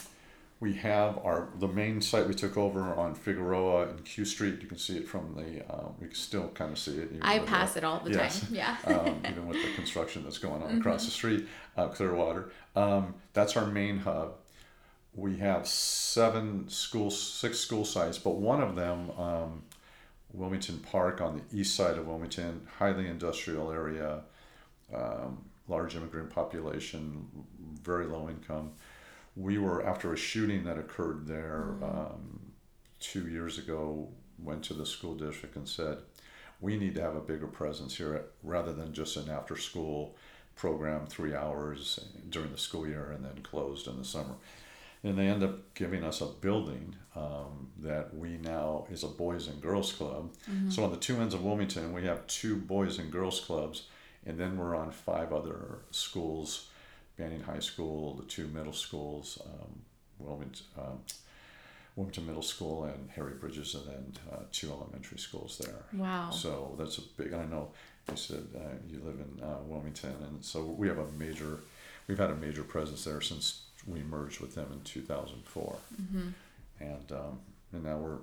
we 0.60 0.74
have 0.76 1.18
our 1.20 1.50
the 1.60 1.68
main 1.68 2.00
site 2.02 2.26
we 2.28 2.34
took 2.34 2.56
over 2.58 2.82
on 2.96 3.16
Figueroa 3.16 3.90
and 3.90 4.06
Q 4.06 4.24
Street. 4.24 4.62
You 4.62 4.68
can 4.68 4.78
see 4.78 4.98
it 4.98 5.08
from 5.08 5.36
the 5.36 5.62
um, 5.74 5.94
we 6.00 6.08
can 6.08 6.16
still 6.16 6.48
kind 6.50 6.72
of 6.72 6.80
see 6.80 6.98
it. 6.98 7.12
I 7.22 7.40
pass 7.40 7.76
it 7.76 7.84
all 7.84 8.00
the 8.00 8.12
Yes. 8.12 8.40
time. 8.40 8.56
Yeah. 8.56 8.78
um, 8.86 9.22
even 9.30 9.48
with 9.48 9.62
the 9.62 9.74
construction 9.76 10.24
that's 10.24 10.38
going 10.38 10.64
on 10.64 10.78
across 10.78 11.04
the 11.04 11.12
street, 11.12 11.48
uh, 11.76 11.90
Clearwater. 11.90 12.50
Um, 12.78 13.16
that's 13.34 13.58
our 13.58 13.66
main 13.66 14.00
hub. 14.00 14.36
We 15.14 15.38
have 15.38 15.68
seven 15.68 16.70
schools, 16.70 17.20
six 17.20 17.60
school 17.60 17.84
sites, 17.84 18.20
but 18.20 18.36
one 18.36 18.62
of 18.62 18.76
them, 18.76 19.10
um, 19.18 19.64
Wilmington 20.34 20.80
Park 20.80 21.22
on 21.22 21.38
the 21.38 21.58
east 21.58 21.76
side 21.76 21.98
of 21.98 22.08
Wilmington, 22.08 22.68
highly 22.78 23.08
industrial 23.08 23.72
area, 23.72 24.22
um, 24.94 25.46
large 25.68 25.96
immigrant 25.96 26.30
population, 26.30 27.28
very 27.82 28.06
low 28.06 28.30
income. 28.30 28.72
We 29.36 29.58
were 29.58 29.86
after 29.86 30.14
a 30.14 30.18
shooting 30.18 30.64
that 30.66 30.78
occurred 30.78 31.28
there 31.28 31.76
um, 31.82 32.54
two 33.00 33.28
years 33.28 33.58
ago. 33.58 34.10
Went 34.40 34.64
to 34.66 34.74
the 34.74 34.86
school 34.86 35.16
district 35.16 35.56
and 35.56 35.68
said, 35.68 35.98
"We 36.62 36.78
need 36.78 36.96
to 36.96 37.02
have 37.02 37.16
a 37.16 37.22
bigger 37.22 37.48
presence 37.48 37.98
here, 37.98 38.26
rather 38.44 38.74
than 38.74 38.94
just 38.94 39.18
an 39.18 39.30
after-school 39.30 40.16
program, 40.56 41.08
three 41.08 41.34
hours 41.34 42.00
during 42.30 42.52
the 42.52 42.58
school 42.58 42.88
year 42.88 43.12
and 43.12 43.26
then 43.26 43.42
closed 43.44 43.88
in 43.88 43.98
the 43.98 44.06
summer." 44.06 44.36
And 45.04 45.18
they 45.18 45.28
end 45.28 45.44
up 45.44 45.74
giving 45.76 46.04
us 46.04 46.22
a 46.22 46.26
building 46.26 46.96
um, 47.16 47.70
that 47.80 48.16
we 48.16 48.38
now 48.38 48.86
is 48.92 49.04
a 49.04 49.08
boys 49.08 49.48
and 49.48 49.62
girls 49.62 49.92
club. 49.94 50.32
So 50.72 50.84
on 50.84 50.92
the 50.92 50.98
two 50.98 51.18
ends 51.20 51.34
of 51.34 51.44
Wilmington, 51.44 51.94
we 51.94 52.04
have 52.06 52.26
two 52.28 52.56
boys 52.56 53.00
and 53.00 53.12
girls 53.12 53.40
clubs, 53.40 53.88
and 54.26 54.38
then 54.40 54.58
we're 54.58 54.76
on 54.76 54.92
five 54.92 55.32
other 55.32 55.80
schools: 55.92 56.68
Banning 57.18 57.42
High 57.42 57.60
School, 57.60 58.16
the 58.16 58.26
two 58.26 58.48
middle 58.48 58.74
schools, 58.74 59.40
um, 59.46 59.82
Wilmington, 60.20 60.66
um, 60.78 61.00
Wilmington 61.96 62.26
Middle 62.26 62.42
School, 62.44 62.84
and 62.86 63.10
Harry 63.12 63.34
Bridges, 63.34 63.76
and 63.76 63.88
then 63.88 64.14
uh, 64.32 64.44
two 64.52 64.72
elementary 64.72 65.20
schools 65.20 65.60
there. 65.64 65.86
Wow. 65.94 66.30
So 66.32 66.76
that's 66.78 66.98
a 66.98 67.02
big. 67.18 67.34
I 67.34 67.46
know 67.46 67.70
you 68.10 68.18
said 68.18 68.48
uh, 68.56 68.76
you 68.88 69.02
live 69.04 69.20
in 69.20 69.44
uh, 69.44 69.58
Wilmington, 69.66 70.16
and 70.28 70.44
so 70.44 70.64
we 70.64 70.88
have 70.88 71.00
a 71.00 71.12
major. 71.18 71.60
We've 72.08 72.20
had 72.20 72.32
a 72.32 72.36
major 72.36 72.64
presence 72.64 73.04
there 73.04 73.22
since 73.22 73.64
we 73.88 74.02
merged 74.02 74.40
with 74.40 74.54
them 74.56 74.68
in 74.74 74.82
2004, 74.82 75.76
Mm-hmm. 76.02 76.28
and 76.80 77.12
um, 77.12 77.40
and 77.74 77.84
now 77.84 77.98
we're 77.98 78.18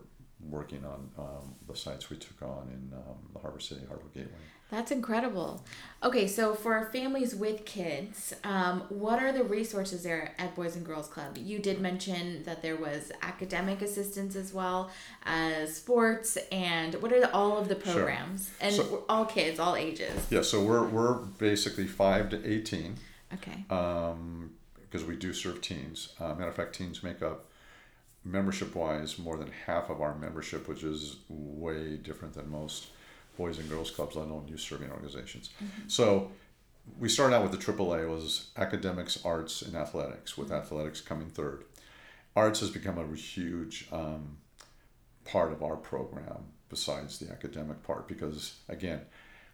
working 0.51 0.85
on 0.85 1.11
um, 1.19 1.55
the 1.67 1.75
sites 1.77 2.11
we 2.11 2.17
took 2.19 2.43
on 2.43 2.69
in 2.69 2.93
um, 2.97 3.17
the 3.33 3.39
Harbor 3.39 3.61
City 3.61 3.81
Harbor 3.89 4.05
Gateway. 4.13 4.31
That's 4.71 4.91
incredible. 4.91 5.65
Okay, 6.03 6.27
so 6.27 6.55
for 6.55 6.87
families 6.93 7.35
with 7.35 7.65
kids, 7.65 8.35
um, 8.45 8.83
what 8.89 9.23
are 9.23 9.31
the 9.31 9.45
resources 9.45 10.03
there 10.03 10.33
at 10.39 10.55
Boys 10.57 10.75
and 10.75 10.85
Girls 10.85 11.07
Club? 11.07 11.39
You 11.39 11.59
did 11.61 11.81
mention 11.81 12.43
that 12.45 12.61
there 12.63 12.77
was 12.77 13.13
academic 13.23 13.81
assistance 13.83 14.35
as 14.37 14.53
well 14.53 14.91
as 15.25 15.77
sports, 15.77 16.37
and 16.51 16.95
what 16.97 17.13
are 17.13 17.21
the, 17.21 17.33
all 17.33 17.57
of 17.57 17.69
the 17.69 17.77
programs? 17.77 18.49
Sure. 18.49 18.57
And 18.67 18.75
So- 18.75 19.05
all 19.09 19.25
kids, 19.27 19.59
all 19.61 19.77
ages. 19.77 20.27
Yeah, 20.31 20.43
so 20.43 20.63
we're 20.63 20.85
we're 20.87 21.15
basically 21.15 21.87
five 21.87 22.31
to 22.31 22.45
18. 22.45 22.97
Okay. 23.35 23.65
um, 23.71 24.51
because 24.95 25.09
we 25.09 25.17
do 25.17 25.33
serve 25.33 25.61
teens. 25.61 26.11
Uh, 26.21 26.29
matter 26.35 26.47
of 26.47 26.55
fact, 26.55 26.77
teens 26.77 27.03
make 27.03 27.21
up 27.21 27.47
membership 28.25 28.77
wise 28.77 29.19
more 29.19 29.37
than 29.37 29.51
half 29.67 29.91
of 29.91 30.01
our 30.01 30.15
membership, 30.15 30.69
which 30.69 30.85
is 30.85 31.17
way 31.29 31.97
different 31.97 32.33
than 32.33 32.49
most 32.49 32.91
boys 33.37 33.59
and 33.59 33.69
girls 33.69 33.91
clubs, 33.91 34.15
let 34.15 34.29
alone 34.29 34.47
youth 34.47 34.61
serving 34.61 34.93
organizations. 34.93 35.51
So 35.89 36.31
we 36.97 37.09
started 37.09 37.35
out 37.35 37.43
with 37.43 37.51
the 37.51 37.73
AAA 37.73 38.09
was 38.09 38.51
academics, 38.57 39.19
arts, 39.25 39.63
and 39.63 39.75
athletics, 39.75 40.39
with 40.39 40.53
athletics 40.53 41.01
coming 41.01 41.29
third. 41.29 41.65
Arts 42.37 42.61
has 42.61 42.71
become 42.71 42.97
a 42.97 43.17
huge 43.17 43.89
um, 43.91 44.37
part 45.25 45.51
of 45.51 45.61
our 45.61 45.75
program 45.75 46.45
besides 46.69 47.19
the 47.19 47.33
academic 47.33 47.83
part 47.83 48.07
because 48.07 48.61
again 48.69 49.01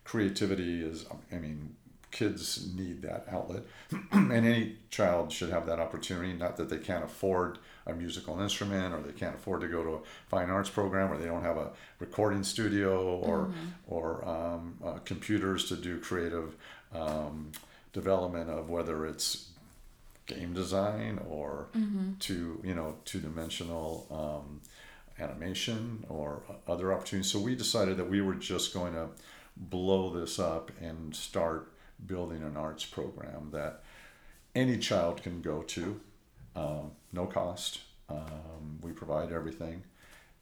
creativity 0.05 0.83
is 0.83 1.07
i 1.33 1.37
mean 1.37 1.76
kids 2.11 2.68
need 2.75 3.03
that 3.03 3.27
outlet. 3.31 3.62
And 4.12 4.33
any 4.33 4.77
child 4.90 5.33
should 5.33 5.51
have 5.51 5.66
that 5.66 5.79
opportunity 5.81 6.33
not 6.33 6.57
that 6.57 6.68
they 6.68 6.79
can't 6.79 7.05
afford 7.05 7.59
a 7.87 7.94
musical 7.94 8.40
instrument 8.40 8.94
or 8.94 9.01
they 9.01 9.12
can't 9.12 9.35
afford 9.35 9.61
to 9.62 9.68
go 9.68 9.83
to 9.83 9.90
a 9.94 9.99
fine 10.29 10.51
arts 10.51 10.70
program 10.70 11.12
or 11.12 11.16
they 11.16 11.27
don't 11.27 11.42
have 11.42 11.57
a 11.57 11.70
recording 11.99 12.42
studio 12.44 13.16
or 13.18 13.51
or 13.88 14.29
um, 14.29 14.77
uh, 14.85 14.99
computers 15.05 15.64
to 15.68 15.77
do 15.77 15.99
creative 15.99 16.55
um, 16.94 17.51
development 17.92 18.51
of 18.51 18.68
whether 18.70 19.07
it's 19.07 19.49
game 20.27 20.53
design 20.53 21.20
or 21.29 21.66
to 22.20 22.61
you 22.62 22.75
know 22.75 22.96
two 23.05 23.20
dimensional 23.20 24.07
um, 24.11 24.61
animation 25.23 26.05
or 26.09 26.42
other 26.68 26.92
opportunities. 26.92 27.31
So 27.31 27.38
we 27.38 27.55
decided 27.55 27.96
that 27.96 28.09
we 28.09 28.20
were 28.20 28.35
just 28.35 28.73
going 28.73 28.94
to 28.94 29.09
blow 29.57 30.11
this 30.11 30.38
up 30.38 30.70
and 30.81 31.14
start 31.14 31.70
building 32.06 32.42
an 32.42 32.56
arts 32.56 32.84
program 32.84 33.50
that 33.52 33.82
any 34.54 34.78
child 34.78 35.22
can 35.22 35.40
go 35.40 35.62
to, 35.62 36.00
um, 36.56 36.92
no 37.12 37.26
cost. 37.26 37.80
Um, 38.08 38.78
we 38.82 38.92
provide 38.92 39.32
everything. 39.32 39.82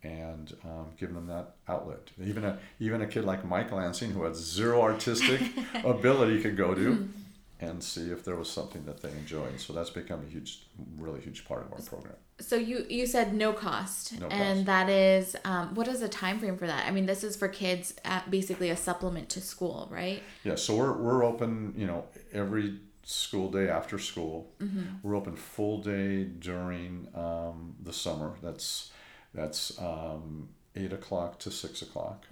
And 0.02 0.54
um, 0.64 0.86
giving 0.96 1.16
them 1.16 1.26
that 1.26 1.56
outlet. 1.66 2.12
Even 2.22 2.44
a 2.44 2.58
even 2.78 3.02
a 3.02 3.06
kid 3.06 3.24
like 3.24 3.44
Mike 3.44 3.72
Lansing, 3.72 4.12
who 4.12 4.22
has 4.22 4.36
zero 4.36 4.80
artistic 4.80 5.40
ability, 5.84 6.40
could 6.40 6.56
go 6.56 6.72
to 6.72 7.08
and 7.60 7.82
see 7.82 8.10
if 8.10 8.24
there 8.24 8.36
was 8.36 8.48
something 8.50 8.84
that 8.84 9.02
they 9.02 9.10
enjoyed. 9.10 9.58
So 9.60 9.72
that's 9.72 9.90
become 9.90 10.20
a 10.26 10.30
huge, 10.30 10.62
really 10.96 11.20
huge 11.20 11.44
part 11.44 11.66
of 11.66 11.72
our 11.72 11.80
program. 11.80 12.14
So 12.40 12.54
you 12.54 12.86
you 12.88 13.04
said 13.06 13.34
no 13.34 13.52
cost, 13.52 14.20
No 14.20 14.28
and 14.28 14.58
cost. 14.58 14.66
that 14.66 14.88
is 14.88 15.36
um, 15.44 15.74
what 15.74 15.88
is 15.88 16.00
the 16.00 16.08
time 16.08 16.38
frame 16.38 16.56
for 16.56 16.66
that? 16.68 16.86
I 16.86 16.90
mean, 16.92 17.06
this 17.06 17.24
is 17.24 17.34
for 17.36 17.48
kids 17.48 17.94
at 18.04 18.30
basically 18.30 18.70
a 18.70 18.76
supplement 18.76 19.28
to 19.30 19.40
school, 19.40 19.88
right? 19.90 20.22
Yeah, 20.44 20.54
so 20.54 20.76
we're, 20.76 20.92
we're 20.92 21.24
open, 21.24 21.74
you 21.76 21.86
know, 21.86 22.04
every 22.32 22.78
school 23.02 23.50
day 23.50 23.68
after 23.68 23.98
school. 23.98 24.52
We're 25.02 25.16
open 25.16 25.34
full 25.34 25.78
day 25.82 26.24
during 26.24 27.08
um, 27.14 27.74
the 27.82 27.92
summer. 27.92 28.34
That's 28.42 28.92
that's 29.34 29.76
um, 29.80 30.50
eight 30.76 30.92
o'clock 30.92 31.38
to 31.40 31.50
six 31.50 31.82
o'clock. 31.82 32.24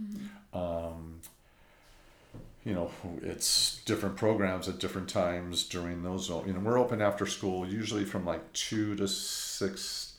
Um, 0.53 1.21
you 2.67 2.75
know, 2.75 2.91
it's 3.23 3.81
different 3.85 4.17
programs 4.17 4.69
at 4.69 4.81
different 4.81 5.09
times 5.09 5.63
during 5.63 6.03
those. 6.03 6.29
You 6.29 6.53
know, 6.53 6.59
we're 6.59 6.81
open 6.81 7.01
after 7.01 7.25
school, 7.25 7.65
usually 7.65 8.05
from 8.05 8.27
like 8.27 8.53
two 8.53 8.97
to 8.97 9.07
six, 9.07 10.17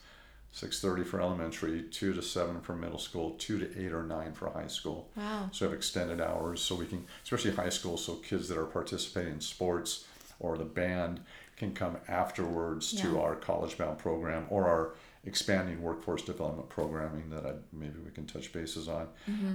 six 0.50 0.80
thirty 0.80 1.04
for 1.04 1.20
elementary, 1.20 1.82
two 1.82 2.14
to 2.14 2.22
seven 2.22 2.62
for 2.62 2.74
middle 2.74 2.98
school, 2.98 3.32
two 3.32 3.58
to 3.58 3.66
eight 3.78 3.92
or 3.92 4.02
nine 4.02 4.32
for 4.32 4.48
high 4.48 4.66
school. 4.66 5.10
Wow. 5.14 5.50
So 5.52 5.66
we 5.66 5.70
have 5.70 5.76
extended 5.76 6.22
hours, 6.22 6.62
so 6.62 6.74
we 6.74 6.86
can, 6.86 7.04
especially 7.22 7.50
high 7.50 7.68
school, 7.68 7.98
so 7.98 8.14
kids 8.14 8.48
that 8.48 8.56
are 8.56 8.64
participating 8.64 9.34
in 9.34 9.40
sports 9.42 10.06
or 10.40 10.56
the 10.56 10.64
band 10.64 11.20
can 11.58 11.74
come 11.74 11.98
afterwards 12.08 12.92
to 13.02 13.20
our 13.20 13.34
college-bound 13.34 13.98
program 13.98 14.46
or 14.48 14.66
our 14.68 14.94
expanding 15.26 15.82
workforce 15.82 16.22
development 16.22 16.70
programming 16.70 17.28
that 17.28 17.44
I, 17.44 17.52
maybe 17.72 17.98
we 18.02 18.10
can 18.12 18.24
touch 18.24 18.52
bases 18.54 18.88
on. 18.88 19.08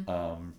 Um, 0.08 0.54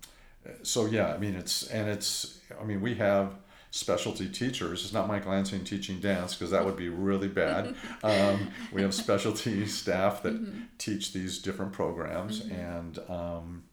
so 0.63 0.87
yeah, 0.87 1.15
I 1.15 1.19
mean 1.19 1.35
it's 1.35 1.67
and 1.69 1.89
it's 1.89 2.39
I 2.61 2.65
mean 2.65 2.81
we 2.81 2.95
have 2.97 3.35
specialty 3.71 4.29
teachers. 4.29 4.85
It's 4.85 4.93
not 4.93 5.09
Mike 5.09 5.27
Lansing 5.27 5.65
teaching 5.65 5.99
dance 6.01 6.35
because 6.35 6.51
that 6.53 6.65
would 6.65 6.77
be 6.77 6.89
really 6.89 7.29
bad. 7.29 7.75
um, 8.05 8.49
we 8.73 8.83
have 8.83 8.95
specialty 8.95 9.67
staff 9.67 10.23
that 10.23 10.41
teach 10.79 11.13
these 11.13 11.39
different 11.39 11.73
programs, 11.73 12.43
and 12.43 12.99
um, 13.09 13.65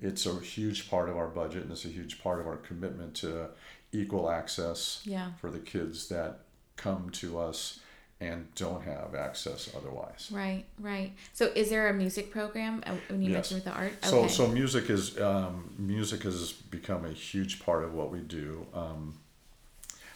it's 0.00 0.24
a 0.26 0.38
huge 0.38 0.88
part 0.88 1.08
of 1.08 1.16
our 1.16 1.26
budget, 1.28 1.62
and 1.64 1.72
it's 1.72 1.84
a 1.84 1.88
huge 1.88 2.22
part 2.22 2.38
of 2.40 2.46
our 2.46 2.58
commitment 2.58 3.14
to 3.16 3.48
equal 3.92 4.30
access 4.30 5.02
Yeah. 5.04 5.32
for 5.40 5.50
the 5.50 5.58
kids 5.58 6.08
that 6.10 6.40
come 6.76 7.10
to 7.10 7.38
us 7.40 7.80
and 8.20 8.54
don't 8.54 8.82
have 8.82 9.14
access 9.14 9.70
otherwise. 9.74 10.28
Right, 10.30 10.64
right. 10.78 11.12
So, 11.32 11.46
is 11.54 11.70
there 11.70 11.88
a 11.88 11.94
music 11.94 12.30
program 12.30 12.82
uh, 12.86 12.92
when 13.08 13.22
you 13.22 13.30
Yes. 13.30 13.50
mentioned 13.50 13.64
with 13.64 13.64
the 13.72 13.78
art? 13.80 14.04
So, 14.04 14.26
so 14.28 14.46
music 14.46 14.90
is 14.90 15.18
um, 15.18 15.74
music 15.78 16.22
has 16.24 16.52
become 16.52 17.04
a 17.06 17.12
huge 17.12 17.60
part 17.60 17.82
of 17.82 17.94
what 17.94 18.10
we 18.10 18.18
do. 18.20 18.66
Um, 18.74 19.18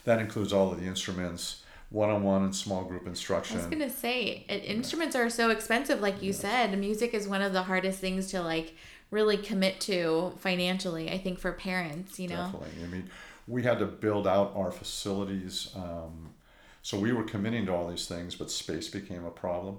that 0.05 0.21
includes 0.21 0.53
all 0.53 0.71
of 0.71 0.79
the 0.79 0.87
instruments, 0.87 1.63
one-on-one 1.89 2.43
and 2.43 2.55
small 2.55 2.85
group 2.85 3.07
instruction. 3.07 3.57
I 3.57 3.61
was 3.61 3.71
gonna 3.71 3.89
say, 3.89 4.45
instruments 4.49 5.17
are 5.17 5.31
so 5.31 5.49
expensive. 5.49 6.01
Like 6.03 6.23
you 6.23 6.35
said, 6.35 6.79
music 6.79 7.15
is 7.15 7.27
one 7.27 7.41
of 7.41 7.55
the 7.55 7.63
hardest 7.63 8.01
things 8.01 8.31
to 8.33 8.43
like 8.43 8.75
really 9.11 9.39
commit 9.39 9.81
to 9.81 10.35
financially. 10.41 11.11
I 11.11 11.17
think 11.17 11.39
for 11.39 11.53
parents, 11.53 12.19
you 12.21 12.29
know. 12.29 12.37
Definitely. 12.37 12.85
I 12.85 12.87
mean, 12.89 13.11
we 13.49 13.63
had 13.63 13.79
to 13.79 13.87
build 13.87 14.27
out 14.27 14.53
our 14.55 14.71
facilities. 14.71 15.71
Um, 15.75 16.34
so 16.85 16.99
we 16.99 17.13
were 17.13 17.25
committing 17.25 17.65
to 17.65 17.73
all 17.75 17.89
these 17.89 18.07
things, 18.07 18.35
but 18.35 18.51
space 18.51 18.89
became 18.89 19.25
a 19.25 19.31
problem. 19.31 19.79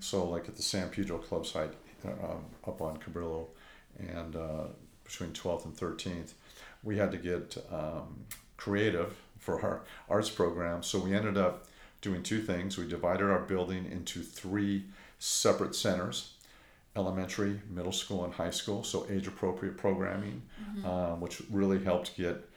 So, 0.00 0.28
like 0.28 0.46
at 0.46 0.54
the 0.54 0.62
San 0.62 0.90
Pedro 0.90 1.18
Club 1.18 1.44
site 1.44 1.72
uh, 2.06 2.10
um, 2.24 2.44
up 2.64 2.80
on 2.80 2.98
Cabrillo 2.98 3.48
and 3.98 4.36
uh, 4.36 4.66
between 5.02 5.30
12th 5.30 5.64
and 5.64 5.76
13th, 5.76 6.34
we 6.84 6.98
had 6.98 7.10
to 7.10 7.18
get 7.18 7.56
um, 7.72 8.26
creative 8.56 9.16
for 9.40 9.60
our 9.60 9.82
arts 10.08 10.30
program. 10.30 10.84
So, 10.84 11.00
we 11.00 11.14
ended 11.14 11.36
up 11.36 11.66
doing 12.00 12.22
two 12.22 12.40
things. 12.40 12.78
We 12.78 12.86
divided 12.86 13.24
our 13.24 13.40
building 13.40 13.90
into 13.90 14.22
three 14.22 14.84
separate 15.18 15.74
centers 15.74 16.34
elementary, 16.94 17.60
middle 17.68 17.92
school, 17.92 18.24
and 18.24 18.32
high 18.32 18.50
school. 18.50 18.84
So, 18.84 19.04
age 19.10 19.26
appropriate 19.26 19.76
programming, 19.76 20.42
um, 20.86 21.20
which 21.20 21.42
really 21.50 21.82
helped 21.82 22.16
get 22.16 22.48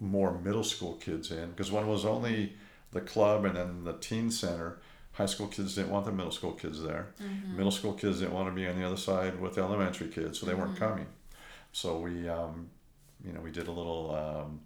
more 0.00 0.38
middle 0.38 0.64
school 0.64 0.94
kids 0.94 1.30
in 1.30 1.50
because 1.50 1.70
when 1.70 1.84
it 1.84 1.88
was 1.88 2.04
only 2.06 2.54
the 2.94 3.00
club 3.00 3.44
and 3.44 3.56
then 3.56 3.84
the 3.84 3.92
teen 3.94 4.30
center 4.30 4.78
high 5.12 5.26
school 5.26 5.46
kids 5.46 5.74
didn't 5.74 5.90
want 5.90 6.04
the 6.04 6.12
middle 6.12 6.32
school 6.32 6.52
kids 6.52 6.82
there 6.82 7.08
middle 7.54 7.70
school 7.70 7.92
kids 7.92 8.20
didn't 8.20 8.34
want 8.34 8.48
to 8.48 8.54
be 8.54 8.66
on 8.66 8.78
the 8.78 8.86
other 8.86 8.96
side 8.96 9.38
with 9.40 9.54
the 9.54 9.60
elementary 9.60 10.08
kids 10.08 10.38
so 10.38 10.46
they 10.46 10.54
weren't 10.54 10.76
coming 10.76 11.06
so 11.72 11.98
we 11.98 12.28
um, 12.28 12.70
you 13.24 13.32
know 13.32 13.40
we 13.40 13.50
did 13.50 13.68
a 13.68 13.72
little 13.72 14.14
um, 14.14 14.60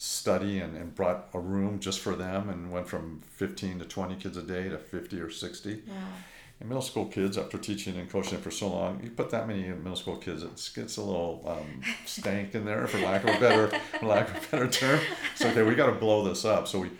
study 0.00 0.60
and, 0.60 0.74
and 0.78 0.94
brought 0.94 1.28
a 1.34 1.38
room 1.38 1.78
just 1.78 2.00
for 2.00 2.14
them 2.16 2.48
and 2.48 2.72
went 2.72 2.88
from 2.88 3.20
15 3.32 3.80
to 3.80 3.84
20 3.84 4.14
kids 4.16 4.34
a 4.38 4.42
day 4.42 4.66
to 4.66 4.78
50 4.78 5.20
or 5.20 5.28
60. 5.28 5.82
Wow. 5.86 5.94
And 6.58 6.68
middle 6.70 6.82
school 6.82 7.04
kids, 7.04 7.36
after 7.36 7.58
teaching 7.58 7.96
and 7.96 8.10
coaching 8.10 8.38
for 8.38 8.50
so 8.50 8.68
long, 8.68 9.00
you 9.04 9.10
put 9.10 9.28
that 9.30 9.46
many 9.46 9.64
middle 9.68 9.96
school 9.96 10.16
kids, 10.16 10.42
it 10.42 10.70
gets 10.74 10.96
a 10.96 11.02
little 11.02 11.44
um, 11.46 11.82
stank 12.06 12.54
in 12.54 12.64
there, 12.64 12.86
for 12.86 12.98
lack 12.98 13.24
of 13.24 13.36
a 13.36 13.40
better, 13.40 13.68
for 14.00 14.06
lack 14.06 14.30
of 14.30 14.36
a 14.36 14.50
better 14.50 14.68
term. 14.68 15.00
So 15.36 15.48
okay, 15.48 15.62
we 15.62 15.74
got 15.74 15.86
to 15.86 15.92
blow 15.92 16.26
this 16.26 16.46
up. 16.46 16.66
So 16.66 16.80
we 16.80 16.90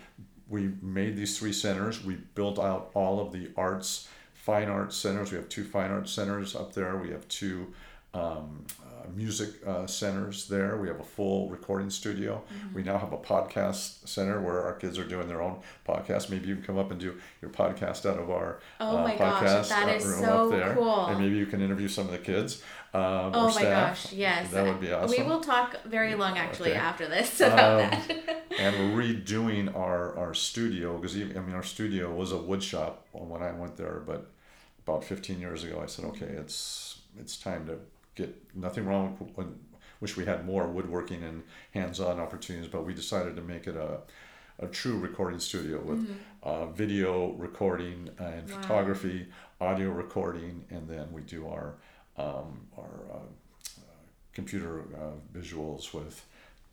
we 0.51 0.73
made 0.83 1.17
these 1.17 1.39
three 1.39 1.53
centers. 1.53 2.05
We 2.05 2.17
built 2.35 2.59
out 2.59 2.91
all 2.95 3.21
of 3.21 3.33
the 3.33 3.51
arts, 3.57 4.09
fine 4.35 4.69
arts 4.69 4.97
centers. 4.97 5.31
We 5.31 5.39
have 5.39 5.49
two 5.49 5.65
fine 5.65 5.91
arts 5.91 6.13
centers 6.13 6.55
up 6.57 6.75
there. 6.75 6.97
We 6.97 7.11
have 7.11 7.27
two 7.29 7.73
um, 8.13 8.67
uh, 8.83 9.09
music 9.15 9.51
uh, 9.65 9.87
centers 9.87 10.49
there. 10.49 10.77
We 10.77 10.89
have 10.89 10.99
a 10.99 11.05
full 11.05 11.49
recording 11.49 11.91
studio. 11.91 12.43
Mm-hmm. 12.53 12.75
We 12.75 12.83
now 12.83 12.99
have 12.99 13.13
a 13.13 13.19
podcast 13.19 14.09
center 14.09 14.41
where 14.41 14.63
our 14.63 14.75
kids 14.75 14.99
are 14.99 15.05
doing 15.05 15.29
their 15.29 15.41
own 15.41 15.61
podcast. 15.87 16.29
Maybe 16.29 16.49
you 16.49 16.57
can 16.57 16.65
come 16.65 16.79
up 16.79 16.91
and 16.91 16.99
do 16.99 17.17
your 17.41 17.53
podcast 17.53 18.11
out 18.11 18.19
of 18.19 18.31
our 18.31 18.59
oh 18.81 18.99
uh, 18.99 19.03
my 19.05 19.13
podcast 19.15 19.43
gosh, 19.43 19.69
that 19.69 19.89
uh, 19.89 19.93
is 19.93 20.05
room 20.05 20.25
so 20.25 20.45
up 20.47 20.51
there. 20.51 20.75
cool. 20.75 21.07
And 21.07 21.21
maybe 21.21 21.37
you 21.37 21.47
can 21.47 21.63
interview 21.63 21.87
some 21.87 22.07
of 22.07 22.13
the 22.13 22.19
kids. 22.19 22.63
Um, 22.93 23.31
Oh 23.35 23.45
my 23.45 23.51
staff. 23.51 24.03
gosh, 24.03 24.13
yes. 24.13 24.51
That 24.51 24.67
would 24.67 24.81
be 24.81 24.93
awesome. 24.93 25.17
We 25.17 25.23
will 25.23 25.41
talk 25.41 25.77
very 25.85 26.15
long 26.17 26.37
actually 26.39 26.71
Okay. 26.71 26.79
after 26.79 27.07
this 27.07 27.41
about 27.49 27.59
Um, 27.59 27.91
that. 27.91 28.45
and 28.59 28.95
we're 28.95 29.03
redoing 29.05 29.75
our, 29.77 30.19
our 30.19 30.35
studio 30.35 30.99
because 30.99 31.15
I 31.17 31.25
mean 31.41 31.55
our 31.55 31.63
studio 31.63 32.13
was 32.13 32.33
a 32.33 32.37
wood 32.39 32.63
shop 32.63 33.07
when 33.13 33.43
I 33.43 33.53
went 33.53 33.77
there, 33.77 34.03
but 34.05 34.31
about 34.85 35.05
15 35.05 35.39
years 35.41 35.63
ago 35.63 35.81
I 35.83 35.87
said 35.87 36.05
okay 36.07 36.27
it's 36.27 36.99
it's 37.19 37.37
time 37.37 37.67
to 37.67 37.79
get 38.17 38.35
nothing 38.57 38.87
wrong 38.87 39.17
with 39.21 39.31
when 39.37 39.59
wish 40.01 40.17
we 40.17 40.25
had 40.25 40.45
more 40.47 40.67
woodworking 40.67 41.23
and 41.23 41.43
hands-on 41.73 42.19
opportunities, 42.19 42.69
but 42.71 42.85
we 42.87 42.95
decided 42.95 43.37
to 43.37 43.43
make 43.43 43.67
it 43.69 43.77
a 43.77 44.01
a 44.59 44.67
true 44.67 44.99
recording 44.99 45.39
studio 45.39 45.81
with 45.81 46.07
uh, 46.43 46.67
video 46.67 47.33
recording 47.35 48.11
and 48.19 48.49
Wow. 48.49 48.57
photography, 48.61 49.27
audio 49.61 49.91
recording, 49.91 50.65
and 50.71 50.87
then 50.89 51.13
we 51.13 51.23
do 51.23 51.47
our 51.49 51.75
um, 52.21 52.67
our 52.77 53.17
uh, 53.17 53.19
computer 54.33 54.85
uh, 54.95 55.39
visuals 55.39 55.93
with 55.93 56.25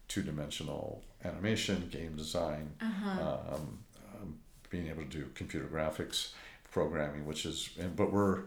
two-dimensional 0.07 1.01
animation, 1.25 1.89
game 1.91 2.15
design, 2.15 2.71
um, 2.81 3.79
um, 4.21 4.39
being 4.69 4.87
able 4.87 5.03
to 5.03 5.09
do 5.09 5.25
computer 5.35 5.65
graphics 5.65 6.33
programming, 6.71 7.25
which 7.25 7.45
is, 7.45 7.69
and, 7.79 7.95
but 7.95 8.11
we're 8.11 8.43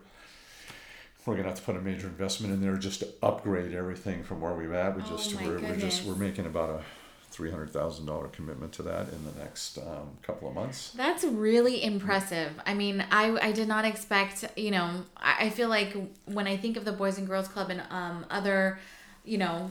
we're 1.26 1.36
gonna 1.36 1.48
have 1.48 1.58
to 1.58 1.62
put 1.62 1.76
a 1.76 1.80
major 1.80 2.06
investment 2.06 2.52
in 2.54 2.62
there 2.62 2.76
just 2.76 3.00
to 3.00 3.08
upgrade 3.22 3.74
everything 3.74 4.22
from 4.24 4.40
where 4.40 4.54
we're 4.54 4.72
at. 4.74 4.96
We 4.96 5.02
Oh 5.02 5.16
just 5.16 5.34
we're, 5.40 5.60
we're 5.60 5.76
just 5.76 6.04
we're 6.06 6.14
making 6.14 6.46
about 6.46 6.70
a 6.70 6.82
three 7.31 7.51
hundred 7.51 7.71
thousand 7.71 8.07
dollar 8.07 8.29
commitment 8.29 8.73
to 8.73 8.83
that 8.83 9.09
in 9.09 9.25
the 9.25 9.38
next 9.38 9.79
um, 9.79 10.11
couple 10.23 10.49
of 10.49 10.55
months. 10.55 10.90
That's 10.90 11.25
really 11.25 11.83
impressive. 11.83 12.53
I 12.66 12.75
mean, 12.75 13.05
I, 13.11 13.37
I 13.40 13.53
did 13.53 13.69
not 13.69 13.85
expect, 13.85 14.45
you 14.57 14.71
know, 14.71 15.05
I, 15.16 15.51
feel 15.51 15.69
like 15.69 15.97
when 16.27 16.47
I 16.47 16.57
think 16.57 16.77
of 16.77 16.85
the 16.85 16.93
Boys 16.93 17.19
and 17.19 17.27
Girls 17.27 17.49
Club 17.49 17.71
and 17.71 17.83
um, 17.90 18.27
other, 18.31 18.79
you 19.25 19.38
know, 19.38 19.71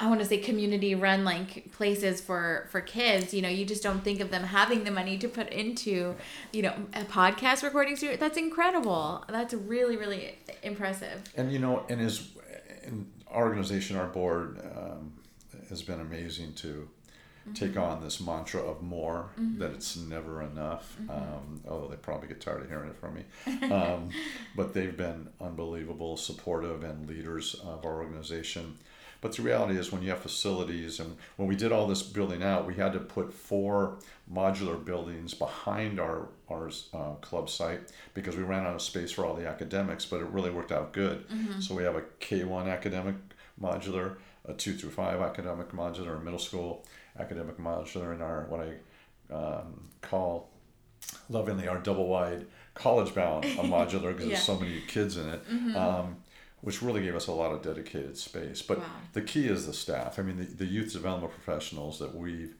I 0.00 0.08
want 0.08 0.20
to 0.20 0.26
say 0.26 0.38
community 0.38 0.94
run 0.94 1.24
like 1.24 1.72
places 1.72 2.20
for 2.20 2.66
for 2.70 2.80
kids, 2.80 3.32
you 3.32 3.40
know, 3.40 3.48
you 3.48 3.64
just 3.64 3.82
don't 3.82 4.02
think 4.02 4.20
of 4.20 4.30
them 4.30 4.42
having 4.42 4.82
the 4.84 4.90
money 4.90 5.16
to 5.18 5.28
put 5.28 5.48
into, 5.50 6.16
you 6.52 6.62
know, 6.62 6.74
a 6.94 7.04
podcast 7.04 7.62
recording 7.62 7.96
studio. 7.96 8.16
That's 8.16 8.36
incredible. 8.36 9.24
That's 9.28 9.54
really 9.54 9.96
really 9.96 10.36
impressive. 10.64 11.22
And 11.36 11.52
you 11.52 11.60
know, 11.60 11.84
and 11.88 12.00
his 12.00 12.28
and 12.82 13.10
our 13.30 13.44
organization, 13.44 13.96
our 13.96 14.06
board, 14.06 14.60
um, 14.76 15.12
has 15.68 15.82
been 15.82 16.00
amazing 16.00 16.54
to 16.54 16.88
take 17.52 17.76
on 17.76 18.02
this 18.02 18.20
mantra 18.20 18.62
of 18.62 18.82
more. 18.82 19.30
That 19.58 19.72
it's 19.72 19.96
never 19.96 20.42
enough. 20.42 20.96
Um, 21.10 21.60
although 21.68 21.88
they 21.88 21.96
probably 21.96 22.28
get 22.28 22.40
tired 22.40 22.62
of 22.62 22.68
hearing 22.68 22.88
it 22.90 22.96
from 22.96 23.14
me, 23.14 23.70
um, 23.70 24.08
but 24.56 24.72
they've 24.72 24.96
been 24.96 25.28
unbelievable, 25.40 26.16
supportive, 26.16 26.82
and 26.84 27.06
leaders 27.08 27.54
of 27.54 27.84
our 27.84 27.96
organization. 27.96 28.78
But 29.20 29.32
the 29.36 29.42
reality 29.42 29.78
is, 29.78 29.90
when 29.90 30.02
you 30.02 30.10
have 30.10 30.20
facilities, 30.20 31.00
and 31.00 31.16
when 31.36 31.48
we 31.48 31.56
did 31.56 31.72
all 31.72 31.86
this 31.86 32.02
building 32.02 32.42
out, 32.42 32.66
we 32.66 32.74
had 32.74 32.92
to 32.92 32.98
put 33.00 33.32
four 33.32 33.98
modular 34.30 34.82
buildings 34.82 35.32
behind 35.34 35.98
our 36.00 36.28
our 36.50 36.70
uh, 36.92 37.14
club 37.22 37.48
site 37.48 37.90
because 38.12 38.36
we 38.36 38.42
ran 38.42 38.66
out 38.66 38.74
of 38.74 38.82
space 38.82 39.10
for 39.12 39.24
all 39.24 39.34
the 39.34 39.46
academics. 39.48 40.04
But 40.04 40.20
it 40.20 40.26
really 40.28 40.50
worked 40.50 40.72
out 40.72 40.92
good. 40.92 41.24
So 41.62 41.74
we 41.74 41.82
have 41.84 41.96
a 41.96 42.02
K 42.20 42.44
one 42.44 42.68
academic 42.68 43.14
modular, 43.60 44.16
a 44.46 44.52
two 44.52 44.74
through 44.74 44.90
five 44.90 45.20
academic 45.20 45.70
modular, 45.72 46.16
a 46.16 46.20
middle 46.20 46.38
school 46.38 46.84
academic 47.18 47.58
modular, 47.58 48.12
and 48.12 48.22
our 48.22 48.46
what 48.48 48.60
I 48.60 49.34
um, 49.34 49.88
call 50.02 50.50
lovingly 51.28 51.68
our 51.68 51.78
double 51.78 52.06
wide 52.08 52.46
college 52.74 53.14
bound 53.14 53.44
a 53.44 53.48
modular 53.62 54.08
because 54.12 54.24
Yeah. 54.26 54.28
there's 54.32 54.42
so 54.42 54.58
many 54.58 54.80
kids 54.86 55.16
in 55.16 55.28
it. 55.28 55.42
Um, 55.76 56.16
which 56.60 56.80
really 56.80 57.02
gave 57.02 57.14
us 57.14 57.26
a 57.26 57.32
lot 57.32 57.52
of 57.52 57.60
dedicated 57.60 58.16
space. 58.16 58.62
But 58.62 58.78
Wow. 58.78 58.84
the 59.12 59.20
key 59.20 59.48
is 59.48 59.66
the 59.66 59.74
staff. 59.74 60.18
I 60.18 60.22
mean, 60.22 60.38
the, 60.38 60.44
the 60.46 60.64
youth 60.64 60.94
development 60.94 61.34
professionals 61.34 61.98
that 61.98 62.14
we've 62.14 62.54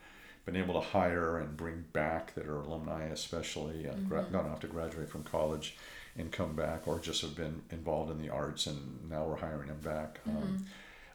been 0.45 0.57
able 0.57 0.75
to 0.75 0.87
hire 0.87 1.39
and 1.39 1.57
bring 1.57 1.87
back 1.95 2.35
that 2.35 2.45
are 2.47 2.59
alumni, 2.61 3.05
especially, 3.05 3.87
and 3.87 4.07
gra- 4.07 4.27
don't 4.31 4.47
have 4.47 4.61
to 4.61 4.67
graduate 4.67 5.09
from 5.09 5.23
college 5.25 5.79
and 6.19 6.31
come 6.31 6.55
back, 6.55 6.87
or 6.87 6.99
just 6.99 7.23
have 7.23 7.35
been 7.35 7.63
involved 7.71 8.11
in 8.11 8.19
the 8.19 8.29
arts, 8.29 8.67
and 8.67 9.09
now 9.11 9.25
we're 9.25 9.37
hiring 9.37 9.69
them 9.69 9.81
back. 9.83 10.21
Um, 10.29 10.67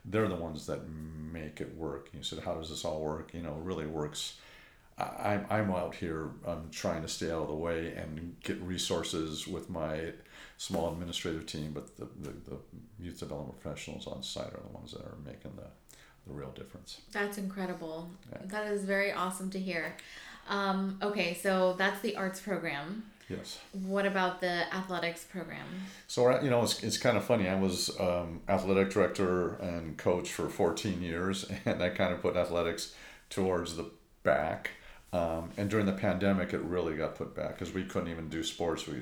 they're 0.10 0.28
the 0.28 0.36
ones 0.36 0.66
that 0.68 0.82
make 0.88 1.62
it 1.62 1.76
work. 1.76 2.10
You 2.14 2.24
said, 2.24 2.40
how 2.40 2.56
does 2.56 2.70
this 2.70 2.84
all 2.84 3.00
work? 3.02 3.34
You 3.34 3.42
know, 3.42 3.54
it 3.54 3.64
really 3.64 3.86
works. 3.86 4.38
I, 4.98 5.34
I'm, 5.34 5.46
I'm 5.50 5.72
out 5.72 5.96
here. 5.96 6.32
I'm 6.46 6.70
trying 6.72 7.02
to 7.04 7.08
stay 7.08 7.32
out 7.32 7.44
of 7.44 7.48
the 7.48 7.56
way 7.56 7.94
and 7.96 8.36
get 8.44 8.60
resources 8.62 9.48
with 9.48 9.70
my 9.70 10.14
small 10.58 10.92
administrative 10.92 11.46
team, 11.46 11.72
but 11.74 11.96
the, 11.96 12.08
the, 12.20 12.32
the 12.50 12.58
youth 13.00 13.20
development 13.20 13.60
professionals 13.60 14.08
on 14.08 14.22
site 14.24 14.48
are 14.48 14.62
the 14.62 14.74
ones 14.74 14.92
that 14.92 15.02
are 15.02 15.18
making 15.26 15.52
the, 15.56 15.68
the 16.28 16.34
real 16.34 16.52
difference. 16.52 17.02
That's 17.12 17.38
incredible. 17.38 18.10
Yeah. 18.32 18.40
That 18.46 18.68
is 18.74 18.84
very 18.84 19.14
awesome 19.14 19.50
to 19.52 19.60
hear. 19.60 19.96
Um, 20.50 20.98
okay, 21.02 21.36
so 21.36 21.76
that's 21.78 22.02
the 22.02 22.16
arts 22.16 22.42
program. 22.42 23.04
Yes. 23.30 23.60
What 23.74 24.06
about 24.06 24.42
the 24.42 24.74
athletics 24.74 25.24
program? 25.24 25.66
So 26.08 26.42
you 26.42 26.50
know, 26.50 26.64
it's, 26.64 26.84
it's 26.84 26.98
kind 26.98 27.16
of 27.16 27.24
funny. 27.24 27.48
I 27.48 27.60
was 27.60 27.98
um, 28.00 28.42
athletic 28.50 28.90
director 28.90 29.54
and 29.56 29.98
coach 29.98 30.32
for 30.32 30.50
14 30.50 31.02
years, 31.02 31.50
and 31.66 31.82
I 31.82 31.90
kind 31.90 32.14
of 32.14 32.22
put 32.22 32.36
athletics 32.36 32.96
towards 33.30 33.76
the 33.76 33.90
back. 34.24 34.72
Um, 35.14 35.52
and 35.58 35.70
during 35.70 35.86
the 35.86 35.94
pandemic, 35.94 36.54
it 36.54 36.62
really 36.62 36.96
got 36.96 37.16
put 37.16 37.36
back 37.36 37.54
because 37.58 37.74
we 37.74 37.84
couldn't 37.84 38.10
even 38.10 38.30
do 38.30 38.44
sports. 38.44 38.88
We, 38.88 38.96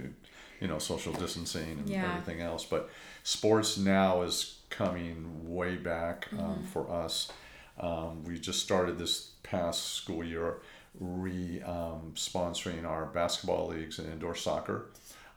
you 0.62 0.68
know, 0.68 0.80
social 0.80 1.14
distancing 1.14 1.80
and 1.80 1.90
Yeah. 1.90 2.10
everything 2.10 2.42
else. 2.42 2.66
But 2.66 2.90
sports 3.24 3.78
now 3.78 4.22
is 4.24 4.58
coming 4.70 5.54
way 5.54 5.76
back 5.76 6.28
um, 6.38 6.64
for 6.72 6.90
us. 6.90 7.32
Um, 7.80 8.24
we 8.24 8.40
just 8.40 8.62
started 8.64 8.98
this 8.98 9.32
past 9.44 9.94
school 9.94 10.24
year 10.24 10.58
re 11.00 11.62
um, 11.64 12.14
sponsoring 12.16 12.86
our 12.86 13.06
basketball 13.06 13.68
leagues 13.68 14.00
and 14.00 14.12
indoor 14.12 14.36
soccer. 14.36 14.92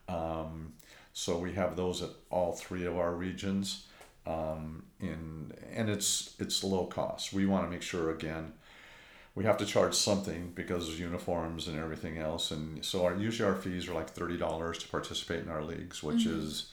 Um, 0.09 0.73
so 1.13 1.39
we 1.39 1.53
have 1.55 1.77
those 1.77 2.03
at 2.03 2.11
all 2.31 2.53
three 2.53 2.87
of 2.87 2.97
our 2.97 3.13
regions, 3.15 3.87
um, 4.27 4.85
in 5.01 5.53
and 5.75 5.89
it's 5.89 6.35
it's 6.39 6.65
low 6.65 6.87
cost. 6.87 7.33
We 7.33 7.47
want 7.47 7.65
to 7.67 7.71
make 7.71 7.83
sure 7.83 8.11
again, 8.11 8.53
we 9.35 9.45
have 9.45 9.57
to 9.59 9.67
charge 9.67 9.95
something 9.95 10.53
because 10.55 10.89
of 10.89 10.99
uniforms 10.99 11.69
and 11.69 11.79
everything 11.79 12.19
else, 12.19 12.51
and 12.51 12.85
so 12.85 13.05
our 13.05 13.17
usually 13.17 13.49
our 13.49 13.57
fees 13.57 13.89
are 13.89 13.95
like 13.95 14.11
thirty 14.11 14.37
dollars 14.37 14.79
to 14.79 14.89
participate 14.89 15.41
in 15.41 15.51
our 15.51 15.63
leagues, 15.63 16.03
which 16.03 16.27
is 16.27 16.73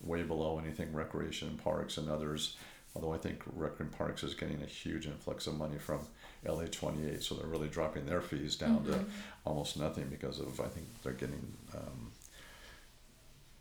way 0.00 0.22
below 0.22 0.58
anything 0.58 0.92
recreation 0.92 1.58
parks 1.62 1.96
and 1.98 2.10
others. 2.10 2.56
Although 2.94 3.12
I 3.12 3.18
think 3.18 3.42
recreation 3.54 3.94
Parks 3.96 4.22
is 4.22 4.34
getting 4.34 4.62
a 4.62 4.66
huge 4.66 5.06
influx 5.06 5.46
of 5.46 5.56
money 5.58 5.78
from 5.78 6.00
LA 6.44 6.64
28, 6.70 7.22
so 7.22 7.34
they're 7.34 7.46
really 7.46 7.68
dropping 7.68 8.06
their 8.06 8.20
fees 8.20 8.56
down 8.56 8.84
to 8.84 9.04
almost 9.44 9.78
nothing 9.78 10.06
because 10.10 10.38
of 10.40 10.60
I 10.60 10.66
think 10.68 10.86
they're 11.02 11.12
getting 11.12 11.46
um, 11.74 12.10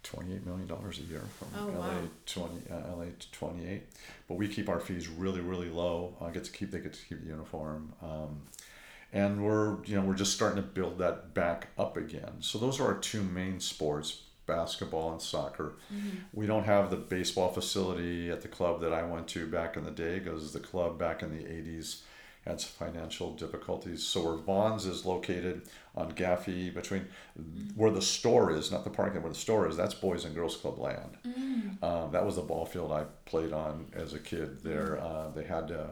28 0.03 0.45
million 0.45 0.67
dollars 0.67 0.99
a 0.99 1.03
year 1.03 1.21
from 1.39 1.47
Oh, 1.57 1.67
LA 1.79 1.87
wow. 1.87 2.01
20 2.25 2.53
uh, 2.71 2.95
LA 2.95 3.05
28. 3.31 3.81
But 4.27 4.35
we 4.35 4.47
keep 4.47 4.69
our 4.69 4.79
fees 4.79 5.07
really 5.07 5.41
really 5.41 5.69
low. 5.69 6.15
I 6.21 6.29
get 6.29 6.43
to 6.43 6.51
keep 6.51 6.71
they 6.71 6.79
get 6.79 6.93
to 6.93 7.05
keep 7.09 7.21
the 7.23 7.29
uniform. 7.29 7.93
Um, 8.03 8.41
and 9.13 9.43
we're 9.43 9.83
you 9.85 9.95
know 9.95 10.01
we're 10.01 10.13
just 10.15 10.33
starting 10.33 10.57
to 10.61 10.67
build 10.67 10.99
that 10.99 11.33
back 11.33 11.67
up 11.77 11.97
again. 11.97 12.33
So 12.41 12.59
those 12.59 12.79
are 12.79 12.85
our 12.85 12.97
two 12.99 13.23
main 13.23 13.59
sports, 13.59 14.21
basketball 14.45 15.11
and 15.13 15.21
soccer. 15.21 15.73
We 16.33 16.45
don't 16.45 16.65
have 16.65 16.91
the 16.91 16.97
baseball 16.97 17.49
facility 17.51 18.29
at 18.29 18.41
the 18.41 18.47
club 18.47 18.81
that 18.81 18.93
I 18.93 19.03
went 19.03 19.27
to 19.29 19.47
back 19.47 19.75
in 19.75 19.85
the 19.85 19.91
day 19.91 20.19
because 20.19 20.53
the 20.53 20.59
club 20.59 20.99
back 20.99 21.23
in 21.23 21.35
the 21.35 21.43
80s 21.43 22.01
had 22.45 22.61
some 22.61 22.87
financial 22.87 23.31
difficulties. 23.33 24.03
So 24.03 24.23
where 24.23 24.35
Vons 24.35 24.85
is 24.85 25.05
located 25.05 25.63
on 25.95 26.11
Gaffey 26.11 26.73
between 26.73 27.07
where 27.75 27.91
the 27.91 28.01
store 28.01 28.51
is, 28.51 28.71
not 28.71 28.83
the 28.83 28.89
parking 28.89 29.21
where 29.23 29.31
the 29.31 29.37
store 29.37 29.67
is, 29.67 29.75
that's 29.75 29.95
Boys 29.95 30.25
and 30.25 30.35
Girls 30.35 30.55
Club 30.57 30.77
land. 30.77 31.17
Um, 31.83 32.11
that 32.11 32.25
was 32.25 32.35
the 32.35 32.41
ball 32.41 32.65
field 32.65 32.91
I 32.91 33.05
played 33.25 33.51
on 33.51 33.87
as 33.93 34.13
a 34.13 34.19
kid 34.19 34.63
there. 34.63 34.99
Uh, 35.01 35.29
they 35.29 35.43
had 35.43 35.67
to 35.69 35.89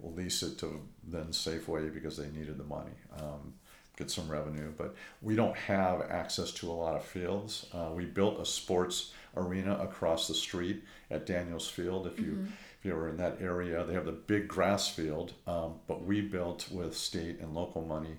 lease 0.00 0.42
it 0.42 0.58
to 0.58 0.80
then 1.06 1.26
Safeway 1.26 1.92
because 1.92 2.16
they 2.16 2.28
needed 2.28 2.56
the 2.58 2.64
money. 2.64 2.92
Um, 3.18 3.54
get 3.96 4.10
some 4.10 4.30
revenue, 4.30 4.72
but 4.78 4.94
we 5.20 5.36
don't 5.36 5.56
have 5.56 6.02
access 6.10 6.50
to 6.52 6.70
a 6.70 6.72
lot 6.72 6.96
of 6.96 7.04
fields. 7.04 7.66
Uh, 7.72 7.90
we 7.92 8.06
built 8.06 8.40
a 8.40 8.46
sports 8.46 9.12
arena 9.36 9.76
across 9.78 10.26
the 10.26 10.34
street 10.34 10.82
at 11.10 11.26
Daniels 11.26 11.68
Field. 11.68 12.06
If 12.06 12.18
you 12.18 12.46
if 12.46 12.69
you 12.82 12.94
were 12.94 13.08
in 13.08 13.16
that 13.18 13.38
area, 13.40 13.84
they 13.84 13.94
have 13.94 14.06
the 14.06 14.12
big 14.12 14.48
grass 14.48 14.88
field, 14.88 15.34
um, 15.46 15.74
but 15.86 16.04
we 16.04 16.20
built 16.20 16.70
with 16.70 16.96
state 16.96 17.40
and 17.40 17.54
local 17.54 17.82
money 17.82 18.16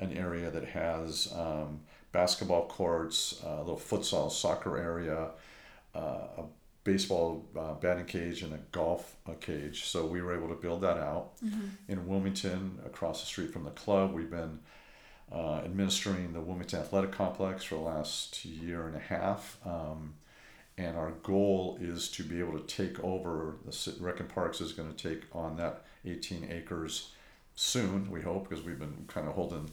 an 0.00 0.12
area 0.16 0.50
that 0.50 0.64
has 0.64 1.32
um, 1.34 1.80
basketball 2.12 2.66
courts, 2.68 3.40
a 3.44 3.58
little 3.58 3.76
futsal 3.76 4.30
soccer 4.30 4.78
area, 4.78 5.30
uh, 5.94 5.98
a 6.38 6.44
baseball 6.84 7.44
uh, 7.58 7.74
batting 7.74 8.04
cage, 8.04 8.42
and 8.42 8.52
a 8.54 8.58
golf 8.72 9.16
uh, 9.28 9.32
cage. 9.40 9.84
So 9.84 10.06
we 10.06 10.22
were 10.22 10.34
able 10.36 10.48
to 10.48 10.54
build 10.54 10.80
that 10.82 10.98
out. 10.98 11.32
In 11.88 12.06
Wilmington, 12.06 12.78
across 12.86 13.20
the 13.20 13.26
street 13.26 13.52
from 13.52 13.64
the 13.64 13.70
club, 13.70 14.14
we've 14.14 14.30
been 14.30 14.60
uh, 15.32 15.60
administering 15.64 16.32
the 16.32 16.40
Wilmington 16.40 16.80
Athletic 16.80 17.12
Complex 17.12 17.64
for 17.64 17.74
the 17.74 17.80
last 17.82 18.44
year 18.44 18.86
and 18.86 18.96
a 18.96 19.00
half. 19.00 19.58
Um, 19.66 20.14
and 20.78 20.96
our 20.96 21.10
goal 21.24 21.76
is 21.80 22.08
to 22.08 22.22
be 22.22 22.38
able 22.38 22.58
to 22.58 22.64
take 22.66 23.02
over 23.02 23.56
the 23.66 23.72
Ci- 23.72 23.96
Rec 23.98 24.20
and 24.20 24.28
Parks 24.28 24.60
is 24.60 24.72
going 24.72 24.92
to 24.94 25.08
take 25.08 25.24
on 25.32 25.56
that 25.56 25.82
18 26.06 26.48
acres 26.50 27.10
soon. 27.56 28.08
We 28.10 28.22
hope 28.22 28.48
because 28.48 28.64
we've 28.64 28.78
been 28.78 29.04
kind 29.08 29.26
of 29.26 29.34
holding 29.34 29.70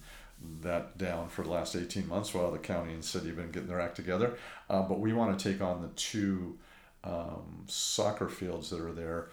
that 0.62 0.98
down 0.98 1.30
for 1.30 1.44
the 1.44 1.52
last 1.52 1.76
18 1.76 2.08
months 2.08 2.34
while 2.34 2.52
the 2.52 2.58
county 2.58 2.94
and 2.94 3.06
city 3.06 3.28
have 3.28 3.38
been 3.38 3.52
getting 3.52 3.70
their 3.70 3.80
act 3.80 3.96
together. 3.96 4.38
Uh, 4.68 4.82
but 4.82 5.00
we 5.00 5.14
want 5.14 5.38
to 5.38 5.52
take 5.52 5.62
on 5.62 5.84
the 5.84 5.88
two 5.90 6.58
um, 7.04 7.64
soccer 7.68 8.28
fields 8.28 8.72
that 8.72 8.82
are 8.82 8.92
there 8.92 9.30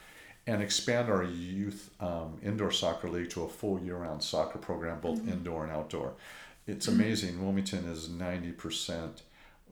and 0.46 0.62
expand 0.62 1.08
our 1.08 1.24
youth 1.24 1.90
um, 2.00 2.38
indoor 2.42 2.70
soccer 2.70 3.08
league 3.08 3.30
to 3.30 3.44
a 3.44 3.48
full 3.48 3.80
year-round 3.80 4.22
soccer 4.22 4.58
program, 4.58 5.00
both 5.00 5.26
indoor 5.26 5.62
and 5.62 5.72
outdoor. 5.72 6.12
It's 6.66 6.86
amazing. 6.86 7.42
Wilmington 7.42 7.86
is 7.86 8.08
90% 8.08 9.22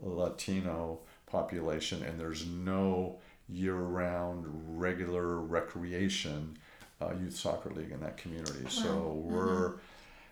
Latino 0.03 1.01
population, 1.31 2.03
and 2.03 2.18
there's 2.18 2.47
no 2.47 3.18
year-round 3.49 4.45
regular 4.81 5.41
recreation 5.41 6.57
uh, 7.01 7.12
youth 7.20 7.37
soccer 7.37 7.70
league 7.70 7.91
in 7.91 8.01
that 8.01 8.16
community. 8.16 8.68
So 8.68 9.22
we're 9.24 9.68
mm-hmm. 9.70 9.78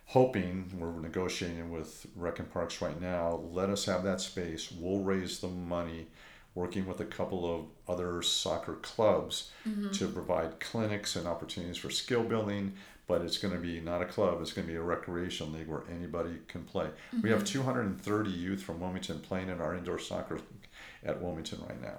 hoping 0.07 0.71
we're 0.79 1.01
negotiating 1.01 1.71
with 1.71 2.07
Rec 2.15 2.39
and 2.39 2.53
Parks 2.53 2.83
right 2.83 3.01
now. 3.01 3.41
Let 3.51 3.71
us 3.71 3.85
have 3.87 4.05
that 4.05 4.21
space. 4.21 4.71
We'll 4.71 5.01
raise 5.01 5.41
the 5.41 5.49
money, 5.49 6.09
working 6.55 6.87
with 6.87 7.01
a 7.01 7.07
couple 7.07 7.53
of 7.53 7.67
other 7.93 8.21
soccer 8.23 8.75
clubs 8.75 9.51
mm-hmm. 9.67 9.91
to 9.91 10.09
provide 10.09 10.61
clinics 10.61 11.17
and 11.17 11.27
opportunities 11.27 11.79
for 11.79 11.91
skill 11.91 12.23
building. 12.23 12.75
But 13.07 13.23
it's 13.23 13.39
going 13.39 13.55
to 13.55 13.61
be 13.61 13.81
not 13.81 14.03
a 14.03 14.05
club; 14.05 14.43
it's 14.43 14.53
going 14.53 14.67
to 14.67 14.73
be 14.73 14.79
a 14.79 14.83
recreation 14.83 15.51
league 15.55 15.69
where 15.69 15.85
anybody 15.91 16.41
can 16.47 16.65
play. 16.65 16.89
We 17.23 17.31
have 17.31 17.39
mm-hmm. 17.39 17.63
230 17.63 18.31
youth 18.31 18.63
from 18.63 18.81
Wilmington 18.81 19.21
playing 19.21 19.49
in 19.49 19.63
our 19.63 19.75
indoor 19.75 19.99
soccer 19.99 20.39
at 21.05 21.21
Wilmington 21.23 21.61
right 21.69 21.81
now. 21.81 21.99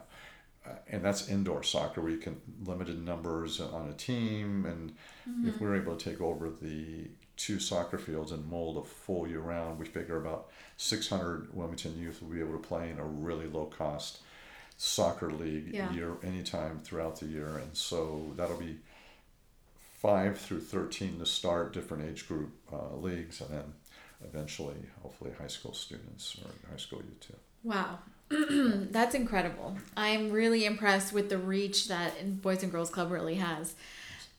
Uh, 0.66 0.72
and 0.89 1.04
that's 1.04 1.30
indoor 1.30 1.64
soccer 1.64 2.02
where 2.02 2.12
you 2.12 2.18
can 2.18 2.39
limited 2.66 3.04
numbers 3.04 3.62
on 3.62 3.88
a 3.89 3.93
team 3.93 4.66
and 4.66 4.93
if 5.47 5.60
we're 5.62 5.76
able 5.78 5.95
to 5.95 6.10
take 6.10 6.20
over 6.20 6.50
the 6.50 7.08
two 7.38 7.60
soccer 7.60 7.97
fields 7.97 8.34
and 8.34 8.45
mold 8.50 8.76
a 8.78 8.84
full 8.84 9.26
year 9.26 9.39
round 9.39 9.80
we 9.80 9.86
figure 9.86 10.18
about 10.18 10.50
600 10.76 11.54
wilmington 11.56 11.97
youth 11.97 12.22
will 12.22 12.30
be 12.32 12.41
able 12.41 12.52
to 12.52 12.68
play 12.68 12.89
in 12.89 13.00
a 13.00 13.06
really 13.06 13.47
low 13.47 13.66
cost 13.68 14.20
soccer 14.76 15.32
league 15.32 15.74
Yeah. 15.74 15.91
year 15.93 16.18
anytime 16.24 16.82
throughout 16.84 17.22
the 17.22 17.28
year 17.28 17.58
and 17.58 17.76
so 17.78 18.34
that'll 18.36 18.58
be 18.58 18.80
5 20.02 20.38
through 20.39 20.62
13 20.62 21.20
to 21.20 21.26
start 21.26 21.74
different 21.74 22.04
age 22.10 22.28
group 22.28 22.52
uh, 22.72 22.95
leagues 22.97 23.41
and 23.41 23.50
then 23.52 23.74
eventually 24.24 24.76
hopefully 25.02 25.32
high 25.39 25.47
school 25.47 25.74
students 25.74 26.38
or 26.43 26.52
high 26.70 26.78
school 26.78 27.00
youth 27.00 27.20
too 27.22 27.36
Wow. 27.64 28.00
That's 28.50 29.16
incredible. 29.16 29.78
I'm 29.98 30.32
really 30.32 30.66
impressed 30.66 31.14
with 31.14 31.30
the 31.30 31.38
reach 31.38 31.88
that 31.88 32.42
Boys 32.42 32.64
and 32.64 32.72
Girls 32.72 32.90
Club 32.90 33.12
really 33.12 33.36
has. 33.36 33.74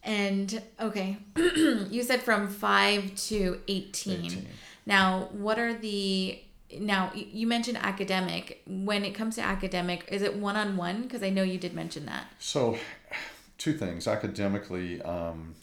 And 0.03 0.63
okay, 0.81 1.19
you 1.37 2.03
said 2.03 2.23
from 2.23 2.49
5 2.49 3.15
to 3.17 3.61
18. 3.69 4.25
18. 4.27 4.49
Now, 4.87 5.29
what 5.33 5.59
are 5.59 5.75
the 5.75 6.41
now 6.79 7.11
you 7.15 7.47
mentioned 7.47 7.79
academic. 7.79 8.63
When 8.67 9.05
it 9.05 9.13
comes 9.13 9.37
to 9.37 9.43
academic, 9.43 10.07
is 10.09 10.23
it 10.23 10.37
one-on-one 10.37 11.03
because 11.03 11.23
I 11.23 11.31
know 11.31 11.43
you 11.43 11.59
did 11.59 11.75
mention 11.75 12.07
that. 12.07 12.27
So, 12.39 12.79
two 13.59 13.77
things 13.77 14.07
academically. 14.07 15.03
Um, 15.03 15.55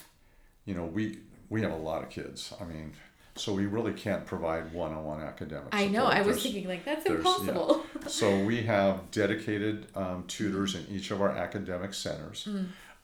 you 0.66 0.74
know, 0.74 0.86
we 0.86 1.20
we 1.50 1.62
have 1.62 1.72
a 1.72 1.78
lot 1.78 2.04
of 2.04 2.10
kids. 2.10 2.54
I 2.60 2.66
mean, 2.66 2.94
so 3.38 3.54
we 3.54 3.66
really 3.66 3.94
can't 3.94 4.26
provide 4.26 4.74
one-on-one 4.74 5.22
academic. 5.22 5.68
I 5.72 5.88
know. 5.88 6.00
support. 6.06 6.14
I 6.16 6.18
was 6.22 6.28
There's- 6.28 6.44
thinking 6.44 6.68
like 6.68 6.86
that's 6.86 7.04
there's- 7.04 7.24
yeah. 7.24 7.32
impossible. 7.32 7.86
so 8.08 8.44
we 8.44 8.64
have 8.64 9.10
dedicated 9.12 9.88
um, 9.96 10.24
tutors 10.28 10.76
in 10.76 10.86
each 10.90 11.12
of 11.12 11.22
our 11.22 11.30
academic 11.32 11.94
centers, 11.94 12.48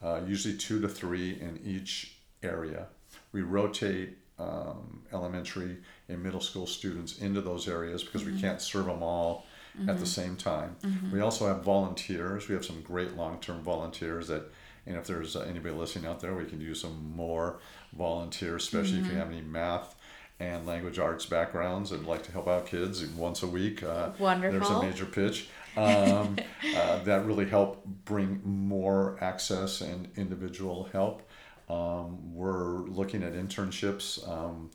uh, 0.03 0.21
usually 0.27 0.55
two 0.55 0.81
to 0.81 0.87
three 0.89 1.31
in 1.39 1.59
each 1.63 2.15
area. 2.41 2.87
We 3.31 3.41
rotate 3.41 4.17
um, 4.39 5.03
elementary 5.13 5.77
and 6.09 6.21
middle 6.21 6.41
school 6.41 6.67
students 6.67 7.19
into 7.19 7.41
those 7.41 7.67
areas 7.67 8.03
because 8.03 8.25
we 8.25 8.39
can't 8.39 8.61
serve 8.61 8.85
them 8.87 9.01
all 9.03 9.45
at 9.87 9.99
the 9.99 10.05
same 10.05 10.35
time. 10.35 10.75
We 11.11 11.21
also 11.21 11.47
have 11.47 11.63
volunteers. 11.63 12.47
We 12.47 12.53
have 12.55 12.65
some 12.65 12.81
great 12.81 13.15
long-term 13.15 13.61
volunteers 13.63 14.27
that, 14.27 14.43
and 14.85 14.97
if 14.97 15.07
there's 15.07 15.35
anybody 15.35 15.73
listening 15.73 16.05
out 16.05 16.19
there, 16.19 16.35
we 16.35 16.45
can 16.45 16.61
use 16.61 16.81
some 16.81 17.11
more 17.15 17.59
volunteers, 17.97 18.63
especially 18.63 18.99
if 18.99 19.07
you 19.07 19.13
have 19.17 19.29
any 19.31 19.41
math 19.41 19.95
and 20.43 20.65
language 20.67 20.99
arts 20.99 21.25
backgrounds 21.25 21.91
and 21.91 22.05
like 22.05 22.23
to 22.23 22.31
help 22.31 22.47
out 22.47 22.65
kids 22.65 23.05
once 23.05 23.43
a 23.43 23.47
week. 23.47 23.81
Uh, 23.83 24.11
There's 24.51 24.69
a 24.83 24.83
major 24.83 25.05
pitch. 25.05 25.47
Um, 25.75 26.37
uh, 26.75 26.99
that 27.03 27.25
really 27.25 27.49
help 27.49 27.83
bring 28.05 28.41
more 28.43 29.17
access 29.21 29.81
and 29.81 30.07
individual 30.15 30.87
help. 30.91 31.27
Um, 31.69 32.35
we're 32.35 32.79
looking 32.81 33.23
at 33.23 33.33
internships 33.33 34.27
um, 34.29 34.69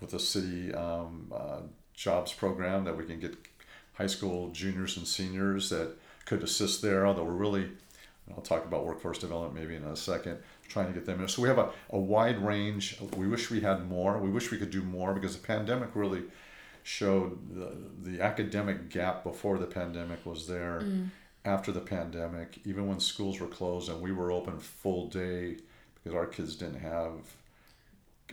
with 0.00 0.10
the 0.10 0.18
city 0.18 0.74
um, 0.74 1.32
uh, 1.34 1.60
jobs 1.94 2.32
program 2.32 2.84
that 2.84 2.96
we 2.96 3.04
can 3.04 3.20
get 3.20 3.36
high 3.94 4.08
school 4.08 4.50
juniors 4.50 4.96
and 4.96 5.06
seniors 5.06 5.70
that 5.70 5.96
could 6.24 6.42
assist 6.42 6.82
there. 6.82 7.06
Although 7.06 7.24
we're 7.24 7.32
really, 7.32 7.68
I'll 8.34 8.42
talk 8.42 8.64
about 8.64 8.84
workforce 8.84 9.18
development 9.18 9.54
maybe 9.54 9.76
in 9.76 9.84
a 9.84 9.94
second, 9.94 10.38
trying 10.68 10.86
to 10.86 10.92
get 10.92 11.06
them 11.06 11.20
in. 11.20 11.28
So 11.28 11.42
we 11.42 11.48
have 11.48 11.58
a, 11.58 11.70
a 11.90 11.98
wide 11.98 12.42
range. 12.42 12.98
We 13.16 13.26
wish 13.26 13.50
we 13.50 13.60
had 13.60 13.88
more. 13.88 14.18
We 14.18 14.30
wish 14.30 14.50
we 14.50 14.58
could 14.58 14.70
do 14.70 14.82
more 14.82 15.14
because 15.14 15.36
the 15.36 15.46
pandemic 15.46 15.90
really 15.94 16.22
showed 16.82 17.54
the, 17.54 17.72
the 18.08 18.22
academic 18.22 18.88
gap 18.88 19.24
before 19.24 19.58
the 19.58 19.66
pandemic 19.66 20.24
was 20.24 20.46
there. 20.46 20.84
After 21.44 21.70
the 21.70 21.80
pandemic, 21.80 22.58
even 22.64 22.88
when 22.88 22.98
schools 22.98 23.38
were 23.38 23.46
closed 23.46 23.88
and 23.88 24.00
we 24.00 24.10
were 24.10 24.32
open 24.32 24.58
full 24.58 25.08
day 25.08 25.58
because 25.94 26.16
our 26.16 26.26
kids 26.26 26.56
didn't 26.56 26.80
have, 26.80 27.12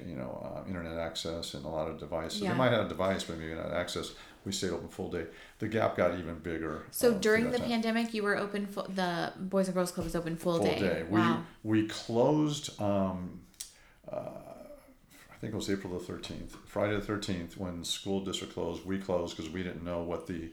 you 0.04 0.16
know, 0.16 0.42
uh, 0.44 0.68
internet 0.68 0.98
access 0.98 1.54
and 1.54 1.64
a 1.64 1.68
lot 1.68 1.88
of 1.90 2.00
devices. 2.00 2.42
Yeah. 2.42 2.50
They 2.50 2.58
might 2.58 2.72
have 2.72 2.88
a 2.88 2.90
device, 2.90 3.24
but 3.24 3.38
maybe 3.38 3.54
not 3.54 3.72
access. 3.72 4.14
We 4.46 4.52
stayed 4.52 4.72
open 4.72 4.90
full 4.90 5.10
day. 5.10 5.26
The 5.60 5.68
gap 5.68 5.96
got 5.96 6.18
even 6.20 6.40
bigger. 6.40 6.84
So 6.92 7.12
uh, 7.12 7.18
during 7.18 7.52
the 7.52 7.60
time. 7.60 7.68
pandemic, 7.68 8.14
you 8.14 8.24
were 8.24 8.38
open. 8.38 8.68
Full, 8.68 8.88
the 8.94 9.34
Boys 9.38 9.68
and 9.68 9.76
Girls 9.76 9.92
Club 9.92 10.06
was 10.06 10.16
open 10.16 10.36
full, 10.36 10.58
full 10.58 10.66
day. 10.66 10.80
day. 10.80 11.04
Wow. 11.10 11.44
We 11.64 11.82
we 11.82 11.88
closed. 11.88 12.82
Um, 12.82 13.42
uh, 14.12 14.18
I 15.32 15.36
think 15.40 15.54
it 15.54 15.56
was 15.56 15.70
April 15.70 15.98
the 15.98 16.04
thirteenth, 16.04 16.56
Friday 16.66 16.96
the 16.96 17.02
thirteenth, 17.02 17.58
when 17.58 17.84
school 17.84 18.22
district 18.22 18.54
closed. 18.54 18.86
We 18.86 18.98
closed 18.98 19.36
because 19.36 19.52
we 19.52 19.64
didn't 19.64 19.84
know 19.84 20.02
what 20.02 20.28
the 20.28 20.50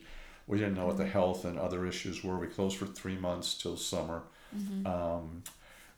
we 0.47 0.59
didn't 0.59 0.75
know 0.75 0.87
what 0.87 0.97
the 0.97 1.07
health 1.07 1.45
and 1.45 1.59
other 1.59 1.87
issues 1.87 2.25
were. 2.25 2.37
We 2.39 2.49
closed 2.49 2.77
for 2.77 2.87
three 2.87 3.17
months 3.17 3.55
till 3.55 3.77
summer. 3.77 4.23
Um, 4.85 5.43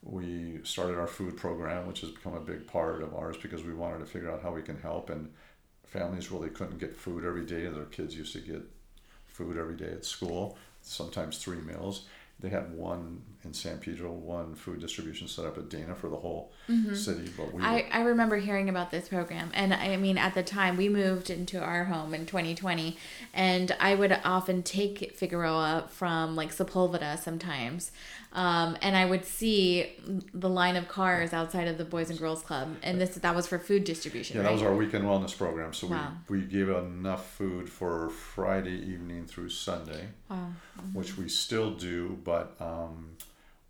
we 0.02 0.60
started 0.64 0.98
our 0.98 1.06
food 1.06 1.36
program, 1.36 1.86
which 1.86 2.00
has 2.00 2.10
become 2.10 2.34
a 2.34 2.40
big 2.40 2.66
part 2.66 3.02
of 3.02 3.14
ours 3.14 3.36
because 3.36 3.62
we 3.62 3.72
wanted 3.72 4.00
to 4.00 4.06
figure 4.06 4.30
out 4.30 4.42
how 4.42 4.52
we 4.52 4.62
can 4.62 4.78
help. 4.78 5.10
And 5.10 5.32
families 5.92 6.32
really 6.32 6.48
couldn't 6.48 6.78
get 6.78 6.96
food 6.96 7.24
every 7.24 7.44
day. 7.44 7.66
Their 7.66 7.84
kids 7.84 8.16
used 8.16 8.32
to 8.32 8.40
get 8.40 8.62
food 9.26 9.58
every 9.58 9.76
day 9.76 9.92
at 9.92 10.06
school, 10.06 10.56
sometimes 10.80 11.36
three 11.36 11.58
meals. 11.58 12.06
They 12.40 12.48
had 12.48 12.72
one 12.72 13.20
in 13.44 13.52
San 13.52 13.78
Pedro, 13.78 14.10
one 14.12 14.54
food 14.54 14.80
distribution 14.80 15.26
set 15.26 15.44
up 15.44 15.58
at 15.58 15.68
Dana 15.68 15.94
for 15.94 16.08
the 16.08 16.16
whole 16.16 16.52
city. 16.94 17.30
But 17.36 17.52
we 17.52 17.62
I, 17.62 17.86
I 17.90 18.00
remember 18.02 18.36
hearing 18.36 18.68
about 18.68 18.90
this 18.90 19.08
program 19.08 19.50
and 19.54 19.74
I 19.74 19.96
mean 19.96 20.16
at 20.18 20.34
the 20.34 20.42
time 20.42 20.76
we 20.76 20.88
moved 20.88 21.30
into 21.30 21.60
our 21.60 21.84
home 21.84 22.14
in 22.14 22.26
2020 22.26 22.96
and 23.34 23.74
I 23.80 23.94
would 23.94 24.18
often 24.24 24.62
take 24.62 25.14
Figueroa 25.16 25.88
from 25.90 26.36
like 26.36 26.54
Sepulveda 26.54 27.18
sometimes 27.18 27.90
um, 28.34 28.78
and 28.80 28.96
I 28.96 29.04
would 29.04 29.24
see 29.26 29.92
the 30.32 30.48
line 30.48 30.76
of 30.76 30.88
cars 30.88 31.32
outside 31.34 31.68
of 31.68 31.76
the 31.78 31.84
Boys 31.84 32.08
and 32.10 32.18
Girls 32.18 32.42
Club 32.42 32.76
and 32.82 33.00
this 33.00 33.16
that 33.16 33.34
was 33.34 33.46
for 33.46 33.58
food 33.58 33.84
distribution 33.84 34.36
yeah, 34.36 34.42
right? 34.42 34.48
that 34.48 34.54
was 34.54 34.62
our 34.62 34.74
weekend 34.74 35.04
wellness 35.04 35.36
program. 35.36 35.72
So 35.72 35.88
Wow. 35.88 36.12
we, 36.28 36.38
we 36.38 36.44
gave 36.46 36.68
enough 36.68 37.30
food 37.32 37.68
for 37.68 38.08
Friday 38.08 38.76
evening 38.76 39.26
through 39.26 39.50
Sunday, 39.50 40.08
wow. 40.30 40.52
which 40.92 41.18
we 41.18 41.28
still 41.28 41.72
do, 41.72 42.18
but 42.24 42.56
um, 42.60 43.16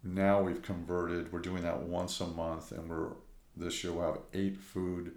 now 0.05 0.41
we've 0.43 0.63
converted. 0.63 1.33
We're 1.33 1.41
doing 1.41 1.63
that 1.63 1.81
once 1.83 2.21
a 2.21 2.27
month, 2.27 2.73
and 2.73 2.89
we're 2.89 3.09
this 3.57 3.85
year 3.85 3.93
we'll 3.93 4.07
have 4.13 4.21
eight 4.33 4.57
food 4.57 5.13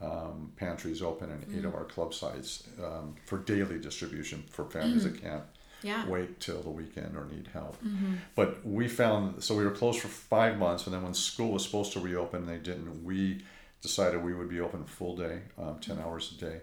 um, 0.00 0.52
pantries 0.56 1.02
open 1.02 1.30
in 1.30 1.58
eight 1.58 1.64
of 1.64 1.74
our 1.74 1.84
club 1.84 2.12
sites 2.14 2.64
um, 2.82 3.14
for 3.26 3.38
daily 3.38 3.78
distribution 3.78 4.42
for 4.50 4.64
families 4.64 5.04
that 5.04 5.20
can't 5.20 5.44
Yeah. 5.82 6.06
wait 6.08 6.38
till 6.40 6.60
the 6.62 6.70
weekend 6.70 7.16
or 7.16 7.24
need 7.26 7.48
help. 7.52 7.76
But 8.34 8.64
we 8.66 8.88
found 8.88 9.42
so 9.42 9.56
we 9.56 9.64
were 9.64 9.70
closed 9.72 10.00
for 10.00 10.08
five 10.08 10.58
months, 10.58 10.86
and 10.86 10.94
then 10.94 11.02
when 11.02 11.14
school 11.14 11.52
was 11.52 11.64
supposed 11.64 11.92
to 11.94 12.00
reopen, 12.00 12.46
they 12.46 12.58
didn't. 12.58 13.04
We 13.04 13.42
decided 13.80 14.22
we 14.22 14.32
would 14.34 14.48
be 14.48 14.60
open 14.60 14.84
full 14.84 15.16
day, 15.16 15.40
um, 15.58 15.78
ten 15.80 15.98
hours 15.98 16.32
a 16.36 16.40
day, 16.44 16.60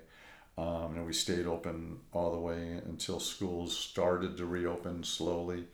um, 0.60 0.95
and 0.95 1.05
we 1.05 1.14
stayed 1.14 1.45
open 1.45 1.99
all 2.12 2.32
the 2.32 2.39
way 2.39 2.82
until 2.86 3.20
schools 3.20 3.76
started 3.76 4.36
to 4.38 4.45
reopen 4.45 5.03
slowly, 5.03 5.66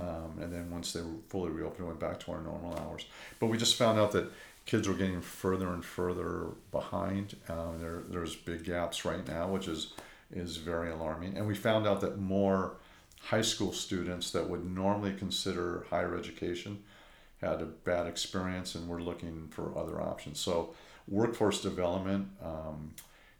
um, 0.00 0.38
and 0.40 0.52
then 0.52 0.70
once 0.70 0.92
they 0.92 1.02
were 1.02 1.18
fully 1.28 1.50
reopened, 1.50 1.80
we 1.80 1.86
went 1.86 2.00
back 2.00 2.18
to 2.20 2.32
our 2.32 2.40
normal 2.40 2.78
hours. 2.78 3.04
But 3.40 3.48
we 3.48 3.58
just 3.58 3.76
found 3.76 3.98
out 3.98 4.12
that 4.12 4.32
kids 4.64 4.88
were 4.88 4.94
getting 4.94 5.20
further 5.20 5.72
and 5.72 5.84
further 5.84 6.48
behind. 6.70 7.36
Um, 7.48 7.78
there, 7.80 8.02
there's 8.08 8.34
big 8.34 8.64
gaps 8.64 9.04
right 9.04 9.26
now, 9.26 9.48
which 9.48 9.68
is 9.68 9.92
is 10.34 10.56
very 10.56 10.90
alarming. 10.90 11.36
And 11.36 11.46
we 11.46 11.54
found 11.54 11.86
out 11.86 12.00
that 12.00 12.18
more 12.18 12.76
high 13.20 13.42
school 13.42 13.72
students 13.72 14.30
that 14.30 14.48
would 14.48 14.64
normally 14.64 15.12
consider 15.12 15.86
higher 15.90 16.16
education 16.16 16.82
had 17.40 17.60
a 17.60 17.66
bad 17.66 18.06
experience, 18.06 18.74
and 18.74 18.88
we're 18.88 19.02
looking 19.02 19.48
for 19.50 19.76
other 19.76 20.00
options. 20.00 20.38
So, 20.38 20.74
workforce 21.08 21.60
development, 21.60 22.28
um, 22.42 22.92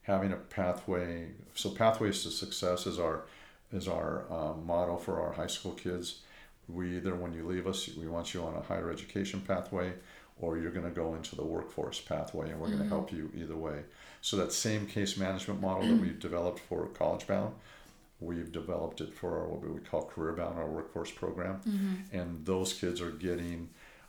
having 0.03 0.32
a 0.32 0.36
pathway. 0.36 1.28
So, 1.55 1.70
pathways 1.70 2.22
to 2.24 2.30
success 2.30 2.86
is 2.86 2.98
our 2.98 3.24
is 3.72 3.88
our 3.88 4.24
um, 4.30 4.66
motto 4.66 4.96
for 4.96 5.20
our 5.20 5.32
high 5.32 5.46
school 5.46 5.72
kids. 5.72 6.20
We 6.68 6.96
either 6.96 7.14
when 7.14 7.32
you 7.32 7.46
leave 7.46 7.66
us, 7.66 7.88
we 7.96 8.07
want 8.07 8.34
you 8.34 8.42
on 8.42 8.55
a 8.55 8.61
higher 8.61 8.90
education 8.90 9.40
pathway, 9.40 9.92
or 10.40 10.59
you're 10.59 10.70
going 10.70 10.84
to 10.86 10.92
go 10.92 11.14
into 11.14 11.36
the 11.36 11.44
workforce 11.44 12.00
pathway, 12.00 12.50
and 12.50 12.61
we're 12.61 12.68
going 12.68 12.82
to 12.82 12.88
help 12.88 13.12
you 13.12 13.30
either 13.36 13.57
way. 13.57 13.80
So 14.20 14.36
that 14.36 14.53
same 14.53 14.86
case 14.86 15.16
management 15.16 15.61
model 15.61 15.88
that 15.88 16.00
we've 16.00 16.18
developed 16.20 16.61
for 16.61 16.86
college 16.88 17.26
bound, 17.26 17.55
we've 18.20 18.53
developed 18.53 19.00
it 19.00 19.12
for 19.12 19.36
our, 19.40 19.48
what 19.48 19.68
we 19.68 19.80
call 19.80 20.05
career 20.05 20.32
bound, 20.32 20.59
our 20.59 20.68
workforce 20.68 21.11
program, 21.11 21.61
and 22.12 22.44
those 22.46 22.72
kids 22.72 23.00
are 23.00 23.11
getting 23.11 23.68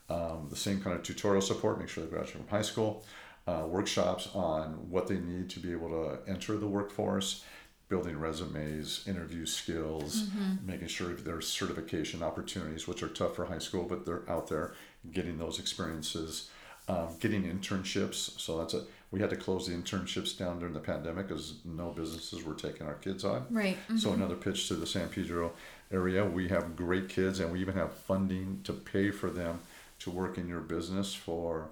um, 0.10 0.48
the 0.50 0.56
same 0.56 0.80
kind 0.82 0.96
of 0.96 1.04
tutorial 1.04 1.42
support, 1.42 1.80
make 1.80 1.90
sure 1.90 2.04
they 2.04 2.10
graduate 2.10 2.38
from 2.38 2.48
high 2.48 2.62
school, 2.62 3.04
uh, 3.48 3.64
workshops 3.68 4.30
on 4.34 4.90
what 4.90 5.08
they 5.08 5.18
need 5.18 5.50
to 5.50 5.60
be 5.60 5.72
able 5.72 5.90
to 5.90 6.32
enter 6.32 6.58
the 6.58 6.68
workforce, 6.68 7.44
building 7.90 8.18
resumes, 8.18 9.06
interview 9.08 9.46
skills, 9.46 10.30
making 10.66 10.88
sure 10.88 11.14
there's 11.14 11.48
certification 11.48 12.24
opportunities, 12.24 12.88
which 12.88 13.04
are 13.04 13.10
tough 13.10 13.36
for 13.36 13.46
high 13.46 13.60
school, 13.60 13.84
but 13.84 14.06
they're 14.06 14.30
out 14.30 14.48
there 14.48 14.74
getting 15.12 15.38
those 15.38 15.60
experiences, 15.60 16.50
um, 16.88 17.10
getting 17.20 17.44
internships. 17.44 18.40
So 18.40 18.58
that's 18.58 18.74
a 18.74 18.84
we 19.14 19.20
had 19.20 19.30
to 19.30 19.36
close 19.36 19.68
the 19.68 19.76
internships 19.76 20.36
down 20.36 20.58
during 20.58 20.74
the 20.74 20.80
pandemic 20.80 21.28
because 21.28 21.60
no 21.64 21.92
businesses 21.92 22.44
were 22.44 22.56
taking 22.56 22.88
our 22.88 22.96
kids 22.96 23.24
on. 23.24 23.46
Right. 23.52 23.78
So 23.96 24.12
another 24.12 24.36
pitch 24.36 24.68
to 24.70 24.74
the 24.74 24.88
San 24.88 25.08
Pedro 25.08 25.52
area. 25.92 26.26
We 26.26 26.48
have 26.48 26.76
great 26.76 27.10
kids, 27.10 27.40
and 27.40 27.52
we 27.52 27.62
even 27.62 27.76
have 27.76 27.94
funding 27.94 28.62
to 28.64 28.74
pay 28.74 29.12
for 29.12 29.30
them 29.30 29.60
to 30.00 30.10
work 30.10 30.40
in 30.40 30.48
your 30.48 30.62
business 30.62 31.14
for 31.14 31.70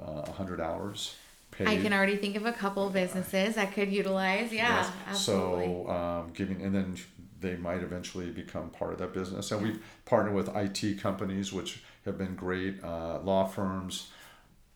uh, 0.00 0.30
hundred 0.32 0.60
hours. 0.60 1.14
Paid. 1.50 1.68
I 1.68 1.76
can 1.78 1.92
already 1.94 2.16
think 2.16 2.36
of 2.36 2.44
a 2.44 2.52
couple 2.52 2.88
businesses 2.90 3.56
I 3.56 3.64
could 3.66 3.90
utilize. 3.90 4.52
Yeah, 4.52 4.76
Yes. 4.76 4.92
absolutely. 5.08 5.64
So 5.64 5.90
um, 5.90 6.30
giving, 6.34 6.60
and 6.62 6.74
then 6.74 6.96
they 7.40 7.56
might 7.56 7.82
eventually 7.82 8.30
become 8.30 8.68
part 8.70 8.92
of 8.92 8.98
that 8.98 9.12
business. 9.14 9.50
And 9.50 9.62
we've 9.62 9.82
partnered 10.04 10.34
with 10.34 10.54
IT 10.54 11.00
companies, 11.00 11.52
which 11.52 11.82
have 12.04 12.18
been 12.18 12.34
great. 12.34 12.82
Uh, 12.84 13.20
law 13.20 13.46
firms, 13.46 14.10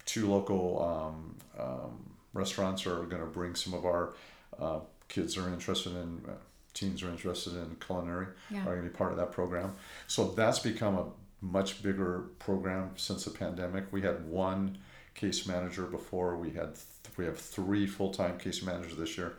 two 0.06 0.30
local 0.30 0.82
um, 0.82 1.36
um, 1.62 2.10
restaurants 2.32 2.86
are 2.86 3.02
going 3.04 3.20
to 3.22 3.26
bring 3.28 3.54
some 3.54 3.74
of 3.74 3.84
our 3.84 4.14
uh, 4.58 4.80
kids 5.08 5.36
are 5.36 5.48
interested 5.48 5.92
in. 5.94 6.22
Uh, 6.26 6.32
teens 6.74 7.02
are 7.02 7.10
interested 7.10 7.54
in 7.54 7.76
culinary 7.86 8.28
Yeah. 8.50 8.60
are 8.62 8.76
going 8.76 8.84
to 8.84 8.88
be 8.88 8.96
part 8.96 9.12
of 9.12 9.18
that 9.18 9.30
program. 9.30 9.74
So 10.06 10.28
that's 10.28 10.58
become 10.58 10.94
a 10.96 11.04
much 11.42 11.82
bigger 11.82 12.30
program 12.38 12.92
since 12.96 13.26
the 13.26 13.30
pandemic. 13.30 13.92
We 13.92 14.00
had 14.00 14.26
one 14.26 14.78
case 15.14 15.46
manager 15.46 15.84
before. 15.84 16.36
We 16.36 16.50
had 16.50 16.74
th- 16.74 17.16
we 17.16 17.24
have 17.24 17.38
three 17.38 17.86
full 17.86 18.12
time 18.12 18.38
case 18.38 18.62
managers 18.62 18.96
this 18.96 19.16
year. 19.16 19.36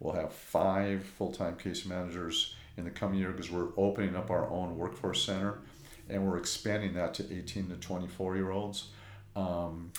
We'll 0.00 0.14
have 0.14 0.32
five 0.32 1.04
full 1.04 1.32
time 1.32 1.56
case 1.56 1.84
managers 1.84 2.54
in 2.76 2.84
the 2.84 2.90
coming 2.90 3.18
year 3.18 3.30
because 3.30 3.50
we're 3.50 3.68
opening 3.76 4.14
up 4.14 4.30
our 4.30 4.48
own 4.50 4.76
workforce 4.76 5.24
center, 5.24 5.58
and 6.08 6.26
we're 6.26 6.38
expanding 6.38 6.94
that 6.94 7.14
to 7.14 7.24
eighteen 7.34 7.68
to 7.68 7.76
twenty 7.76 8.08
four 8.08 8.36
year 8.36 8.50
olds. 8.50 8.88
Um, 9.34 9.92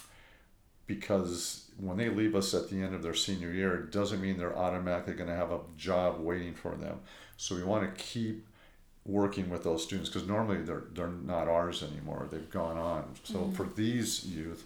because 0.88 1.70
when 1.78 1.98
they 1.98 2.10
leave 2.10 2.34
us 2.36 2.54
at 2.54 2.70
the 2.70 2.82
end 2.82 2.96
of 2.96 3.04
their 3.04 3.14
senior 3.14 3.52
year, 3.52 3.76
it 3.76 3.92
doesn't 3.92 4.22
mean 4.22 4.38
they're 4.38 4.58
automatically 4.58 5.14
going 5.14 5.30
to 5.30 5.36
have 5.36 5.52
a 5.52 5.60
job 5.78 6.20
waiting 6.20 6.54
for 6.54 6.76
them. 6.76 7.02
So 7.36 7.56
we 7.56 7.64
want 7.64 7.84
to 7.84 8.04
keep 8.04 8.48
working 9.08 9.49
with 9.49 9.64
those 9.64 9.82
students 9.82 10.10
because 10.10 10.28
normally 10.28 10.62
they're 10.62 10.84
they're 10.93 11.08
not 11.08 11.47
ours 11.47 11.82
anymore. 11.82 12.28
They've 12.30 12.49
gone 12.49 12.78
on. 12.78 13.05
So 13.24 13.49
for 13.55 13.68
these 13.76 14.26
youth, 14.26 14.66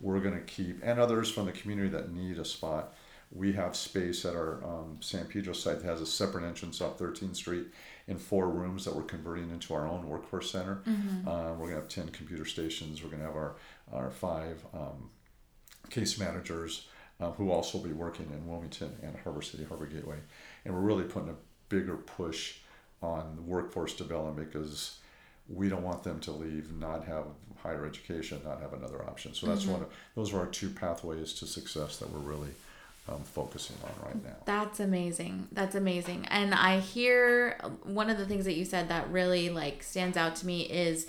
we're 0.00 0.20
going 0.20 0.34
to 0.34 0.40
keep 0.40 0.80
and 0.82 0.98
others 0.98 1.30
from 1.30 1.46
the 1.46 1.52
community 1.52 1.90
that 1.90 2.12
need 2.12 2.38
a 2.38 2.44
spot. 2.44 2.94
We 3.30 3.52
have 3.52 3.76
space 3.76 4.24
at 4.26 4.34
our 4.34 4.62
um, 4.64 4.98
San 5.00 5.26
Pedro 5.26 5.54
site 5.54 5.80
that 5.80 5.86
has 5.86 6.00
a 6.02 6.06
separate 6.06 6.44
entrance 6.44 6.80
off 6.82 6.98
13th 6.98 7.36
Street 7.36 7.66
in 8.06 8.18
four 8.18 8.50
rooms 8.50 8.84
that 8.84 8.94
we're 8.94 9.02
converting 9.02 9.50
into 9.50 9.72
our 9.72 9.86
own 9.86 10.06
workforce 10.06 10.50
center. 10.50 10.82
Uh, 11.26 11.52
we're 11.52 11.70
going 11.70 11.76
to 11.76 11.76
have 11.76 11.88
10 11.88 12.08
computer 12.08 12.44
stations. 12.44 13.02
We're 13.02 13.08
going 13.08 13.20
to 13.20 13.26
have 13.26 13.36
our, 13.36 13.56
our 13.90 14.10
five 14.10 14.62
um, 14.74 15.08
case 15.88 16.18
managers 16.18 16.88
uh, 17.20 17.30
who 17.32 17.50
also 17.50 17.78
will 17.78 17.86
be 17.86 17.94
working 17.94 18.26
in 18.32 18.46
Wilmington 18.46 18.92
and 19.02 19.16
Harbor 19.24 19.40
City, 19.42 19.64
Harbor 19.64 19.86
Gateway. 19.86 20.18
And 20.66 20.74
we're 20.74 20.80
really 20.80 21.04
putting 21.04 21.30
a 21.30 21.36
bigger 21.70 21.96
push 21.96 22.56
on 23.02 23.46
workforce 23.46 23.94
development 23.94 24.52
because 24.52 24.98
we 25.48 25.68
don't 25.68 25.82
want 25.82 26.02
them 26.02 26.20
to 26.20 26.30
leave, 26.30 26.72
not 26.78 27.04
have 27.04 27.24
higher 27.62 27.86
education, 27.86 28.40
not 28.44 28.60
have 28.60 28.72
another 28.72 29.02
option. 29.04 29.34
So 29.34 29.46
that's 29.46 29.66
one 29.66 29.82
of 29.82 29.88
those 30.14 30.32
are 30.32 30.40
our 30.40 30.46
two 30.46 30.70
pathways 30.70 31.32
to 31.34 31.46
success 31.46 31.98
that 31.98 32.10
we're 32.10 32.18
really 32.18 32.50
um, 33.08 33.22
focusing 33.22 33.76
on 33.84 34.06
right 34.06 34.24
now. 34.24 34.36
That's 34.44 34.80
amazing. 34.80 35.48
That's 35.52 35.74
amazing. 35.74 36.26
And 36.30 36.54
I 36.54 36.80
hear 36.80 37.58
one 37.84 38.10
of 38.10 38.18
the 38.18 38.26
things 38.26 38.44
that 38.44 38.54
you 38.54 38.64
said 38.64 38.88
that 38.88 39.10
really 39.10 39.50
like 39.50 39.82
stands 39.82 40.16
out 40.16 40.36
to 40.36 40.46
me 40.46 40.62
is 40.62 41.06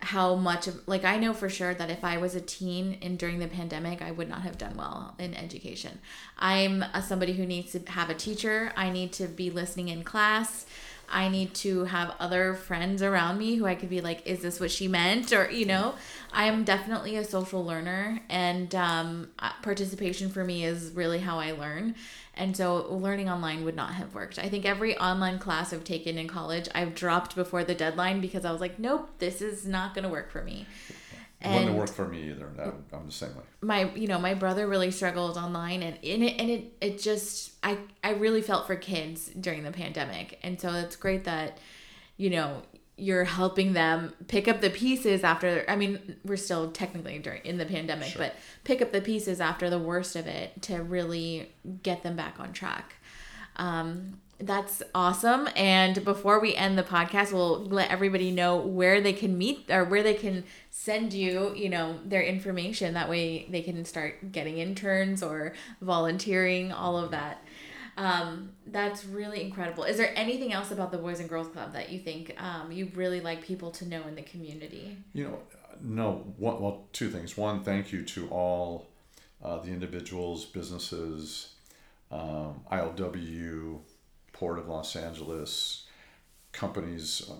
how 0.00 0.36
much 0.36 0.68
of 0.68 0.86
like 0.86 1.04
I 1.04 1.18
know 1.18 1.34
for 1.34 1.48
sure 1.48 1.74
that 1.74 1.90
if 1.90 2.04
I 2.04 2.18
was 2.18 2.36
a 2.36 2.40
teen 2.40 2.98
and 3.02 3.18
during 3.18 3.40
the 3.40 3.48
pandemic, 3.48 4.00
I 4.00 4.12
would 4.12 4.28
not 4.28 4.42
have 4.42 4.56
done 4.56 4.76
well 4.76 5.14
in 5.18 5.34
education. 5.34 5.98
I'm 6.38 6.82
a, 6.94 7.02
somebody 7.02 7.32
who 7.32 7.46
needs 7.46 7.72
to 7.72 7.80
have 7.90 8.08
a 8.08 8.14
teacher. 8.14 8.72
I 8.76 8.90
need 8.90 9.12
to 9.14 9.26
be 9.26 9.50
listening 9.50 9.88
in 9.88 10.04
class. 10.04 10.66
I 11.10 11.28
need 11.28 11.54
to 11.54 11.84
have 11.84 12.14
other 12.20 12.54
friends 12.54 13.02
around 13.02 13.38
me 13.38 13.56
who 13.56 13.66
I 13.66 13.74
could 13.74 13.88
be 13.88 14.00
like, 14.00 14.26
is 14.26 14.40
this 14.40 14.60
what 14.60 14.70
she 14.70 14.88
meant? 14.88 15.32
Or, 15.32 15.50
you 15.50 15.66
know, 15.66 15.94
I 16.32 16.46
am 16.46 16.64
definitely 16.64 17.16
a 17.16 17.24
social 17.24 17.64
learner, 17.64 18.20
and 18.28 18.74
um, 18.74 19.30
uh, 19.38 19.52
participation 19.62 20.28
for 20.28 20.44
me 20.44 20.64
is 20.64 20.92
really 20.92 21.20
how 21.20 21.38
I 21.38 21.52
learn. 21.52 21.94
And 22.34 22.56
so 22.56 22.86
learning 22.92 23.28
online 23.28 23.64
would 23.64 23.74
not 23.74 23.94
have 23.94 24.14
worked. 24.14 24.38
I 24.38 24.48
think 24.48 24.64
every 24.64 24.96
online 24.98 25.38
class 25.38 25.72
I've 25.72 25.84
taken 25.84 26.18
in 26.18 26.28
college, 26.28 26.68
I've 26.74 26.94
dropped 26.94 27.34
before 27.34 27.64
the 27.64 27.74
deadline 27.74 28.20
because 28.20 28.44
I 28.44 28.52
was 28.52 28.60
like, 28.60 28.78
nope, 28.78 29.10
this 29.18 29.42
is 29.42 29.66
not 29.66 29.94
going 29.94 30.04
to 30.04 30.08
work 30.08 30.30
for 30.30 30.42
me. 30.42 30.66
It 31.40 31.46
wouldn't 31.48 31.66
have 31.68 31.74
worked 31.76 31.92
for 31.94 32.06
me 32.08 32.30
either. 32.30 32.50
I'm 32.92 33.06
the 33.06 33.12
same 33.12 33.34
way. 33.36 33.42
my 33.62 33.92
you 33.94 34.08
know 34.08 34.18
my 34.18 34.34
brother 34.34 34.66
really 34.66 34.90
struggled 34.90 35.36
online 35.36 35.82
and 35.82 35.96
in 36.02 36.22
it 36.22 36.40
and 36.40 36.50
it 36.50 36.72
it 36.80 36.98
just 37.00 37.52
i 37.62 37.78
i 38.02 38.10
really 38.10 38.42
felt 38.42 38.66
for 38.66 38.74
kids 38.76 39.26
during 39.40 39.62
the 39.62 39.70
pandemic 39.72 40.38
and 40.42 40.60
so 40.60 40.72
it's 40.74 40.96
great 40.96 41.24
that 41.24 41.58
you 42.16 42.30
know 42.30 42.62
you're 42.96 43.22
helping 43.24 43.72
them 43.74 44.12
pick 44.26 44.48
up 44.48 44.60
the 44.60 44.70
pieces 44.70 45.22
after 45.22 45.64
i 45.68 45.76
mean 45.76 46.16
we're 46.24 46.36
still 46.36 46.72
technically 46.72 47.18
during 47.20 47.40
in 47.44 47.56
the 47.56 47.64
pandemic 47.66 48.08
Sure. 48.08 48.22
but 48.22 48.34
pick 48.64 48.82
up 48.82 48.90
the 48.90 49.00
pieces 49.00 49.40
after 49.40 49.70
the 49.70 49.78
worst 49.78 50.16
of 50.16 50.26
it 50.26 50.60
to 50.62 50.82
really 50.82 51.52
get 51.84 52.02
them 52.02 52.16
back 52.16 52.40
on 52.40 52.52
track 52.52 52.94
um, 53.56 54.18
that's 54.40 54.82
awesome. 54.94 55.48
And 55.56 56.04
before 56.04 56.38
we 56.40 56.54
end 56.54 56.78
the 56.78 56.84
podcast, 56.84 57.32
we'll 57.32 57.64
let 57.64 57.90
everybody 57.90 58.30
know 58.30 58.56
where 58.56 59.00
they 59.00 59.12
can 59.12 59.36
meet 59.36 59.68
or 59.68 59.84
where 59.84 60.02
they 60.02 60.14
can 60.14 60.44
send 60.70 61.12
you, 61.12 61.52
you 61.56 61.68
know, 61.68 61.98
their 62.04 62.22
information. 62.22 62.94
That 62.94 63.08
way 63.08 63.46
they 63.50 63.62
can 63.62 63.84
start 63.84 64.30
getting 64.30 64.58
interns 64.58 65.22
or 65.22 65.54
volunteering, 65.80 66.72
all 66.72 66.96
of 66.96 67.10
that. 67.10 67.42
Um, 67.96 68.50
that's 68.68 69.04
really 69.04 69.42
incredible. 69.42 69.82
Is 69.82 69.96
there 69.96 70.12
anything 70.14 70.52
else 70.52 70.70
about 70.70 70.92
the 70.92 70.98
Boys 70.98 71.18
and 71.18 71.28
Girls 71.28 71.48
Club 71.48 71.72
that 71.72 71.90
you 71.90 71.98
think 71.98 72.40
um, 72.40 72.70
you 72.70 72.92
really 72.94 73.20
like 73.20 73.42
people 73.42 73.72
to 73.72 73.88
know 73.88 74.02
in 74.06 74.14
the 74.14 74.22
community? 74.22 74.96
You 75.12 75.24
know, 75.24 75.38
no. 75.82 76.32
One, 76.36 76.60
well, 76.60 76.86
two 76.92 77.10
things. 77.10 77.36
One, 77.36 77.64
thank 77.64 77.90
you 77.90 78.04
to 78.04 78.28
all 78.28 78.86
uh, 79.42 79.58
the 79.58 79.70
individuals, 79.70 80.44
businesses, 80.44 81.54
um, 82.12 82.60
ILW, 82.70 83.80
Port 84.38 84.58
of 84.58 84.68
Los 84.68 84.94
Angeles, 84.94 85.84
companies, 86.52 87.28
uh, 87.28 87.34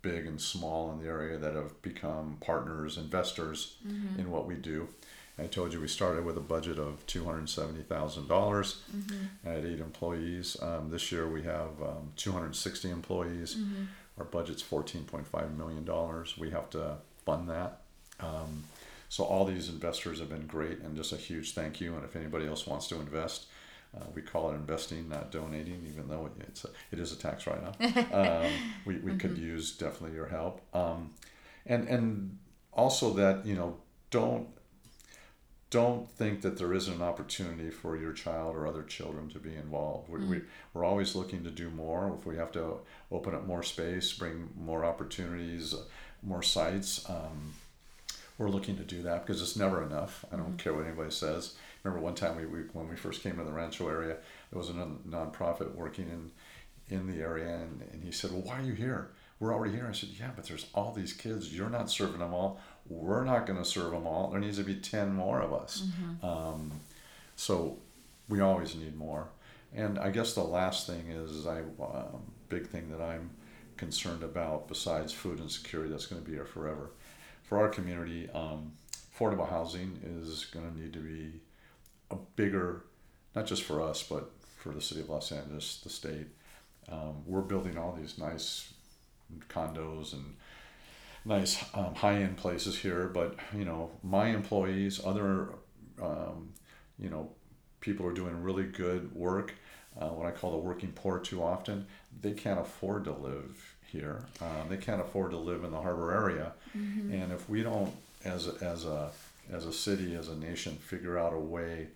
big 0.00 0.26
and 0.26 0.40
small 0.40 0.90
in 0.92 0.98
the 1.02 1.06
area 1.08 1.36
that 1.36 1.54
have 1.54 1.82
become 1.82 2.38
partners, 2.40 2.96
investors 2.96 3.76
Mm-hmm. 3.86 4.20
in 4.20 4.30
what 4.30 4.46
we 4.46 4.54
do. 4.54 4.88
I 5.38 5.46
told 5.46 5.72
you 5.72 5.80
we 5.80 5.88
started 5.88 6.24
with 6.24 6.36
a 6.36 6.40
budget 6.54 6.78
of 6.78 7.06
two 7.06 7.24
hundred 7.24 7.48
seventy 7.48 7.82
thousand 7.82 8.28
dollars. 8.28 8.80
Mm-hmm. 8.96 9.48
Had 9.48 9.64
eight 9.66 9.78
employees. 9.80 10.56
Um, 10.60 10.90
this 10.90 11.12
year 11.12 11.28
we 11.28 11.42
have 11.42 11.80
um, 11.82 12.12
two 12.16 12.32
hundred 12.32 12.56
sixty 12.56 12.90
employees. 12.90 13.54
Mm-hmm. 13.54 13.84
Our 14.18 14.24
budget's 14.24 14.62
fourteen 14.62 15.04
point 15.04 15.26
five 15.28 15.56
million 15.56 15.84
dollars. 15.84 16.36
We 16.38 16.50
have 16.50 16.70
to 16.70 16.96
fund 17.26 17.48
that. 17.50 17.82
Um, 18.20 18.64
so 19.08 19.22
all 19.24 19.44
these 19.44 19.68
investors 19.68 20.18
have 20.18 20.28
been 20.28 20.46
great, 20.46 20.78
and 20.80 20.96
just 20.96 21.12
a 21.12 21.16
huge 21.16 21.54
thank 21.54 21.80
you. 21.80 21.94
And 21.94 22.04
if 22.04 22.16
anybody 22.16 22.46
else 22.46 22.66
wants 22.66 22.88
to 22.88 22.96
invest, 22.96 23.46
uh, 23.96 24.04
we 24.14 24.22
call 24.22 24.50
it 24.50 24.54
investing, 24.54 25.08
not 25.08 25.30
donating, 25.30 25.86
even 25.90 26.08
though 26.08 26.30
it's 26.40 26.64
a, 26.64 26.68
it 26.90 26.98
is 26.98 27.12
a 27.12 27.16
tax 27.16 27.46
write-off. 27.46 27.80
um, 28.12 28.50
we 28.84 28.96
we 28.98 29.16
could 29.16 29.38
use 29.38 29.72
definitely 29.72 30.14
your 30.14 30.28
help. 30.28 30.60
Um, 30.74 31.14
and 31.66 31.88
and 31.88 32.38
also 32.72 33.12
that 33.14 33.46
you 33.46 33.54
know 33.54 33.76
don't 34.10 34.48
don't 35.70 36.10
think 36.10 36.40
that 36.40 36.56
there 36.56 36.72
isn't 36.72 36.94
an 36.94 37.02
opportunity 37.02 37.70
for 37.70 37.96
your 37.96 38.12
child 38.12 38.56
or 38.56 38.66
other 38.66 38.82
children 38.82 39.28
to 39.28 39.38
be 39.38 39.54
involved. 39.54 40.08
We, 40.08 40.24
we, 40.24 40.40
we're 40.72 40.84
always 40.84 41.14
looking 41.14 41.44
to 41.44 41.50
do 41.50 41.68
more. 41.68 42.16
If 42.18 42.24
we 42.24 42.36
have 42.36 42.52
to 42.52 42.78
open 43.12 43.34
up 43.34 43.46
more 43.46 43.62
space, 43.62 44.10
bring 44.14 44.48
more 44.58 44.84
opportunities, 44.84 45.74
uh, 45.74 45.82
more 46.22 46.42
sites, 46.42 47.08
um, 47.10 47.52
we're 48.38 48.48
looking 48.48 48.76
to 48.76 48.84
do 48.84 49.02
that 49.02 49.26
because 49.26 49.42
it's 49.42 49.56
never 49.56 49.82
enough. 49.82 50.24
I 50.32 50.36
don't 50.36 50.56
care 50.56 50.72
what 50.72 50.86
anybody 50.86 51.10
says. 51.10 51.54
Remember 51.82 52.02
one 52.04 52.14
time 52.14 52.36
we, 52.36 52.46
we 52.46 52.60
when 52.72 52.88
we 52.88 52.96
first 52.96 53.22
came 53.22 53.36
to 53.36 53.44
the 53.44 53.52
Rancho 53.52 53.88
area, 53.88 54.16
there 54.50 54.58
was 54.58 54.68
a 54.70 54.74
non- 54.74 55.00
nonprofit 55.08 55.74
working 55.74 56.08
in 56.08 56.30
in 56.96 57.06
the 57.06 57.20
area, 57.20 57.48
and, 57.48 57.82
and 57.92 58.02
he 58.02 58.10
said, 58.12 58.30
"Well, 58.32 58.42
why 58.42 58.58
are 58.60 58.64
you 58.64 58.72
here? 58.72 59.10
We're 59.40 59.52
already 59.54 59.74
here." 59.74 59.86
I 59.88 59.92
said, 59.92 60.10
"Yeah, 60.18 60.30
but 60.34 60.46
there's 60.46 60.66
all 60.74 60.92
these 60.92 61.12
kids. 61.12 61.54
You're 61.54 61.68
not 61.70 61.90
serving 61.90 62.20
them 62.20 62.32
all. 62.32 62.60
We're 62.88 63.24
not 63.24 63.46
going 63.46 63.58
to 63.58 63.64
serve 63.64 63.90
them 63.92 64.06
all. 64.06 64.30
There 64.30 64.40
needs 64.40 64.56
to 64.58 64.64
be 64.64 64.76
ten 64.76 65.12
more 65.12 65.40
of 65.40 65.52
us." 65.52 65.82
Um, 66.22 66.72
so 67.36 67.78
we 68.28 68.40
always 68.40 68.74
need 68.74 68.96
more. 68.96 69.28
And 69.74 69.98
I 69.98 70.10
guess 70.10 70.32
the 70.34 70.42
last 70.42 70.86
thing 70.86 71.08
is 71.10 71.46
I 71.46 71.60
um, 71.60 72.22
big 72.48 72.66
thing 72.68 72.90
that 72.90 73.02
I'm 73.02 73.30
concerned 73.76 74.22
about 74.22 74.66
besides 74.68 75.12
food 75.12 75.38
insecurity 75.40 75.90
that's 75.90 76.06
going 76.06 76.22
to 76.22 76.26
be 76.28 76.34
here 76.34 76.44
forever. 76.46 76.90
For 77.48 77.56
our 77.58 77.70
community, 77.70 78.28
um, 78.34 78.72
affordable 79.10 79.48
housing 79.48 79.98
is 80.04 80.44
going 80.44 80.70
to 80.70 80.78
need 80.78 80.92
to 80.92 80.98
be 80.98 81.40
a 82.10 82.16
bigger, 82.36 82.84
not 83.34 83.46
just 83.46 83.62
for 83.62 83.80
us, 83.80 84.02
but 84.02 84.30
for 84.58 84.74
the 84.74 84.82
city 84.82 85.00
of 85.00 85.08
Los 85.08 85.32
Angeles, 85.32 85.80
the 85.82 85.88
state. 85.88 86.26
Um, 86.92 87.22
we're 87.24 87.40
building 87.40 87.78
all 87.78 87.96
these 87.98 88.18
nice 88.18 88.74
condos 89.48 90.12
and 90.12 90.36
nice 91.24 91.64
um, 91.72 91.94
high-end 91.94 92.36
places 92.36 92.78
here, 92.78 93.08
but 93.08 93.36
you 93.56 93.64
know, 93.64 93.92
my 94.02 94.26
employees, 94.26 95.00
other, 95.02 95.54
um, 96.02 96.52
you 96.98 97.08
know, 97.08 97.30
people 97.80 98.04
are 98.04 98.12
doing 98.12 98.42
really 98.42 98.64
good 98.64 99.14
work. 99.14 99.54
Uh, 99.98 100.08
what 100.08 100.26
I 100.26 100.32
call 100.32 100.50
the 100.50 100.58
working 100.58 100.92
poor 100.92 101.18
too 101.18 101.42
often, 101.42 101.86
they 102.20 102.32
can't 102.32 102.60
afford 102.60 103.04
to 103.04 103.12
live 103.12 103.77
here. 103.90 104.24
Um, 104.40 104.68
they 104.68 104.76
can't 104.76 105.00
afford 105.00 105.30
to 105.32 105.36
live 105.36 105.64
in 105.64 105.70
the 105.70 105.80
harbor 105.80 106.12
area, 106.12 106.52
and 107.12 107.32
if 107.32 107.48
we 107.48 107.62
don't, 107.62 107.92
as 108.24 108.46
a, 108.46 108.54
as 108.62 108.84
a 108.84 109.10
as 109.50 109.66
a 109.66 109.72
city, 109.72 110.14
as 110.14 110.28
a 110.28 110.36
nation, 110.36 110.74
figure 110.76 111.18
out 111.18 111.32
a 111.32 111.38
way 111.38 111.88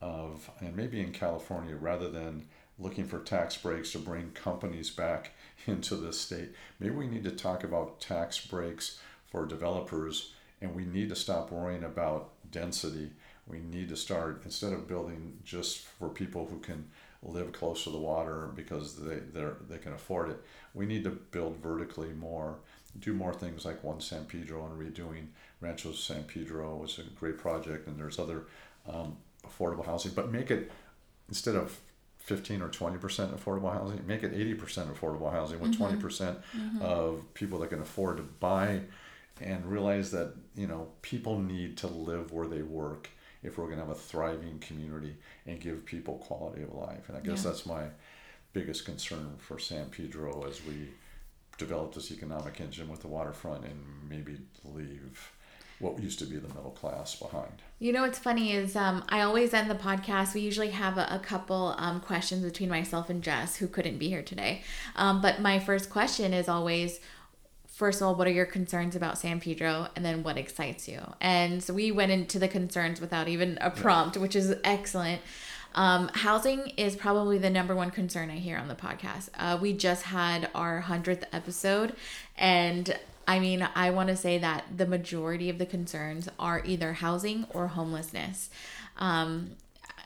of, 0.00 0.48
and 0.60 0.76
maybe 0.76 1.00
in 1.00 1.12
California, 1.12 1.74
rather 1.74 2.08
than 2.08 2.46
looking 2.78 3.06
for 3.06 3.18
tax 3.20 3.56
breaks 3.56 3.92
to 3.92 3.98
bring 3.98 4.30
companies 4.32 4.90
back 4.90 5.32
into 5.66 5.96
this 5.96 6.20
state, 6.20 6.50
maybe 6.78 6.94
we 6.94 7.06
need 7.06 7.24
to 7.24 7.30
talk 7.30 7.64
about 7.64 8.00
tax 8.00 8.44
breaks 8.46 9.00
for 9.30 9.46
developers, 9.46 10.32
and 10.60 10.74
we 10.74 10.84
need 10.84 11.08
to 11.08 11.16
stop 11.16 11.50
worrying 11.50 11.84
about 11.84 12.30
density. 12.50 13.10
We 13.46 13.58
need 13.58 13.88
to 13.90 13.96
start 13.96 14.42
instead 14.44 14.72
of 14.72 14.88
building 14.88 15.38
just 15.44 15.78
for 15.80 16.08
people 16.08 16.46
who 16.46 16.58
can 16.60 16.88
live 17.24 17.52
close 17.52 17.84
to 17.84 17.90
the 17.90 17.98
water 17.98 18.50
because 18.54 18.96
they 18.96 19.16
they 19.16 19.46
they 19.68 19.78
can 19.78 19.92
afford 19.92 20.30
it. 20.30 20.40
We 20.74 20.86
need 20.86 21.04
to 21.04 21.10
build 21.10 21.56
vertically 21.56 22.12
more, 22.12 22.56
do 22.98 23.12
more 23.12 23.32
things 23.32 23.64
like 23.64 23.82
One 23.82 24.00
San 24.00 24.24
Pedro 24.26 24.66
and 24.66 24.78
redoing 24.78 25.26
Rancho 25.60 25.92
San 25.92 26.24
Pedro. 26.24 26.76
Was 26.76 26.98
a 26.98 27.02
great 27.18 27.38
project, 27.38 27.86
and 27.86 27.98
there's 27.98 28.18
other 28.18 28.44
um, 28.88 29.16
affordable 29.46 29.86
housing, 29.86 30.12
but 30.12 30.30
make 30.30 30.50
it 30.50 30.70
instead 31.28 31.54
of 31.54 31.80
15 32.18 32.62
or 32.62 32.68
20 32.68 32.98
percent 32.98 33.36
affordable 33.36 33.72
housing, 33.72 34.06
make 34.06 34.22
it 34.22 34.32
80 34.34 34.54
percent 34.54 34.94
affordable 34.94 35.30
housing 35.30 35.60
with 35.60 35.76
20 35.76 35.96
percent 35.96 36.38
of 36.80 37.22
people 37.34 37.58
that 37.60 37.70
can 37.70 37.80
afford 37.80 38.18
to 38.18 38.22
buy, 38.22 38.80
and 39.40 39.64
realize 39.66 40.10
that 40.10 40.34
you 40.54 40.66
know 40.66 40.88
people 41.02 41.38
need 41.38 41.76
to 41.78 41.86
live 41.86 42.32
where 42.32 42.46
they 42.46 42.62
work 42.62 43.08
if 43.44 43.58
we're 43.58 43.66
going 43.66 43.78
to 43.78 43.84
have 43.84 43.94
a 43.94 43.98
thriving 43.98 44.58
community 44.58 45.16
and 45.46 45.60
give 45.60 45.84
people 45.84 46.18
quality 46.18 46.62
of 46.62 46.74
life. 46.74 47.08
And 47.08 47.16
I 47.16 47.20
guess 47.20 47.44
Yeah. 47.44 47.50
that's 47.50 47.66
my 47.66 47.84
biggest 48.52 48.84
concern 48.84 49.36
for 49.38 49.58
San 49.58 49.90
Pedro 49.90 50.44
as 50.48 50.64
we 50.64 50.88
develop 51.58 51.94
this 51.94 52.10
economic 52.10 52.60
engine 52.60 52.88
with 52.88 53.00
the 53.02 53.08
waterfront 53.08 53.64
and 53.64 54.08
maybe 54.08 54.38
leave 54.64 55.30
what 55.80 56.00
used 56.00 56.18
to 56.20 56.24
be 56.24 56.36
the 56.36 56.48
middle 56.48 56.70
class 56.70 57.16
behind. 57.16 57.52
You 57.80 57.92
know 57.92 58.02
what's 58.02 58.18
funny 58.18 58.52
is 58.52 58.74
um, 58.76 59.04
I 59.08 59.20
always 59.22 59.52
end 59.52 59.68
the 59.70 59.74
podcast. 59.74 60.32
We 60.34 60.40
usually 60.40 60.70
have 60.70 60.96
a, 60.98 61.06
a 61.10 61.18
couple 61.18 61.74
um, 61.78 62.00
questions 62.00 62.44
between 62.44 62.68
myself 62.70 63.10
and 63.10 63.22
Jess, 63.22 63.56
who 63.56 63.66
couldn't 63.66 63.98
be 63.98 64.08
here 64.08 64.22
today. 64.22 64.62
Um, 64.96 65.20
but 65.20 65.40
my 65.40 65.58
first 65.58 65.90
question 65.90 66.32
is 66.32 66.48
always, 66.48 67.00
first 67.74 68.00
of 68.00 68.06
all, 68.06 68.14
what 68.14 68.28
are 68.28 68.32
your 68.32 68.46
concerns 68.46 68.94
about 68.94 69.18
San 69.18 69.40
Pedro, 69.40 69.88
and 69.96 70.04
then 70.04 70.22
what 70.22 70.38
excites 70.38 70.88
you? 70.88 71.00
And 71.20 71.62
so 71.62 71.74
we 71.74 71.90
went 71.90 72.12
into 72.12 72.38
the 72.38 72.46
concerns 72.46 73.00
without 73.00 73.26
even 73.26 73.58
a 73.60 73.70
prompt, 73.70 74.16
which 74.16 74.36
is 74.36 74.54
excellent. 74.62 75.20
Um, 75.74 76.08
housing 76.14 76.68
is 76.76 76.94
probably 76.94 77.36
the 77.36 77.50
number 77.50 77.74
one 77.74 77.90
concern 77.90 78.30
I 78.30 78.36
hear 78.36 78.56
on 78.56 78.68
the 78.68 78.76
podcast. 78.76 79.30
Uh, 79.36 79.58
we 79.60 79.72
just 79.72 80.04
had 80.04 80.48
our 80.54 80.82
hundredth 80.82 81.24
episode, 81.32 81.94
and 82.38 82.96
I 83.26 83.40
mean, 83.40 83.66
I 83.74 83.90
want 83.90 84.08
to 84.10 84.16
say 84.16 84.38
that 84.38 84.64
the 84.76 84.86
majority 84.86 85.50
of 85.50 85.58
the 85.58 85.66
concerns 85.66 86.28
are 86.38 86.62
either 86.64 86.92
housing 86.92 87.46
or 87.50 87.66
homelessness. 87.68 88.50
Um, 88.98 89.56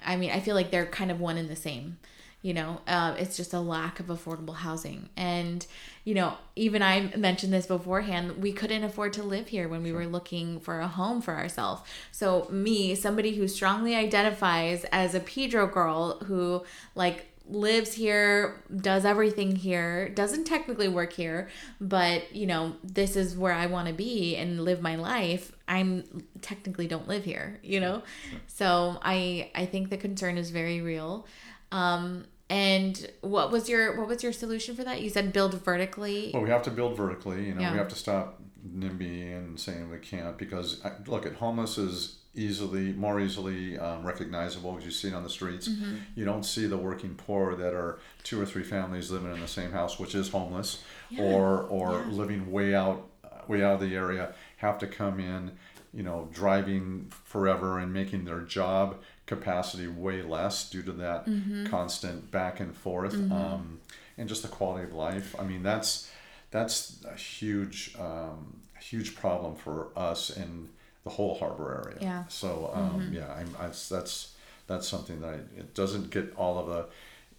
I 0.06 0.16
mean, 0.16 0.30
I 0.30 0.40
feel 0.40 0.54
like 0.54 0.70
they're 0.70 0.86
kind 0.86 1.10
of 1.10 1.20
one 1.20 1.36
and 1.36 1.50
the 1.50 1.56
same. 1.56 1.98
You 2.40 2.54
know, 2.54 2.80
uh, 2.86 3.16
it's 3.18 3.36
just 3.36 3.52
a 3.52 3.58
lack 3.60 3.98
of 3.98 4.06
affordable 4.06 4.54
housing. 4.54 5.08
And, 5.16 5.66
you 6.04 6.14
know, 6.14 6.34
even 6.54 6.82
I 6.82 7.12
mentioned 7.16 7.52
this 7.52 7.66
beforehand, 7.66 8.40
we 8.40 8.52
couldn't 8.52 8.84
afford 8.84 9.12
to 9.14 9.24
live 9.24 9.48
here 9.48 9.68
when 9.68 9.82
we 9.82 9.90
were 9.90 10.06
looking 10.06 10.60
for 10.60 10.78
a 10.78 10.86
home 10.86 11.20
for 11.20 11.34
ourselves. 11.34 11.82
So, 12.12 12.46
me, 12.48 12.94
somebody 12.94 13.34
who 13.34 13.48
strongly 13.48 13.96
identifies 13.96 14.84
as 14.92 15.16
a 15.16 15.20
Pedro 15.20 15.66
girl 15.66 16.20
who, 16.20 16.62
like, 16.94 17.26
lives 17.50 17.94
here, 17.94 18.62
does 18.74 19.04
everything 19.04 19.56
here, 19.56 20.08
doesn't 20.10 20.44
technically 20.44 20.88
work 20.88 21.12
here, 21.12 21.48
but 21.80 22.34
you 22.34 22.46
know, 22.46 22.76
this 22.84 23.16
is 23.16 23.36
where 23.36 23.52
I 23.52 23.66
want 23.66 23.88
to 23.88 23.94
be 23.94 24.36
and 24.36 24.64
live 24.64 24.82
my 24.82 24.96
life. 24.96 25.52
I'm 25.66 26.24
technically 26.42 26.86
don't 26.86 27.08
live 27.08 27.24
here, 27.24 27.58
you 27.62 27.80
know? 27.80 28.02
So 28.46 28.98
I 29.02 29.50
I 29.54 29.66
think 29.66 29.90
the 29.90 29.96
concern 29.96 30.38
is 30.38 30.50
very 30.50 30.80
real. 30.80 31.26
Um 31.72 32.24
and 32.50 33.10
what 33.20 33.50
was 33.50 33.68
your 33.68 33.96
what 33.98 34.08
was 34.08 34.22
your 34.22 34.32
solution 34.32 34.74
for 34.74 34.84
that? 34.84 35.02
You 35.02 35.10
said 35.10 35.32
build 35.32 35.54
vertically. 35.62 36.30
Well, 36.32 36.42
we 36.42 36.50
have 36.50 36.62
to 36.62 36.70
build 36.70 36.96
vertically. 36.96 37.46
You 37.46 37.54
know, 37.54 37.60
Yeah. 37.60 37.72
we 37.72 37.78
have 37.78 37.88
to 37.88 37.94
stop 37.96 38.40
NIMBY 38.66 39.36
and 39.36 39.58
saying 39.60 39.90
we 39.90 39.98
can't 39.98 40.36
because 40.38 40.82
look, 41.06 41.26
at 41.26 41.34
homeless 41.34 41.78
is 41.78 42.16
easily 42.34 42.92
more 42.92 43.20
easily 43.20 43.78
um, 43.78 44.04
recognizable 44.06 44.72
because 44.72 44.84
you 44.84 44.90
see 44.92 45.08
it 45.08 45.14
on 45.14 45.22
the 45.24 45.30
streets. 45.30 45.68
Mm-hmm. 45.68 45.96
You 46.14 46.24
don't 46.24 46.44
see 46.44 46.66
the 46.66 46.76
working 46.76 47.14
poor 47.16 47.54
that 47.56 47.74
are 47.74 47.98
two 48.22 48.40
or 48.40 48.46
three 48.46 48.62
families 48.62 49.10
living 49.10 49.32
in 49.32 49.40
the 49.40 49.48
same 49.48 49.72
house, 49.72 49.98
which 49.98 50.14
is 50.14 50.28
homeless, 50.30 50.82
or 51.18 51.62
or 51.64 51.92
Yeah. 52.06 52.12
living 52.12 52.50
way 52.50 52.74
out 52.74 53.08
way 53.48 53.62
out 53.62 53.74
of 53.74 53.80
the 53.80 53.94
area, 53.94 54.34
have 54.58 54.78
to 54.78 54.86
come 54.86 55.18
in, 55.20 55.52
you 55.92 56.02
know, 56.02 56.28
driving 56.32 57.10
forever 57.24 57.78
and 57.78 57.92
making 57.92 58.24
their 58.26 58.40
job 58.42 58.96
capacity 59.28 59.86
way 59.86 60.22
less 60.22 60.68
due 60.68 60.82
to 60.82 60.92
that 60.92 61.26
Mm-hmm. 61.26 61.66
constant 61.66 62.30
back 62.30 62.58
and 62.60 62.74
forth, 62.74 63.14
um, 63.30 63.78
and 64.16 64.28
just 64.28 64.42
the 64.42 64.48
quality 64.48 64.84
of 64.88 64.94
life. 64.94 65.36
I 65.38 65.44
mean, 65.44 65.62
that's 65.62 66.10
that's 66.50 66.96
a 67.04 67.14
huge 67.14 67.94
um, 68.00 68.60
huge 68.80 69.14
problem 69.14 69.54
for 69.54 69.88
us 69.94 70.30
in 70.30 70.68
the 71.04 71.10
whole 71.10 71.34
harbor 71.38 71.84
area. 71.84 71.98
Yeah. 72.00 72.24
So 72.28 72.70
um, 72.74 73.10
yeah, 73.12 73.30
I'm, 73.32 73.54
I, 73.60 73.66
that's 73.66 74.34
that's 74.66 74.88
something 74.88 75.20
that 75.20 75.30
I, 75.30 75.38
it 75.60 75.74
doesn't 75.74 76.10
get 76.10 76.34
all 76.36 76.58
of 76.58 76.66
the 76.66 76.86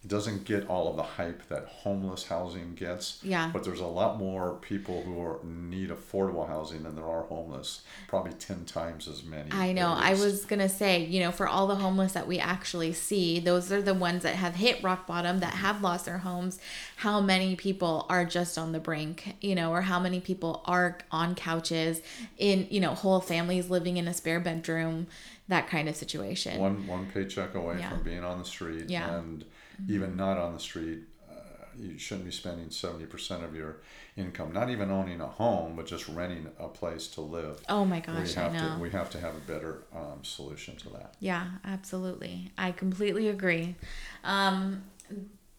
it 0.02 0.08
doesn't 0.08 0.44
get 0.44 0.66
all 0.66 0.88
of 0.88 0.96
the 0.96 1.02
hype 1.02 1.46
that 1.48 1.66
homeless 1.66 2.24
housing 2.26 2.74
gets. 2.74 3.18
Yeah. 3.22 3.50
But 3.52 3.64
there's 3.64 3.80
a 3.80 3.86
lot 3.86 4.18
more 4.18 4.54
people 4.62 5.02
who 5.02 5.20
are 5.20 5.38
need 5.44 5.90
affordable 5.90 6.48
housing 6.48 6.84
than 6.84 6.96
there 6.96 7.04
are 7.04 7.24
homeless. 7.24 7.82
Probably 8.08 8.32
ten 8.32 8.64
times 8.64 9.06
as 9.08 9.22
many. 9.24 9.52
I 9.52 9.72
know. 9.72 9.88
I 9.88 10.14
was 10.14 10.46
gonna 10.46 10.70
say, 10.70 11.04
you 11.04 11.20
know, 11.20 11.30
for 11.30 11.46
all 11.46 11.66
the 11.66 11.74
homeless 11.74 12.12
that 12.12 12.26
we 12.26 12.38
actually 12.38 12.94
see, 12.94 13.40
those 13.40 13.70
are 13.70 13.82
the 13.82 13.92
ones 13.92 14.22
that 14.22 14.36
have 14.36 14.54
hit 14.54 14.82
rock 14.82 15.06
bottom, 15.06 15.40
that 15.40 15.52
have 15.54 15.82
lost 15.82 16.06
their 16.06 16.18
homes. 16.18 16.58
How 16.96 17.20
many 17.20 17.54
people 17.54 18.06
are 18.08 18.24
just 18.24 18.56
on 18.56 18.72
the 18.72 18.80
brink, 18.80 19.36
you 19.42 19.54
know, 19.54 19.70
or 19.70 19.82
how 19.82 20.00
many 20.00 20.20
people 20.20 20.62
are 20.64 20.96
on 21.10 21.34
couches 21.34 22.00
in, 22.38 22.66
you 22.70 22.80
know, 22.80 22.94
whole 22.94 23.20
families 23.20 23.68
living 23.68 23.98
in 23.98 24.08
a 24.08 24.14
spare 24.14 24.40
bedroom, 24.40 25.08
that 25.48 25.68
kind 25.68 25.90
of 25.90 25.96
situation. 25.96 26.58
one 26.58 26.86
one 26.86 27.06
paycheck 27.12 27.54
away 27.54 27.80
Yeah. 27.80 27.90
from 27.90 28.02
being 28.02 28.24
on 28.24 28.38
the 28.38 28.44
street 28.46 28.88
Yeah. 28.88 29.14
And 29.18 29.44
even 29.88 30.16
not 30.16 30.38
on 30.38 30.52
the 30.52 30.60
street 30.60 31.00
uh, 31.30 31.34
you 31.78 31.98
shouldn't 31.98 32.26
be 32.26 32.32
spending 32.32 32.68
70% 32.68 33.44
of 33.44 33.54
your 33.54 33.76
income 34.16 34.52
not 34.52 34.70
even 34.70 34.90
owning 34.90 35.20
a 35.20 35.26
home 35.26 35.76
but 35.76 35.86
just 35.86 36.08
renting 36.08 36.48
a 36.58 36.68
place 36.68 37.06
to 37.08 37.20
live 37.20 37.60
oh 37.68 37.84
my 37.84 38.00
gosh, 38.00 38.36
I 38.36 38.48
know. 38.50 38.74
to 38.74 38.78
we 38.80 38.90
have 38.90 39.10
to 39.10 39.20
have 39.20 39.34
a 39.34 39.40
better 39.40 39.82
um, 39.94 40.22
solution 40.22 40.76
to 40.76 40.90
that 40.90 41.14
Yeah, 41.20 41.46
absolutely. 41.64 42.52
I 42.58 42.72
completely 42.72 43.28
agree. 43.28 43.76
Um, 44.24 44.84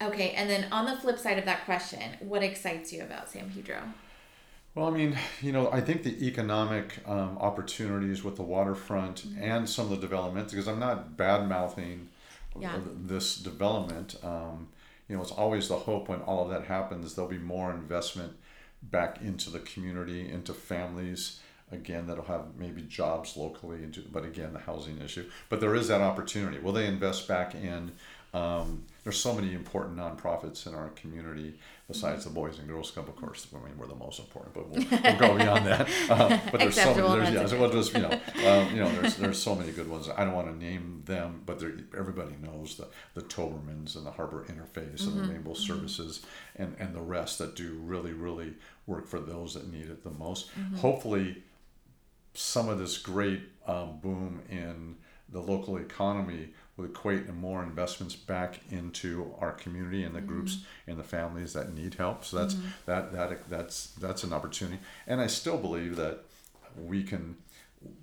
okay, 0.02 0.32
and 0.32 0.50
then 0.50 0.68
on 0.72 0.86
the 0.86 0.96
flip 0.98 1.18
side 1.18 1.38
of 1.40 1.46
that 1.46 1.66
question, 1.66 2.02
what 2.20 2.44
excites 2.44 2.92
you 2.92 3.04
about 3.04 3.30
San 3.30 3.50
Pedro? 3.50 3.82
Well, 4.74 4.88
I 4.88 4.92
mean, 4.92 5.18
you 5.42 5.52
know, 5.52 5.70
I 5.70 5.82
think 5.82 6.04
the 6.04 6.26
economic 6.26 7.00
um, 7.06 7.38
opportunities 7.40 8.24
with 8.24 8.38
the 8.38 8.44
waterfront 8.44 9.26
and 9.38 9.70
some 9.70 9.86
of 9.86 9.92
the 9.92 9.98
development, 9.98 10.50
because 10.50 10.68
I'm 10.68 10.80
not 10.80 11.18
bad 11.18 11.50
mouthing 11.50 12.08
Yeah. 12.60 12.80
this 12.86 13.38
development. 13.38 14.16
Um, 14.24 14.70
you 15.08 15.16
know, 15.16 15.22
it's 15.22 15.32
always 15.32 15.68
the 15.68 15.76
hope 15.76 16.10
when 16.10 16.22
all 16.22 16.44
of 16.44 16.50
that 16.52 16.66
happens, 16.66 17.16
there'll 17.16 17.30
be 17.30 17.38
more 17.38 17.72
investment 17.72 18.34
back 18.82 19.22
into 19.22 19.50
the 19.50 19.60
community, 19.60 20.30
into 20.30 20.54
families. 20.54 21.40
Again, 21.72 22.08
that'll 22.08 22.26
have 22.26 22.56
maybe 22.58 22.82
jobs 22.82 23.38
locally, 23.38 23.80
but 24.12 24.26
again, 24.26 24.54
the 24.54 24.60
housing 24.60 25.00
issue. 25.02 25.30
But 25.50 25.62
there 25.62 25.76
is 25.76 25.88
that 25.88 26.02
opportunity. 26.02 26.60
Will 26.60 26.74
they 26.74 26.86
invest 26.86 27.28
back 27.28 27.56
in? 27.56 27.94
Um, 28.34 28.86
there's 29.04 29.20
so 29.20 29.34
many 29.34 29.54
important 29.54 29.98
nonprofits 29.98 30.68
in 30.68 30.74
our 30.74 30.90
community 30.90 31.60
besides 31.88 32.24
the 32.24 32.30
Boys 32.30 32.60
and 32.60 32.68
Girls 32.68 32.92
Club, 32.92 33.10
of 33.10 33.16
course. 33.18 33.48
I 33.54 33.58
mean, 33.58 33.78
we're 33.78 33.88
the 33.88 33.96
most 33.96 34.20
important, 34.20 34.54
but 34.54 34.70
we'll, 34.70 34.86
we'll 35.04 35.20
go 35.20 35.38
beyond 35.38 35.66
that. 35.66 35.90
Uh, 36.10 36.40
but 36.52 36.60
there's 36.60 36.76
so 36.76 36.94
many. 36.94 37.24
There's, 37.24 37.34
yeah, 37.34 37.46
so 37.46 37.60
we'll 37.60 37.72
just 37.72 37.94
you 37.94 38.02
know, 38.02 38.12
um, 38.12 38.70
you 38.74 38.82
know, 38.82 38.92
there's 39.00 39.16
there's 39.18 39.42
so 39.42 39.56
many 39.56 39.72
good 39.72 39.90
ones. 39.90 40.10
I 40.10 40.24
don't 40.24 40.34
want 40.34 40.48
to 40.48 40.58
name 40.58 41.04
them, 41.06 41.42
but 41.46 41.62
everybody 41.98 42.36
knows 42.42 42.76
the 42.76 42.88
the 43.14 43.22
Tobermans 43.22 43.96
and 43.96 44.06
the 44.06 44.12
Harbor 44.12 44.46
Interfaith 44.50 45.06
and 45.08 45.18
the 45.18 45.24
Rainbow 45.24 45.54
Services 45.54 46.26
and 46.56 46.76
and 46.80 46.94
the 46.94 47.02
rest 47.02 47.38
that 47.40 47.56
do 47.56 47.80
really 47.84 48.14
really 48.14 48.54
work 48.88 49.08
for 49.08 49.20
those 49.20 49.54
that 49.54 49.72
need 49.72 49.90
it 49.90 50.04
the 50.04 50.12
most. 50.12 50.50
Hopefully, 50.78 51.44
some 52.34 52.70
of 52.70 52.78
this 52.78 52.98
great 52.98 53.42
um, 53.68 54.00
boom 54.02 54.42
in 54.50 54.96
the 55.30 55.42
local 55.42 55.78
economy 55.78 56.50
will 56.82 56.90
equate 56.90 57.34
more 57.34 57.64
investments 57.64 58.16
back 58.16 58.60
into 58.70 59.34
our 59.40 59.52
community 59.52 60.04
and 60.04 60.16
the 60.16 60.22
groups 60.22 60.56
mm-hmm. 60.56 60.92
and 60.92 61.00
the 61.00 61.04
families 61.04 61.54
that 61.54 61.74
need 61.74 61.96
help. 61.96 62.26
So 62.26 62.38
that's 62.38 62.56
mm-hmm. 62.56 62.68
that 62.86 63.12
that 63.14 63.50
that's 63.50 63.88
that's 63.92 64.24
an 64.24 64.34
opportunity. 64.34 64.80
And 65.08 65.22
I 65.22 65.28
still 65.28 65.58
believe 65.58 65.96
that 65.98 66.20
we 66.78 67.04
can. 67.04 67.38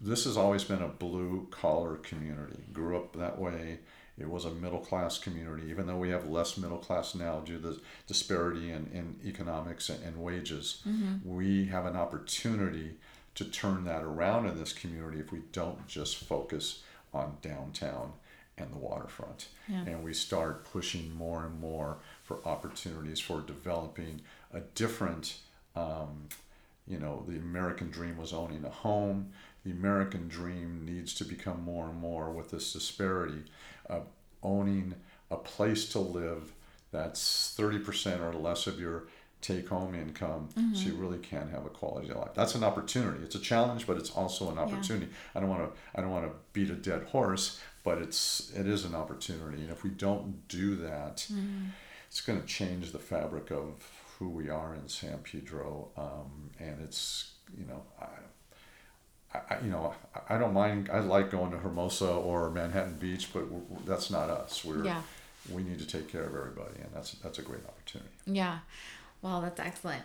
This 0.01 0.25
has 0.25 0.37
always 0.37 0.65
been 0.65 0.83
a 0.83 0.89
blue 0.89 1.47
collar 1.51 1.97
community. 1.97 2.65
Grew 2.73 2.97
up 2.97 3.17
that 3.17 3.39
way. 3.39 3.79
It 4.19 4.29
was 4.29 4.45
a 4.45 4.51
middle 4.51 4.81
class 4.81 5.17
community, 5.17 5.69
even 5.71 5.87
though 5.87 5.97
we 5.97 6.11
have 6.11 6.29
less 6.29 6.57
middle 6.57 6.79
class 6.79 7.15
now 7.15 7.39
due 7.39 7.61
to 7.61 7.69
the 7.69 7.81
disparity 8.09 8.73
in, 8.73 8.89
in 8.93 9.21
economics 9.25 9.89
and, 9.89 10.03
and 10.03 10.17
wages. 10.17 10.83
Mm-hmm. 10.89 11.37
We 11.37 11.67
have 11.67 11.87
an 11.87 11.95
opportunity 11.95 12.97
to 13.37 13.45
turn 13.45 13.85
that 13.85 14.03
around 14.03 14.47
in 14.47 14.59
this 14.59 14.73
community 14.73 15.21
if 15.21 15.31
we 15.31 15.43
don't 15.53 15.87
just 15.87 16.17
focus 16.17 16.83
on 17.15 17.37
downtown 17.43 18.15
and 18.59 18.73
the 18.73 18.79
waterfront. 18.79 19.49
Yeah. 19.69 19.85
And 19.87 20.05
we 20.05 20.15
start 20.15 20.65
pushing 20.71 21.15
more 21.15 21.45
and 21.45 21.61
more 21.61 21.99
for 22.23 22.39
opportunities 22.45 23.21
for 23.21 23.41
developing 23.41 24.21
a 24.53 24.61
different, 24.61 25.37
um, 25.77 26.29
you 26.87 26.99
know, 26.99 27.25
the 27.29 27.37
American 27.37 27.91
dream 27.91 28.17
was 28.17 28.33
owning 28.33 28.65
a 28.65 28.71
home. 28.71 29.33
The 29.65 29.71
American 29.73 30.29
dream 30.29 30.85
needs 30.85 31.15
to 31.15 31.25
become 31.25 31.63
more 31.63 31.89
and 31.89 31.99
more 31.99 32.31
with 32.31 32.51
this 32.51 32.73
disparity 32.73 33.45
of 33.87 34.07
owning 34.43 34.95
a 35.31 35.37
place 35.37 35.89
to 35.91 35.99
live 35.99 36.53
that's 36.91 37.55
30% 37.59 38.21
or 38.21 38.33
less 38.33 38.67
of 38.67 38.81
your 38.81 39.09
take 39.41 39.69
home 39.69 39.95
income 39.95 40.49
so 40.75 40.89
you 40.89 40.95
really 40.95 41.19
can 41.19 41.49
have 41.49 41.65
a 41.65 41.69
quality 41.69 42.11
of 42.11 42.17
life 42.17 42.35
that's 42.35 42.57
an 42.57 42.65
opportunity 42.65 43.23
it's 43.23 43.37
a 43.37 43.41
challenge 43.41 43.87
but 43.87 43.97
it's 43.97 44.11
also 44.11 44.51
an 44.51 44.59
opportunity 44.59 45.07
i 45.37 45.39
don't 45.39 45.49
want 45.49 45.63
to 45.63 45.81
i 45.95 46.01
don't 46.01 46.11
want 46.11 46.25
to 46.25 46.33
beat 46.53 46.71
a 46.71 46.75
dead 46.75 47.05
horse 47.05 47.61
but 47.89 47.99
it's 48.07 48.53
it 48.55 48.67
is 48.75 48.85
an 48.85 48.95
opportunity 48.95 49.63
and 49.63 49.71
if 49.71 49.83
we 49.83 49.91
don't 49.91 50.47
do 50.49 50.77
that 50.77 51.27
it's 52.09 52.21
going 52.21 52.39
to 52.41 52.47
change 52.47 52.93
the 52.93 52.99
fabric 52.99 53.51
of 53.51 53.67
who 54.19 54.29
we 54.29 54.51
are 54.51 54.75
in 54.75 54.87
san 54.89 55.19
pedro 55.31 55.89
um, 55.97 56.51
and 56.67 56.77
it's 56.83 57.33
you 57.59 57.67
know 57.67 57.83
I, 58.01 59.39
I, 59.51 59.59
you 59.65 59.71
know, 59.71 59.95
I 60.15 60.35
I 60.35 60.39
don't 60.39 60.55
mind. 60.55 60.89
I 60.91 61.01
like 61.01 61.31
going 61.31 61.51
to 61.53 61.59
Hermosa 61.59 62.11
or 62.11 62.51
Manhattan 62.51 62.97
Beach, 63.05 63.29
but 63.35 63.45
that's 63.87 64.09
not 64.11 64.31
us. 64.31 64.65
We're 64.65 64.83
Yeah. 64.85 65.03
we 65.55 65.63
need 65.63 65.79
to 65.81 65.87
take 65.87 66.07
care 66.11 66.23
of 66.31 66.35
everybody, 66.35 66.81
and 66.81 66.91
that's 66.95 67.11
that's 67.23 67.39
a 67.39 67.43
great 67.43 67.65
opportunity. 67.71 68.11
Yeah. 68.41 68.59
well 69.21 69.41
that's 69.43 69.61
excellent. 69.61 70.05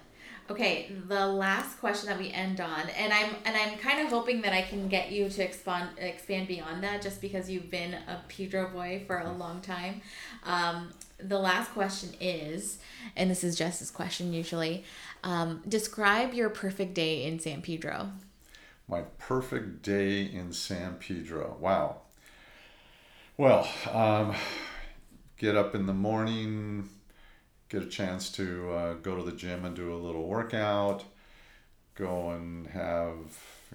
Okay, 0.50 0.92
the 1.08 1.26
last 1.26 1.80
question 1.80 2.10
that 2.10 2.20
we 2.20 2.30
end 2.30 2.60
on, 2.60 2.90
and 2.98 3.14
I'm 3.14 3.36
and 3.46 3.56
I'm 3.56 3.78
kind 3.78 4.06
of 4.06 4.10
hoping 4.10 4.42
that 4.42 4.52
I 4.52 4.62
can 4.62 4.90
get 4.90 5.12
you 5.12 5.30
to 5.30 5.44
expand 5.44 5.92
expand 5.98 6.50
beyond 6.50 6.84
that, 6.84 7.02
just 7.02 7.22
because 7.22 7.50
you've 7.50 7.72
been 7.72 7.94
a 7.94 8.22
Pedro 8.28 8.70
boy 8.70 9.04
for 9.08 9.20
a 9.20 9.32
long 9.32 9.62
time. 9.62 10.02
Um, 10.44 10.94
the 11.18 11.40
last 11.40 11.72
question 11.72 12.10
is, 12.20 12.80
and 13.16 13.32
this 13.32 13.44
is 13.44 13.56
Jess's 13.56 13.90
question 13.90 14.34
usually, 14.34 14.84
um, 15.24 15.62
describe 15.68 16.34
your 16.34 16.50
perfect 16.50 16.94
day 16.94 17.24
in 17.24 17.40
San 17.40 17.62
Pedro. 17.62 18.12
My 18.88 19.04
perfect 19.18 19.82
day 19.82 20.24
in 20.24 20.52
San 20.52 20.96
Pedro. 20.96 21.56
Wow. 21.60 22.02
Well, 23.38 23.68
um, 23.92 24.36
get 25.38 25.56
up 25.56 25.74
in 25.74 25.86
the 25.86 25.94
morning, 25.94 26.90
get 27.74 27.82
a 27.82 27.88
chance 27.88 28.30
to 28.30 28.72
uh, 28.72 28.94
go 28.94 29.16
to 29.16 29.24
the 29.24 29.32
gym 29.32 29.66
and 29.66 29.76
do 29.76 29.92
a 29.94 29.98
little 29.98 30.28
workout, 30.28 31.04
go 31.96 32.30
and 32.30 32.68
have, 32.68 33.18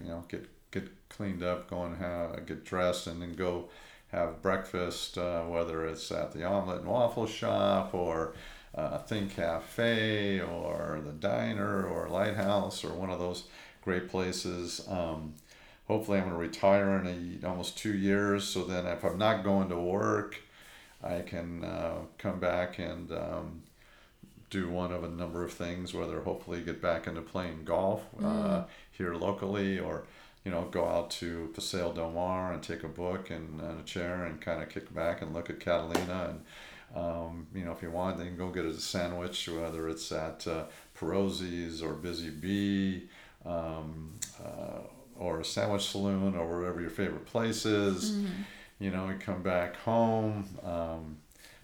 you 0.01 0.07
know, 0.07 0.23
get 0.29 0.47
get 0.71 0.87
cleaned 1.09 1.43
up, 1.43 1.69
go 1.69 1.83
and 1.83 1.97
have, 1.97 2.45
get 2.45 2.63
dressed, 2.63 3.07
and 3.07 3.21
then 3.21 3.33
go 3.33 3.67
have 4.13 4.41
breakfast, 4.41 5.17
uh, 5.17 5.41
whether 5.43 5.85
it's 5.85 6.11
at 6.11 6.31
the 6.31 6.45
Omelet 6.45 6.79
and 6.79 6.87
Waffle 6.87 7.27
Shop 7.27 7.93
or 7.93 8.33
uh, 8.73 8.99
Think 8.99 9.35
Cafe 9.35 10.39
or 10.39 11.01
the 11.03 11.11
Diner 11.11 11.85
or 11.85 12.07
Lighthouse 12.07 12.85
or 12.85 12.93
one 12.93 13.09
of 13.09 13.19
those 13.19 13.43
great 13.83 14.07
places. 14.07 14.81
Um, 14.87 15.33
hopefully, 15.89 16.19
I'm 16.19 16.29
going 16.29 16.35
to 16.35 16.39
retire 16.39 16.97
in 16.99 17.39
a, 17.43 17.47
almost 17.47 17.77
two 17.77 17.97
years. 17.97 18.45
So 18.45 18.63
then, 18.63 18.85
if 18.85 19.03
I'm 19.03 19.17
not 19.17 19.43
going 19.43 19.67
to 19.69 19.77
work, 19.77 20.37
I 21.03 21.19
can 21.19 21.65
uh, 21.65 21.97
come 22.17 22.39
back 22.39 22.79
and 22.79 23.11
um, 23.11 23.63
do 24.49 24.69
one 24.69 24.91
of 24.91 25.03
a 25.03 25.09
number 25.09 25.43
of 25.43 25.53
things. 25.53 25.93
Whether 25.93 26.21
hopefully 26.21 26.61
get 26.61 26.81
back 26.81 27.07
into 27.07 27.21
playing 27.21 27.63
golf 27.65 28.03
uh, 28.23 28.63
here 28.91 29.13
locally, 29.13 29.79
or 29.79 30.05
you 30.43 30.51
know 30.51 30.63
go 30.71 30.85
out 30.85 31.11
to 31.11 31.51
Paseo 31.53 31.93
Del 31.93 32.11
Mar 32.11 32.53
and 32.53 32.61
take 32.63 32.83
a 32.83 32.87
book 32.87 33.29
and, 33.29 33.59
and 33.61 33.79
a 33.79 33.83
chair 33.83 34.25
and 34.25 34.41
kind 34.41 34.61
of 34.61 34.69
kick 34.69 34.93
back 34.93 35.21
and 35.21 35.33
look 35.33 35.49
at 35.49 35.59
Catalina 35.59 36.29
and. 36.29 36.41
Um, 36.95 37.45
you 37.53 37.63
know, 37.63 37.71
if 37.71 37.83
you 37.83 37.91
want, 37.91 38.17
then 38.17 38.35
go 38.35 38.49
get 38.49 38.65
a 38.65 38.73
sandwich, 38.73 39.47
whether 39.47 39.87
it's 39.89 40.11
at 40.11 40.47
uh, 40.47 40.63
Perozzi's 40.97 41.83
or 41.83 41.93
Busy 41.93 42.31
Bee, 42.31 43.03
um, 43.45 44.13
uh, 44.43 44.79
or 45.15 45.39
a 45.41 45.45
sandwich 45.45 45.83
saloon, 45.87 46.35
or 46.35 46.47
wherever 46.47 46.81
your 46.81 46.89
favorite 46.89 47.27
place 47.27 47.63
is. 47.67 48.17
You 48.79 48.89
know, 48.89 49.05
and 49.05 49.21
come 49.21 49.43
back 49.43 49.75
home, 49.75 50.45
um, 50.63 51.17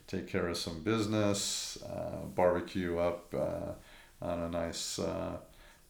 take 0.08 0.28
care 0.28 0.47
of 0.47 0.58
some 0.58 0.82
business, 0.82 1.78
uh, 1.84 2.26
barbecue 2.36 2.97
up 2.97 3.34
uh, 3.34 3.74
on 4.22 4.39
a 4.39 4.49
nice 4.49 4.99
uh, 4.99 5.38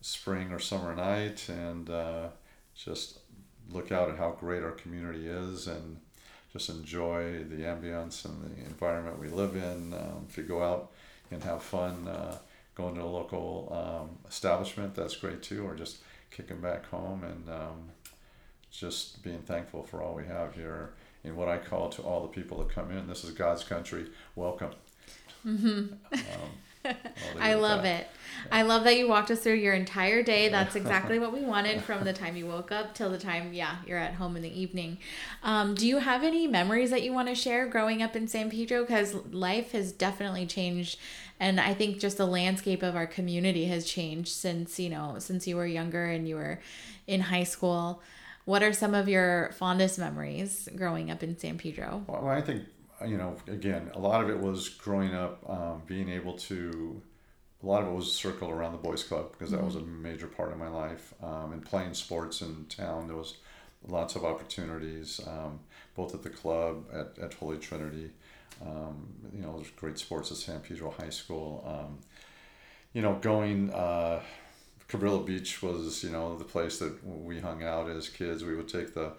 spring 0.01 0.51
or 0.51 0.59
summer 0.59 0.95
night, 0.95 1.47
and 1.49 1.89
uh, 1.89 2.27
just 2.75 3.19
look 3.69 3.91
out 3.91 4.09
at 4.09 4.17
how 4.17 4.31
great 4.31 4.63
our 4.63 4.71
community 4.71 5.27
is 5.27 5.67
and 5.67 5.97
just 6.53 6.69
enjoy 6.69 7.43
the 7.49 7.63
ambience 7.63 8.23
and 8.23 8.41
the 8.43 8.65
environment 8.65 9.19
we 9.19 9.27
live 9.27 9.55
in. 9.55 9.93
Um, 9.93 10.25
if 10.29 10.37
you 10.37 10.43
go 10.43 10.63
out 10.63 10.91
and 11.31 11.43
have 11.43 11.61
fun, 11.61 12.07
uh, 12.07 12.37
going 12.75 12.95
to 12.95 13.01
a 13.01 13.03
local 13.03 13.69
um, 13.71 14.17
establishment, 14.29 14.95
that's 14.95 15.15
great 15.17 15.41
too, 15.41 15.65
or 15.65 15.75
just 15.75 15.97
kicking 16.31 16.61
back 16.61 16.85
home 16.85 17.23
and 17.23 17.49
um, 17.49 17.89
just 18.71 19.23
being 19.23 19.39
thankful 19.39 19.83
for 19.83 20.01
all 20.01 20.13
we 20.13 20.25
have 20.25 20.53
here 20.53 20.93
in 21.25 21.35
what 21.35 21.47
I 21.47 21.57
call 21.57 21.89
to 21.89 22.01
all 22.01 22.21
the 22.21 22.27
people 22.27 22.59
that 22.59 22.69
come 22.69 22.91
in. 22.91 23.07
This 23.07 23.23
is 23.23 23.31
God's 23.31 23.63
country. 23.63 24.07
Welcome. 24.35 24.71
Mm-hmm. 25.45 25.93
Um, 26.13 26.93
I 27.39 27.55
love 27.55 27.83
that. 27.83 28.01
it. 28.01 28.07
I 28.51 28.61
love 28.61 28.83
that 28.83 28.97
you 28.97 29.07
walked 29.07 29.31
us 29.31 29.39
through 29.39 29.55
your 29.55 29.73
entire 29.73 30.21
day. 30.21 30.49
That's 30.49 30.75
exactly 30.75 31.17
what 31.17 31.33
we 31.33 31.41
wanted 31.41 31.81
from 31.81 32.03
the 32.03 32.13
time 32.21 32.35
you 32.35 32.45
woke 32.45 32.71
up 32.71 32.93
till 32.93 33.09
the 33.09 33.17
time, 33.17 33.53
yeah, 33.53 33.77
you're 33.87 33.97
at 33.97 34.15
home 34.15 34.35
in 34.35 34.43
the 34.43 34.59
evening. 34.59 34.99
Um, 35.41 35.73
do 35.73 35.87
you 35.87 35.97
have 35.97 36.23
any 36.23 36.45
memories 36.45 36.91
that 36.91 37.01
you 37.01 37.11
want 37.11 37.27
to 37.27 37.35
share 37.35 37.67
growing 37.67 38.03
up 38.03 38.15
in 38.15 38.27
San 38.27 38.51
Pedro? 38.51 38.81
Because 38.81 39.15
life 39.31 39.71
has 39.71 39.91
definitely 39.91 40.45
changed, 40.45 40.99
and 41.39 41.59
I 41.59 41.73
think 41.73 41.99
just 41.99 42.17
the 42.17 42.27
landscape 42.27 42.83
of 42.83 42.95
our 42.95 43.07
community 43.07 43.65
has 43.65 43.85
changed 43.85 44.29
since 44.29 44.79
you 44.79 44.89
know 44.89 45.15
since 45.19 45.47
you 45.47 45.55
were 45.55 45.65
younger 45.65 46.05
and 46.05 46.27
you 46.27 46.35
were 46.35 46.59
in 47.07 47.21
high 47.21 47.43
school. 47.43 48.01
What 48.45 48.63
are 48.63 48.73
some 48.73 48.93
of 48.93 49.09
your 49.09 49.51
fondest 49.57 49.97
memories 49.99 50.69
growing 50.75 51.11
up 51.11 51.23
in 51.23 51.37
San 51.37 51.57
Pedro? 51.57 52.03
Well, 52.07 52.27
I 52.27 52.41
think 52.41 52.65
you 53.05 53.17
know, 53.17 53.35
again, 53.47 53.91
a 53.93 53.99
lot 53.99 54.23
of 54.23 54.29
it 54.29 54.39
was 54.39 54.69
growing 54.69 55.13
up, 55.13 55.47
um, 55.49 55.81
being 55.85 56.09
able 56.09 56.33
to. 56.33 57.01
A 57.63 57.65
lot 57.65 57.81
of 57.81 57.87
it 57.87 57.93
was 57.93 58.13
circled 58.13 58.51
around 58.51 58.73
the 58.73 58.77
boys' 58.77 59.03
club 59.03 59.31
because 59.31 59.49
that 59.49 59.57
mm-hmm. 59.57 59.65
was 59.65 59.75
a 59.75 59.81
major 59.81 60.27
part 60.27 60.51
of 60.51 60.59
my 60.59 60.67
life. 60.67 61.15
Um, 61.23 61.51
and 61.51 61.65
playing 61.65 61.95
sports 61.95 62.41
in 62.41 62.65
town, 62.65 63.07
there 63.07 63.15
was 63.15 63.37
lots 63.87 64.15
of 64.15 64.23
opportunities, 64.23 65.19
um, 65.25 65.59
both 65.95 66.13
at 66.13 66.21
the 66.21 66.29
club 66.29 66.85
at, 66.93 67.17
at 67.23 67.33
Holy 67.33 67.57
Trinity. 67.57 68.11
Um, 68.61 69.07
you 69.33 69.41
know, 69.41 69.55
there's 69.55 69.71
great 69.71 69.97
sports 69.97 70.29
at 70.29 70.37
San 70.37 70.59
Pedro 70.59 70.91
High 70.91 71.09
School. 71.09 71.63
Um, 71.65 71.99
you 72.93 73.01
know, 73.01 73.15
going. 73.15 73.73
Uh, 73.73 74.21
Cabrillo 74.89 75.25
Beach 75.25 75.61
was, 75.61 76.03
you 76.03 76.11
know, 76.11 76.37
the 76.37 76.43
place 76.43 76.79
that 76.79 77.05
we 77.05 77.39
hung 77.39 77.63
out 77.63 77.89
as 77.89 78.09
kids. 78.09 78.43
We 78.43 78.55
would 78.55 78.67
take 78.67 78.93
the 78.93 79.13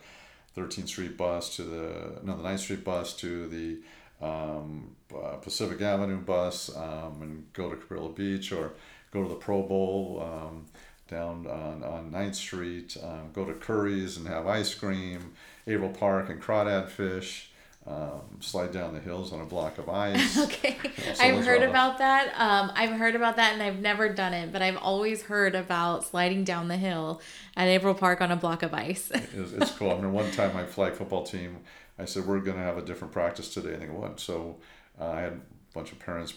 13th 0.56 0.88
Street 0.88 1.16
bus 1.16 1.56
to 1.56 1.62
the 1.62 2.20
no 2.22 2.36
the 2.36 2.42
9th 2.42 2.60
Street 2.60 2.84
bus 2.84 3.14
to 3.16 3.46
the 3.48 3.78
um, 4.24 4.96
uh, 5.14 5.36
Pacific 5.36 5.82
Avenue 5.82 6.20
bus 6.20 6.74
um, 6.74 7.18
and 7.20 7.52
go 7.52 7.68
to 7.70 7.76
Cabrillo 7.76 8.14
Beach 8.14 8.52
or 8.52 8.72
go 9.10 9.22
to 9.22 9.28
the 9.28 9.34
Pro 9.34 9.62
Bowl 9.62 10.22
um, 10.22 10.66
down 11.08 11.46
on, 11.46 11.84
on 11.84 12.10
9th 12.10 12.34
Street, 12.34 12.96
um, 13.02 13.30
go 13.32 13.44
to 13.44 13.52
Curry's 13.52 14.16
and 14.16 14.26
have 14.26 14.46
ice 14.46 14.74
cream, 14.74 15.34
Averill 15.66 15.90
Park 15.90 16.30
and 16.30 16.40
crawdad 16.40 16.88
fish 16.88 17.50
um, 17.86 18.20
slide 18.40 18.72
down 18.72 18.94
the 18.94 19.00
hills 19.00 19.32
on 19.32 19.40
a 19.40 19.44
block 19.44 19.78
of 19.78 19.88
ice. 19.88 20.38
okay, 20.38 20.76
so 21.14 21.22
I've 21.22 21.44
heard 21.44 21.62
about 21.62 21.98
that. 21.98 22.32
Um, 22.36 22.72
I've 22.74 22.98
heard 22.98 23.14
about 23.14 23.36
that, 23.36 23.52
and 23.52 23.62
I've 23.62 23.78
never 23.78 24.08
done 24.08 24.34
it, 24.34 24.52
but 24.52 24.62
I've 24.62 24.76
always 24.76 25.22
heard 25.22 25.54
about 25.54 26.04
sliding 26.04 26.44
down 26.44 26.68
the 26.68 26.76
hill 26.76 27.20
at 27.56 27.68
Averill 27.68 27.94
Park 27.94 28.20
on 28.20 28.32
a 28.32 28.36
block 28.36 28.62
of 28.62 28.74
ice. 28.74 29.10
it's, 29.14 29.52
it's 29.52 29.70
cool. 29.72 29.92
I 29.92 29.94
mean, 29.96 30.12
one 30.12 30.30
time 30.32 30.52
my 30.52 30.64
flag 30.64 30.94
football 30.94 31.24
team, 31.24 31.58
I 31.98 32.04
said 32.06 32.26
we're 32.26 32.40
going 32.40 32.56
to 32.56 32.62
have 32.62 32.76
a 32.76 32.82
different 32.82 33.12
practice 33.12 33.52
today, 33.54 33.74
and 33.74 33.82
they 33.82 33.86
go, 33.86 33.94
"What?" 33.94 34.18
So 34.18 34.56
uh, 35.00 35.08
I 35.08 35.20
had 35.20 35.32
a 35.34 35.40
bunch 35.72 35.92
of 35.92 35.98
parents 35.98 36.34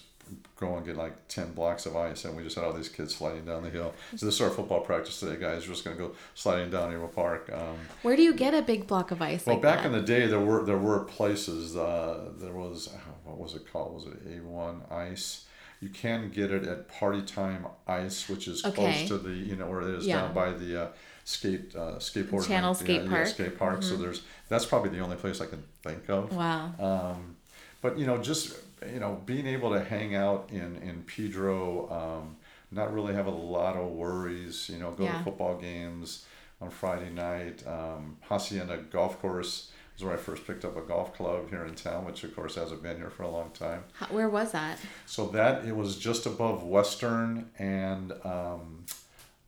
go 0.56 0.76
and 0.76 0.86
get 0.86 0.98
like 0.98 1.28
10 1.28 1.54
blocks 1.54 1.86
of 1.86 1.96
ice 1.96 2.26
and 2.26 2.36
we 2.36 2.44
just 2.44 2.56
had 2.56 2.66
all 2.66 2.74
these 2.74 2.90
kids 2.90 3.16
sliding 3.16 3.46
down 3.46 3.64
the 3.64 3.70
hill. 3.70 3.94
So 4.16 4.26
this 4.26 4.36
is 4.36 4.42
our 4.42 4.50
football 4.50 4.82
practice 4.82 5.20
today 5.20 5.40
guys. 5.40 5.68
We're 5.68 5.74
just 5.74 5.86
going 5.86 5.98
to 5.98 6.04
go 6.04 6.12
sliding 6.36 6.70
down 6.70 6.92
Averill 6.92 7.08
Park 7.08 7.50
um, 7.54 7.78
where 8.02 8.16
do 8.16 8.22
you 8.22 8.34
get 8.34 8.54
a 8.54 8.62
big 8.62 8.88
block 8.88 9.12
of 9.12 9.22
ice 9.22 9.46
well 9.46 9.56
like 9.56 9.64
back 9.64 9.80
that? 9.80 9.88
in 9.88 9.92
the 9.94 10.02
day 10.02 10.28
there 10.28 10.40
were 10.40 10.64
there 10.64 10.78
were 10.78 11.00
places 11.06 11.76
uh, 11.76 12.30
there 12.38 12.54
was 12.54 12.90
what 13.24 13.38
was 13.38 13.56
it 13.56 13.72
called? 13.72 13.94
Was 13.94 14.06
it 14.06 14.44
A1 14.44 14.92
ice? 14.92 15.46
You 15.82 15.90
can 15.90 16.30
get 16.30 16.52
it 16.52 16.66
at 16.66 16.90
party 16.90 17.22
time 17.22 17.66
ice 17.88 18.28
which 18.28 18.48
is 18.48 18.66
okay. 18.66 18.76
close 18.76 19.08
to 19.08 19.18
the 19.18 19.32
you 19.32 19.56
know 19.56 19.68
where 19.68 19.82
it 19.82 19.96
is 19.96 20.06
yeah. 20.06 20.22
down 20.22 20.34
by 20.34 20.52
the 20.52 20.84
uh, 20.84 20.88
skate 21.24 21.76
uh, 21.76 21.98
skateboard 22.00 22.48
channel 22.48 22.74
skate 22.74 23.04
yeah, 23.04 23.10
park. 23.10 23.28
yeah, 23.28 23.34
skate 23.34 23.58
park. 23.58 23.80
Mm-hmm. 23.80 23.90
so 23.90 23.98
there's 23.98 24.24
that's 24.50 24.66
probably 24.66 24.90
the 24.90 25.00
only 25.00 25.16
place 25.16 25.42
i 25.42 25.46
can 25.46 25.64
think 25.84 26.10
of. 26.10 26.36
Wow. 26.36 26.74
Um, 26.80 27.36
but 27.82 27.98
you 27.98 28.06
know 28.06 28.18
just 28.18 28.58
you 28.92 29.00
know, 29.00 29.22
being 29.26 29.48
able 29.48 29.72
to 29.74 29.84
hang 29.84 30.16
out 30.16 30.50
in 30.52 30.76
in 30.78 31.04
Pedro, 31.04 31.90
um, 31.92 32.38
not 32.72 32.94
really 32.94 33.14
have 33.14 33.28
a 33.28 33.32
lot 33.32 33.76
of 33.76 33.92
worries. 33.92 34.70
You 34.70 34.78
know, 34.78 34.92
go 34.92 35.04
yeah. 35.04 35.18
to 35.18 35.24
football 35.24 35.58
games 35.58 36.26
on 36.62 36.70
Friday 36.70 37.10
night. 37.10 37.66
Um, 37.68 38.18
Hacienda 38.22 38.78
Golf 38.90 39.20
Course 39.22 39.72
is 39.98 40.04
where 40.04 40.14
I 40.14 40.18
first 40.18 40.46
picked 40.46 40.66
up 40.66 40.78
a 40.78 40.82
golf 40.82 41.14
club 41.14 41.50
here 41.50 41.66
in 41.66 41.76
town, 41.76 42.06
which 42.06 42.24
of 42.24 42.36
course 42.36 42.56
hasn't 42.56 42.84
been 42.84 42.98
here 42.98 43.10
for 43.10 43.24
a 43.24 43.30
long 43.30 43.52
time. 43.52 43.84
Where 44.10 44.30
was 44.30 44.52
that? 44.52 44.80
So 45.06 45.28
that 45.28 45.66
it 45.66 45.76
was 45.76 45.98
just 45.98 46.26
above 46.26 46.64
Western 46.64 47.50
and. 47.58 48.14
Um, 48.24 48.86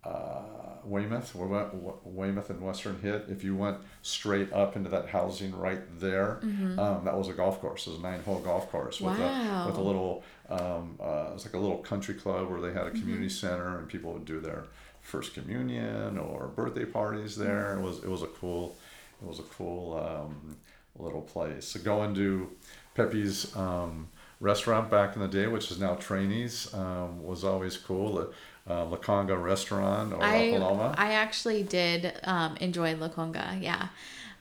uh, 0.04 0.42
Weymouth, 0.86 1.36
Weymouth 1.36 2.50
and 2.50 2.62
Western 2.62 3.00
hit, 3.00 3.26
if 3.30 3.44
you 3.44 3.56
went 3.56 3.78
straight 4.02 4.52
up 4.54 4.76
into 4.76 4.90
that 4.90 5.08
housing 5.10 5.56
right 5.58 5.82
there, 6.00 6.40
mm-hmm. 6.44 6.80
um, 6.80 7.06
that 7.06 7.18
was 7.18 7.28
a 7.28 7.34
golf 7.34 7.60
course. 7.62 7.88
It 7.88 7.92
was 7.92 8.00
a 8.00 8.02
nine-hole 8.02 8.40
golf 8.40 8.72
course 8.72 9.00
with 9.02 9.18
wow. 9.18 9.64
a 9.64 9.68
with 9.68 9.78
a 9.78 9.82
little, 9.82 10.24
um, 10.50 10.98
uh, 11.00 11.28
it 11.30 11.34
was 11.34 11.46
like 11.46 11.54
a 11.54 11.60
little 11.60 11.78
country 11.78 12.16
club 12.16 12.50
where 12.50 12.62
they 12.62 12.74
had 12.74 12.88
a 12.88 12.92
community 12.92 13.28
mm-hmm. 13.28 13.48
center 13.48 13.78
and 13.78 13.88
people 13.88 14.14
would 14.14 14.26
do 14.26 14.40
their 14.40 14.66
first 15.02 15.34
communion 15.34 16.18
or 16.18 16.48
birthday 16.48 16.86
parties 16.86 17.36
there. 17.36 17.76
Mm-hmm. 17.76 17.80
It 17.80 17.88
was 17.88 17.98
it 18.04 18.10
was 18.10 18.24
a 18.24 18.28
cool, 18.28 18.76
it 19.22 19.28
was 19.28 19.40
a 19.40 19.44
cool 19.44 19.98
um, 19.98 20.58
little 20.98 21.22
place. 21.22 21.70
So 21.70 21.80
going 21.80 22.14
to 22.16 22.50
Pepe's 22.96 23.56
um, 23.56 24.10
restaurant 24.40 24.90
back 24.90 25.16
in 25.16 25.22
the 25.22 25.28
day, 25.28 25.48
which 25.48 25.72
is 25.72 25.80
now 25.80 25.96
Trani's, 25.96 26.74
um, 26.74 27.24
was 27.24 27.44
always 27.44 27.78
cool 27.78 28.32
uh, 28.70 28.86
La 28.86 28.98
Conga 28.98 29.42
restaurant 29.42 30.14
or 30.14 30.24
I, 30.24 30.52
Paloma? 30.52 30.96
I 30.98 31.14
actually 31.14 31.64
did 31.64 32.14
um, 32.24 32.58
enjoy 32.58 32.96
La 32.96 33.10
Conga, 33.10 33.62
yeah. 33.62 33.90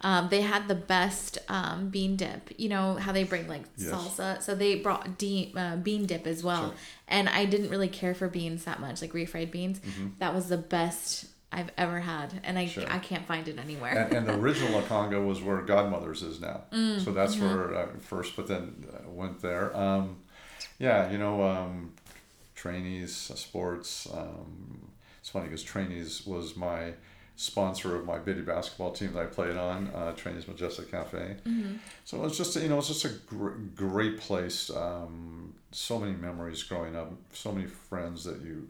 Um, 0.02 0.28
they 0.30 0.40
had 0.40 0.66
the 0.66 0.74
best 0.74 1.38
um, 1.48 1.90
bean 1.90 2.16
dip. 2.16 2.50
You 2.56 2.70
know 2.70 2.94
how 2.94 3.12
they 3.12 3.24
bring 3.24 3.46
like 3.48 3.64
yes. 3.76 3.90
salsa, 3.90 4.42
so 4.42 4.54
they 4.54 4.76
brought 4.76 5.18
de- 5.18 5.52
uh, 5.54 5.76
bean 5.76 6.06
dip 6.06 6.26
as 6.26 6.42
well. 6.42 6.68
Sure. 6.68 6.74
And 7.08 7.28
I 7.28 7.44
didn't 7.44 7.68
really 7.68 7.88
care 7.88 8.14
for 8.14 8.26
beans 8.26 8.64
that 8.64 8.80
much, 8.80 9.02
like 9.02 9.12
refried 9.12 9.50
beans. 9.50 9.78
Mm-hmm. 9.80 10.08
That 10.18 10.34
was 10.34 10.48
the 10.48 10.56
best 10.56 11.26
I've 11.52 11.70
ever 11.76 12.00
had, 12.00 12.40
and 12.44 12.58
I, 12.58 12.66
sure. 12.66 12.84
I 12.88 12.98
can't 12.98 13.26
find 13.26 13.46
it 13.48 13.58
anywhere. 13.58 14.06
and, 14.06 14.14
and, 14.14 14.26
the 14.26 14.34
original 14.40 14.72
La 14.72 14.82
Conga 14.82 15.24
was 15.24 15.42
where 15.42 15.60
Godmother's 15.62 16.22
is 16.22 16.40
now, 16.40 16.62
mm, 16.72 17.04
so 17.04 17.12
that's 17.12 17.34
mm-hmm. 17.34 17.54
where 17.54 17.76
I 17.76 17.86
first. 17.98 18.36
But 18.36 18.46
then 18.46 18.86
uh, 18.90 19.10
went 19.10 19.42
there. 19.42 19.76
Um, 19.76 20.18
yeah, 20.78 21.10
you 21.10 21.18
know, 21.18 21.42
um, 21.42 21.92
Trani's, 22.60 23.30
uh, 23.30 23.34
sports. 23.34 24.08
Um, 24.12 24.90
it's 25.20 25.28
funny 25.28 25.46
because 25.46 25.64
Trani's 25.64 26.26
was 26.26 26.56
my 26.56 26.92
sponsor 27.36 27.96
of 27.96 28.04
my 28.04 28.18
biddy 28.18 28.42
basketball 28.42 28.92
team 28.92 29.14
that 29.14 29.20
I 29.22 29.26
played 29.26 29.56
on, 29.56 29.88
uh, 29.94 30.12
Trani's 30.12 30.46
Majestic 30.46 30.90
Cafe. 30.90 31.36
Mm-hmm. 31.46 31.76
So 32.04 32.18
it 32.18 32.20
was 32.20 32.36
just 32.36 32.56
you 32.56 32.68
know 32.68 32.78
it's 32.78 32.88
just 32.88 33.04
a 33.04 33.10
gr- 33.26 33.56
great 33.74 34.18
place. 34.18 34.70
Um, 34.70 35.54
so 35.72 35.98
many 35.98 36.12
memories 36.12 36.62
growing 36.62 36.96
up, 36.96 37.12
so 37.32 37.52
many 37.52 37.66
friends 37.66 38.24
that 38.24 38.42
you 38.42 38.68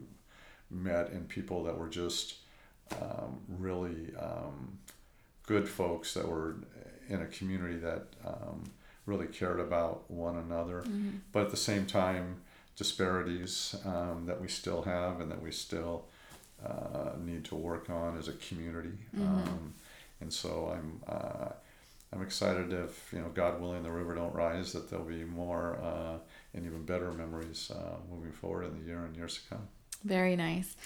met, 0.70 1.10
and 1.10 1.28
people 1.28 1.64
that 1.64 1.76
were 1.76 1.88
just 1.88 2.34
um, 2.92 3.40
really 3.48 4.14
um, 4.20 4.78
good 5.46 5.68
folks 5.68 6.14
that 6.14 6.28
were 6.28 6.56
in 7.08 7.22
a 7.22 7.26
community 7.26 7.76
that 7.78 8.04
um, 8.24 8.62
really 9.04 9.26
cared 9.26 9.58
about 9.58 10.08
one 10.08 10.36
another, 10.36 10.82
mm-hmm. 10.82 11.16
but 11.32 11.42
at 11.42 11.50
the 11.50 11.56
same 11.56 11.86
time 11.86 12.36
disparities 12.76 13.74
um, 13.84 14.24
that 14.26 14.40
we 14.40 14.48
still 14.48 14.82
have 14.82 15.20
and 15.20 15.30
that 15.30 15.42
we 15.42 15.50
still 15.50 16.06
uh, 16.64 17.10
need 17.22 17.44
to 17.46 17.54
work 17.54 17.90
on 17.90 18.18
as 18.18 18.28
a 18.28 18.32
community. 18.32 18.98
Mm-hmm. 19.16 19.22
Um, 19.22 19.74
and 20.20 20.32
so 20.32 20.72
I'm 20.74 21.00
uh, 21.06 21.52
I'm 22.12 22.22
excited 22.22 22.72
if 22.72 23.12
you 23.12 23.20
know 23.20 23.28
God 23.28 23.60
willing 23.60 23.82
the 23.82 23.90
river 23.90 24.14
don't 24.14 24.34
rise 24.34 24.72
that 24.72 24.90
there'll 24.90 25.04
be 25.04 25.24
more 25.24 25.78
uh, 25.82 26.18
and 26.54 26.66
even 26.66 26.84
better 26.84 27.12
memories 27.12 27.70
uh, 27.74 27.96
moving 28.12 28.32
forward 28.32 28.64
in 28.64 28.78
the 28.78 28.86
year 28.86 29.04
and 29.04 29.16
years 29.16 29.34
to 29.34 29.54
come. 29.54 29.68
Very 30.04 30.34
nice. 30.34 30.76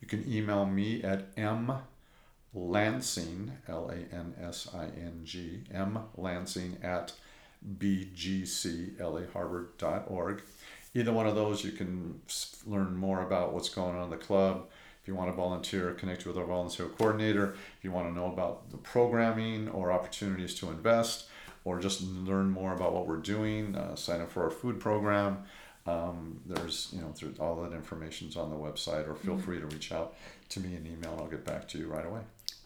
You 0.00 0.08
can 0.08 0.32
email 0.32 0.64
me 0.64 1.02
at 1.02 1.26
m 1.36 1.72
lansing 2.54 3.52
l 3.68 3.90
a 3.90 4.06
n 4.14 4.34
s 4.40 4.66
i 4.74 4.86
n 4.86 5.20
g 5.24 5.64
m 5.70 5.98
lansing 6.16 6.78
at 6.82 7.12
bgclaharbor.org. 7.78 10.42
Either 10.94 11.12
one 11.12 11.26
of 11.26 11.34
those, 11.34 11.64
you 11.64 11.72
can 11.72 12.20
learn 12.66 12.96
more 12.96 13.22
about 13.22 13.52
what's 13.52 13.68
going 13.68 13.96
on 13.96 14.04
in 14.04 14.10
the 14.10 14.16
club. 14.16 14.66
If 15.02 15.08
you 15.08 15.14
want 15.14 15.30
to 15.30 15.36
volunteer, 15.36 15.92
connect 15.94 16.26
with 16.26 16.36
our 16.36 16.44
volunteer 16.44 16.86
coordinator. 16.86 17.54
If 17.78 17.84
you 17.84 17.90
want 17.90 18.08
to 18.08 18.14
know 18.14 18.26
about 18.26 18.70
the 18.70 18.76
programming 18.76 19.68
or 19.68 19.92
opportunities 19.92 20.54
to 20.56 20.70
invest, 20.70 21.26
or 21.64 21.78
just 21.78 22.02
learn 22.02 22.50
more 22.50 22.72
about 22.72 22.92
what 22.92 23.06
we're 23.06 23.16
doing, 23.18 23.76
uh, 23.76 23.94
sign 23.94 24.20
up 24.20 24.30
for 24.30 24.44
our 24.44 24.50
food 24.50 24.80
program. 24.80 25.44
Um, 25.86 26.40
there's, 26.46 26.88
you 26.92 27.00
know, 27.00 27.14
all 27.38 27.62
that 27.62 27.72
information's 27.72 28.36
on 28.36 28.50
the 28.50 28.56
website, 28.56 29.08
or 29.08 29.14
feel 29.14 29.34
mm-hmm. 29.34 29.44
free 29.44 29.60
to 29.60 29.66
reach 29.66 29.92
out 29.92 30.14
to 30.50 30.60
me 30.60 30.74
and 30.74 30.86
email, 30.86 31.12
and 31.12 31.20
I'll 31.20 31.28
get 31.28 31.44
back 31.44 31.68
to 31.68 31.78
you 31.78 31.86
right 31.88 32.04
away. 32.04 32.20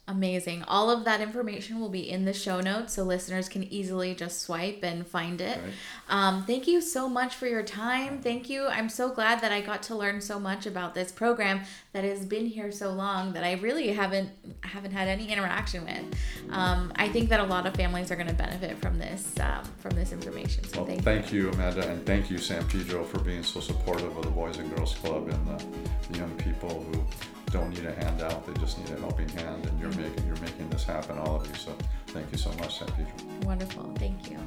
Amazing. 0.07 0.65
All 0.69 0.91
of 0.91 1.07
that 1.07 1.23
information 1.23 1.81
will 1.81 1.89
be 1.89 2.11
in 2.11 2.27
the 2.27 2.35
show 2.35 2.61
notes 2.61 2.93
so 2.93 3.05
listeners 3.05 3.49
can 3.49 3.65
easily 3.73 4.15
just 4.15 4.43
swipe 4.43 4.81
and 4.83 5.07
find 5.07 5.41
it. 5.41 5.57
Right. 5.57 5.73
Um, 6.11 6.45
thank 6.45 6.67
you 6.69 6.83
so 6.83 7.09
much 7.09 7.35
for 7.35 7.47
your 7.47 7.63
time. 7.63 8.21
Thank 8.21 8.51
you. 8.51 8.67
I'm 8.67 8.91
so 8.91 9.09
glad 9.09 9.41
that 9.41 9.51
I 9.51 9.63
got 9.63 9.83
to 9.85 9.95
learn 9.95 10.21
so 10.21 10.39
much 10.39 10.67
about 10.67 10.95
this 10.95 11.11
program 11.11 11.63
that 11.95 12.05
has 12.05 12.27
been 12.27 12.45
here 12.45 12.71
so 12.71 12.93
long 12.93 13.33
that 13.33 13.45
I 13.45 13.55
really 13.55 13.89
haven't 13.95 14.29
haven't 14.61 14.93
had 14.93 15.09
any 15.09 15.33
interaction 15.33 15.85
with. 15.85 16.19
Um, 16.51 16.93
I 16.97 17.09
think 17.09 17.31
that 17.31 17.41
a 17.41 17.45
lot 17.45 17.67
of 17.67 17.75
families 17.75 18.11
are 18.11 18.17
going 18.17 18.29
to 18.29 18.35
benefit 18.35 18.77
from 18.83 18.99
this 18.99 19.33
um, 19.41 19.65
from 19.79 19.95
this 19.95 20.13
information. 20.13 20.65
So 20.65 20.79
Well, 20.79 20.87
thank, 20.87 21.03
thank 21.03 21.33
you, 21.33 21.49
Amanda, 21.51 21.89
and 21.89 22.05
thank 22.05 22.31
you, 22.31 22.37
San 22.37 22.63
Pedro, 22.69 23.05
for 23.05 23.21
being 23.21 23.43
so 23.43 23.59
supportive 23.61 24.15
of 24.19 24.25
the 24.25 24.31
Boys 24.31 24.59
and 24.59 24.75
Girls 24.77 24.95
Club 24.97 25.29
and 25.29 25.47
the, 25.47 25.65
the 26.11 26.19
young 26.19 26.31
people 26.37 26.85
who 26.93 27.03
don't 27.55 27.71
need 27.71 27.87
a 27.87 27.95
handout; 27.95 28.45
they 28.47 28.61
just 28.61 28.79
need 28.79 28.91
a 28.91 29.01
helping 29.01 29.29
hand, 29.29 29.65
and 29.65 29.81
you're 29.81 29.89
mm-hmm. 29.89 30.03
making 30.03 30.27
you're 30.27 30.37
making 30.39 30.69
this 30.71 30.85
happen, 30.85 31.17
all 31.19 31.37
of 31.37 31.47
you. 31.47 31.55
So, 31.55 31.73
thank 32.09 32.31
you 32.33 32.37
so 32.37 32.51
much, 32.55 32.81
San 32.81 32.89
Pedro. 32.89 33.13
you. 33.17 33.47
Wonderful. 33.47 33.93
Thank 33.97 34.29
you. 34.29 34.39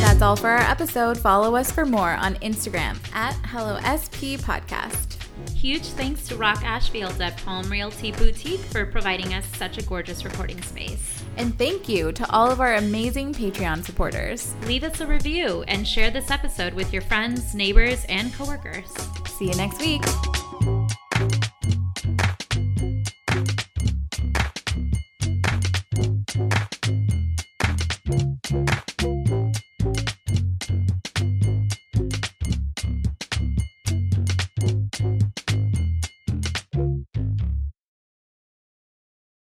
That's 0.00 0.22
all 0.22 0.36
for 0.36 0.48
our 0.48 0.62
episode. 0.62 1.18
Follow 1.18 1.54
us 1.54 1.70
for 1.70 1.84
more 1.84 2.12
on 2.12 2.36
Instagram 2.36 2.96
at 3.14 3.34
HelloSP 3.42 4.40
Podcast. 4.40 5.13
Huge 5.54 5.82
thanks 5.82 6.26
to 6.28 6.36
Rock 6.36 6.62
Ashfield 6.64 7.20
at 7.20 7.36
Palm 7.38 7.70
Realty 7.70 8.12
Boutique 8.12 8.60
for 8.60 8.86
providing 8.86 9.34
us 9.34 9.46
such 9.56 9.78
a 9.78 9.82
gorgeous 9.82 10.24
recording 10.24 10.60
space. 10.62 11.22
And 11.36 11.56
thank 11.58 11.88
you 11.88 12.12
to 12.12 12.30
all 12.30 12.50
of 12.50 12.60
our 12.60 12.74
amazing 12.74 13.34
Patreon 13.34 13.84
supporters. 13.84 14.54
Leave 14.66 14.84
us 14.84 15.00
a 15.00 15.06
review 15.06 15.64
and 15.68 15.86
share 15.86 16.10
this 16.10 16.30
episode 16.30 16.74
with 16.74 16.92
your 16.92 17.02
friends, 17.02 17.54
neighbors, 17.54 18.04
and 18.08 18.32
coworkers. 18.34 18.90
See 19.38 19.46
you 19.46 19.54
next 19.54 19.80
week. 19.80 20.02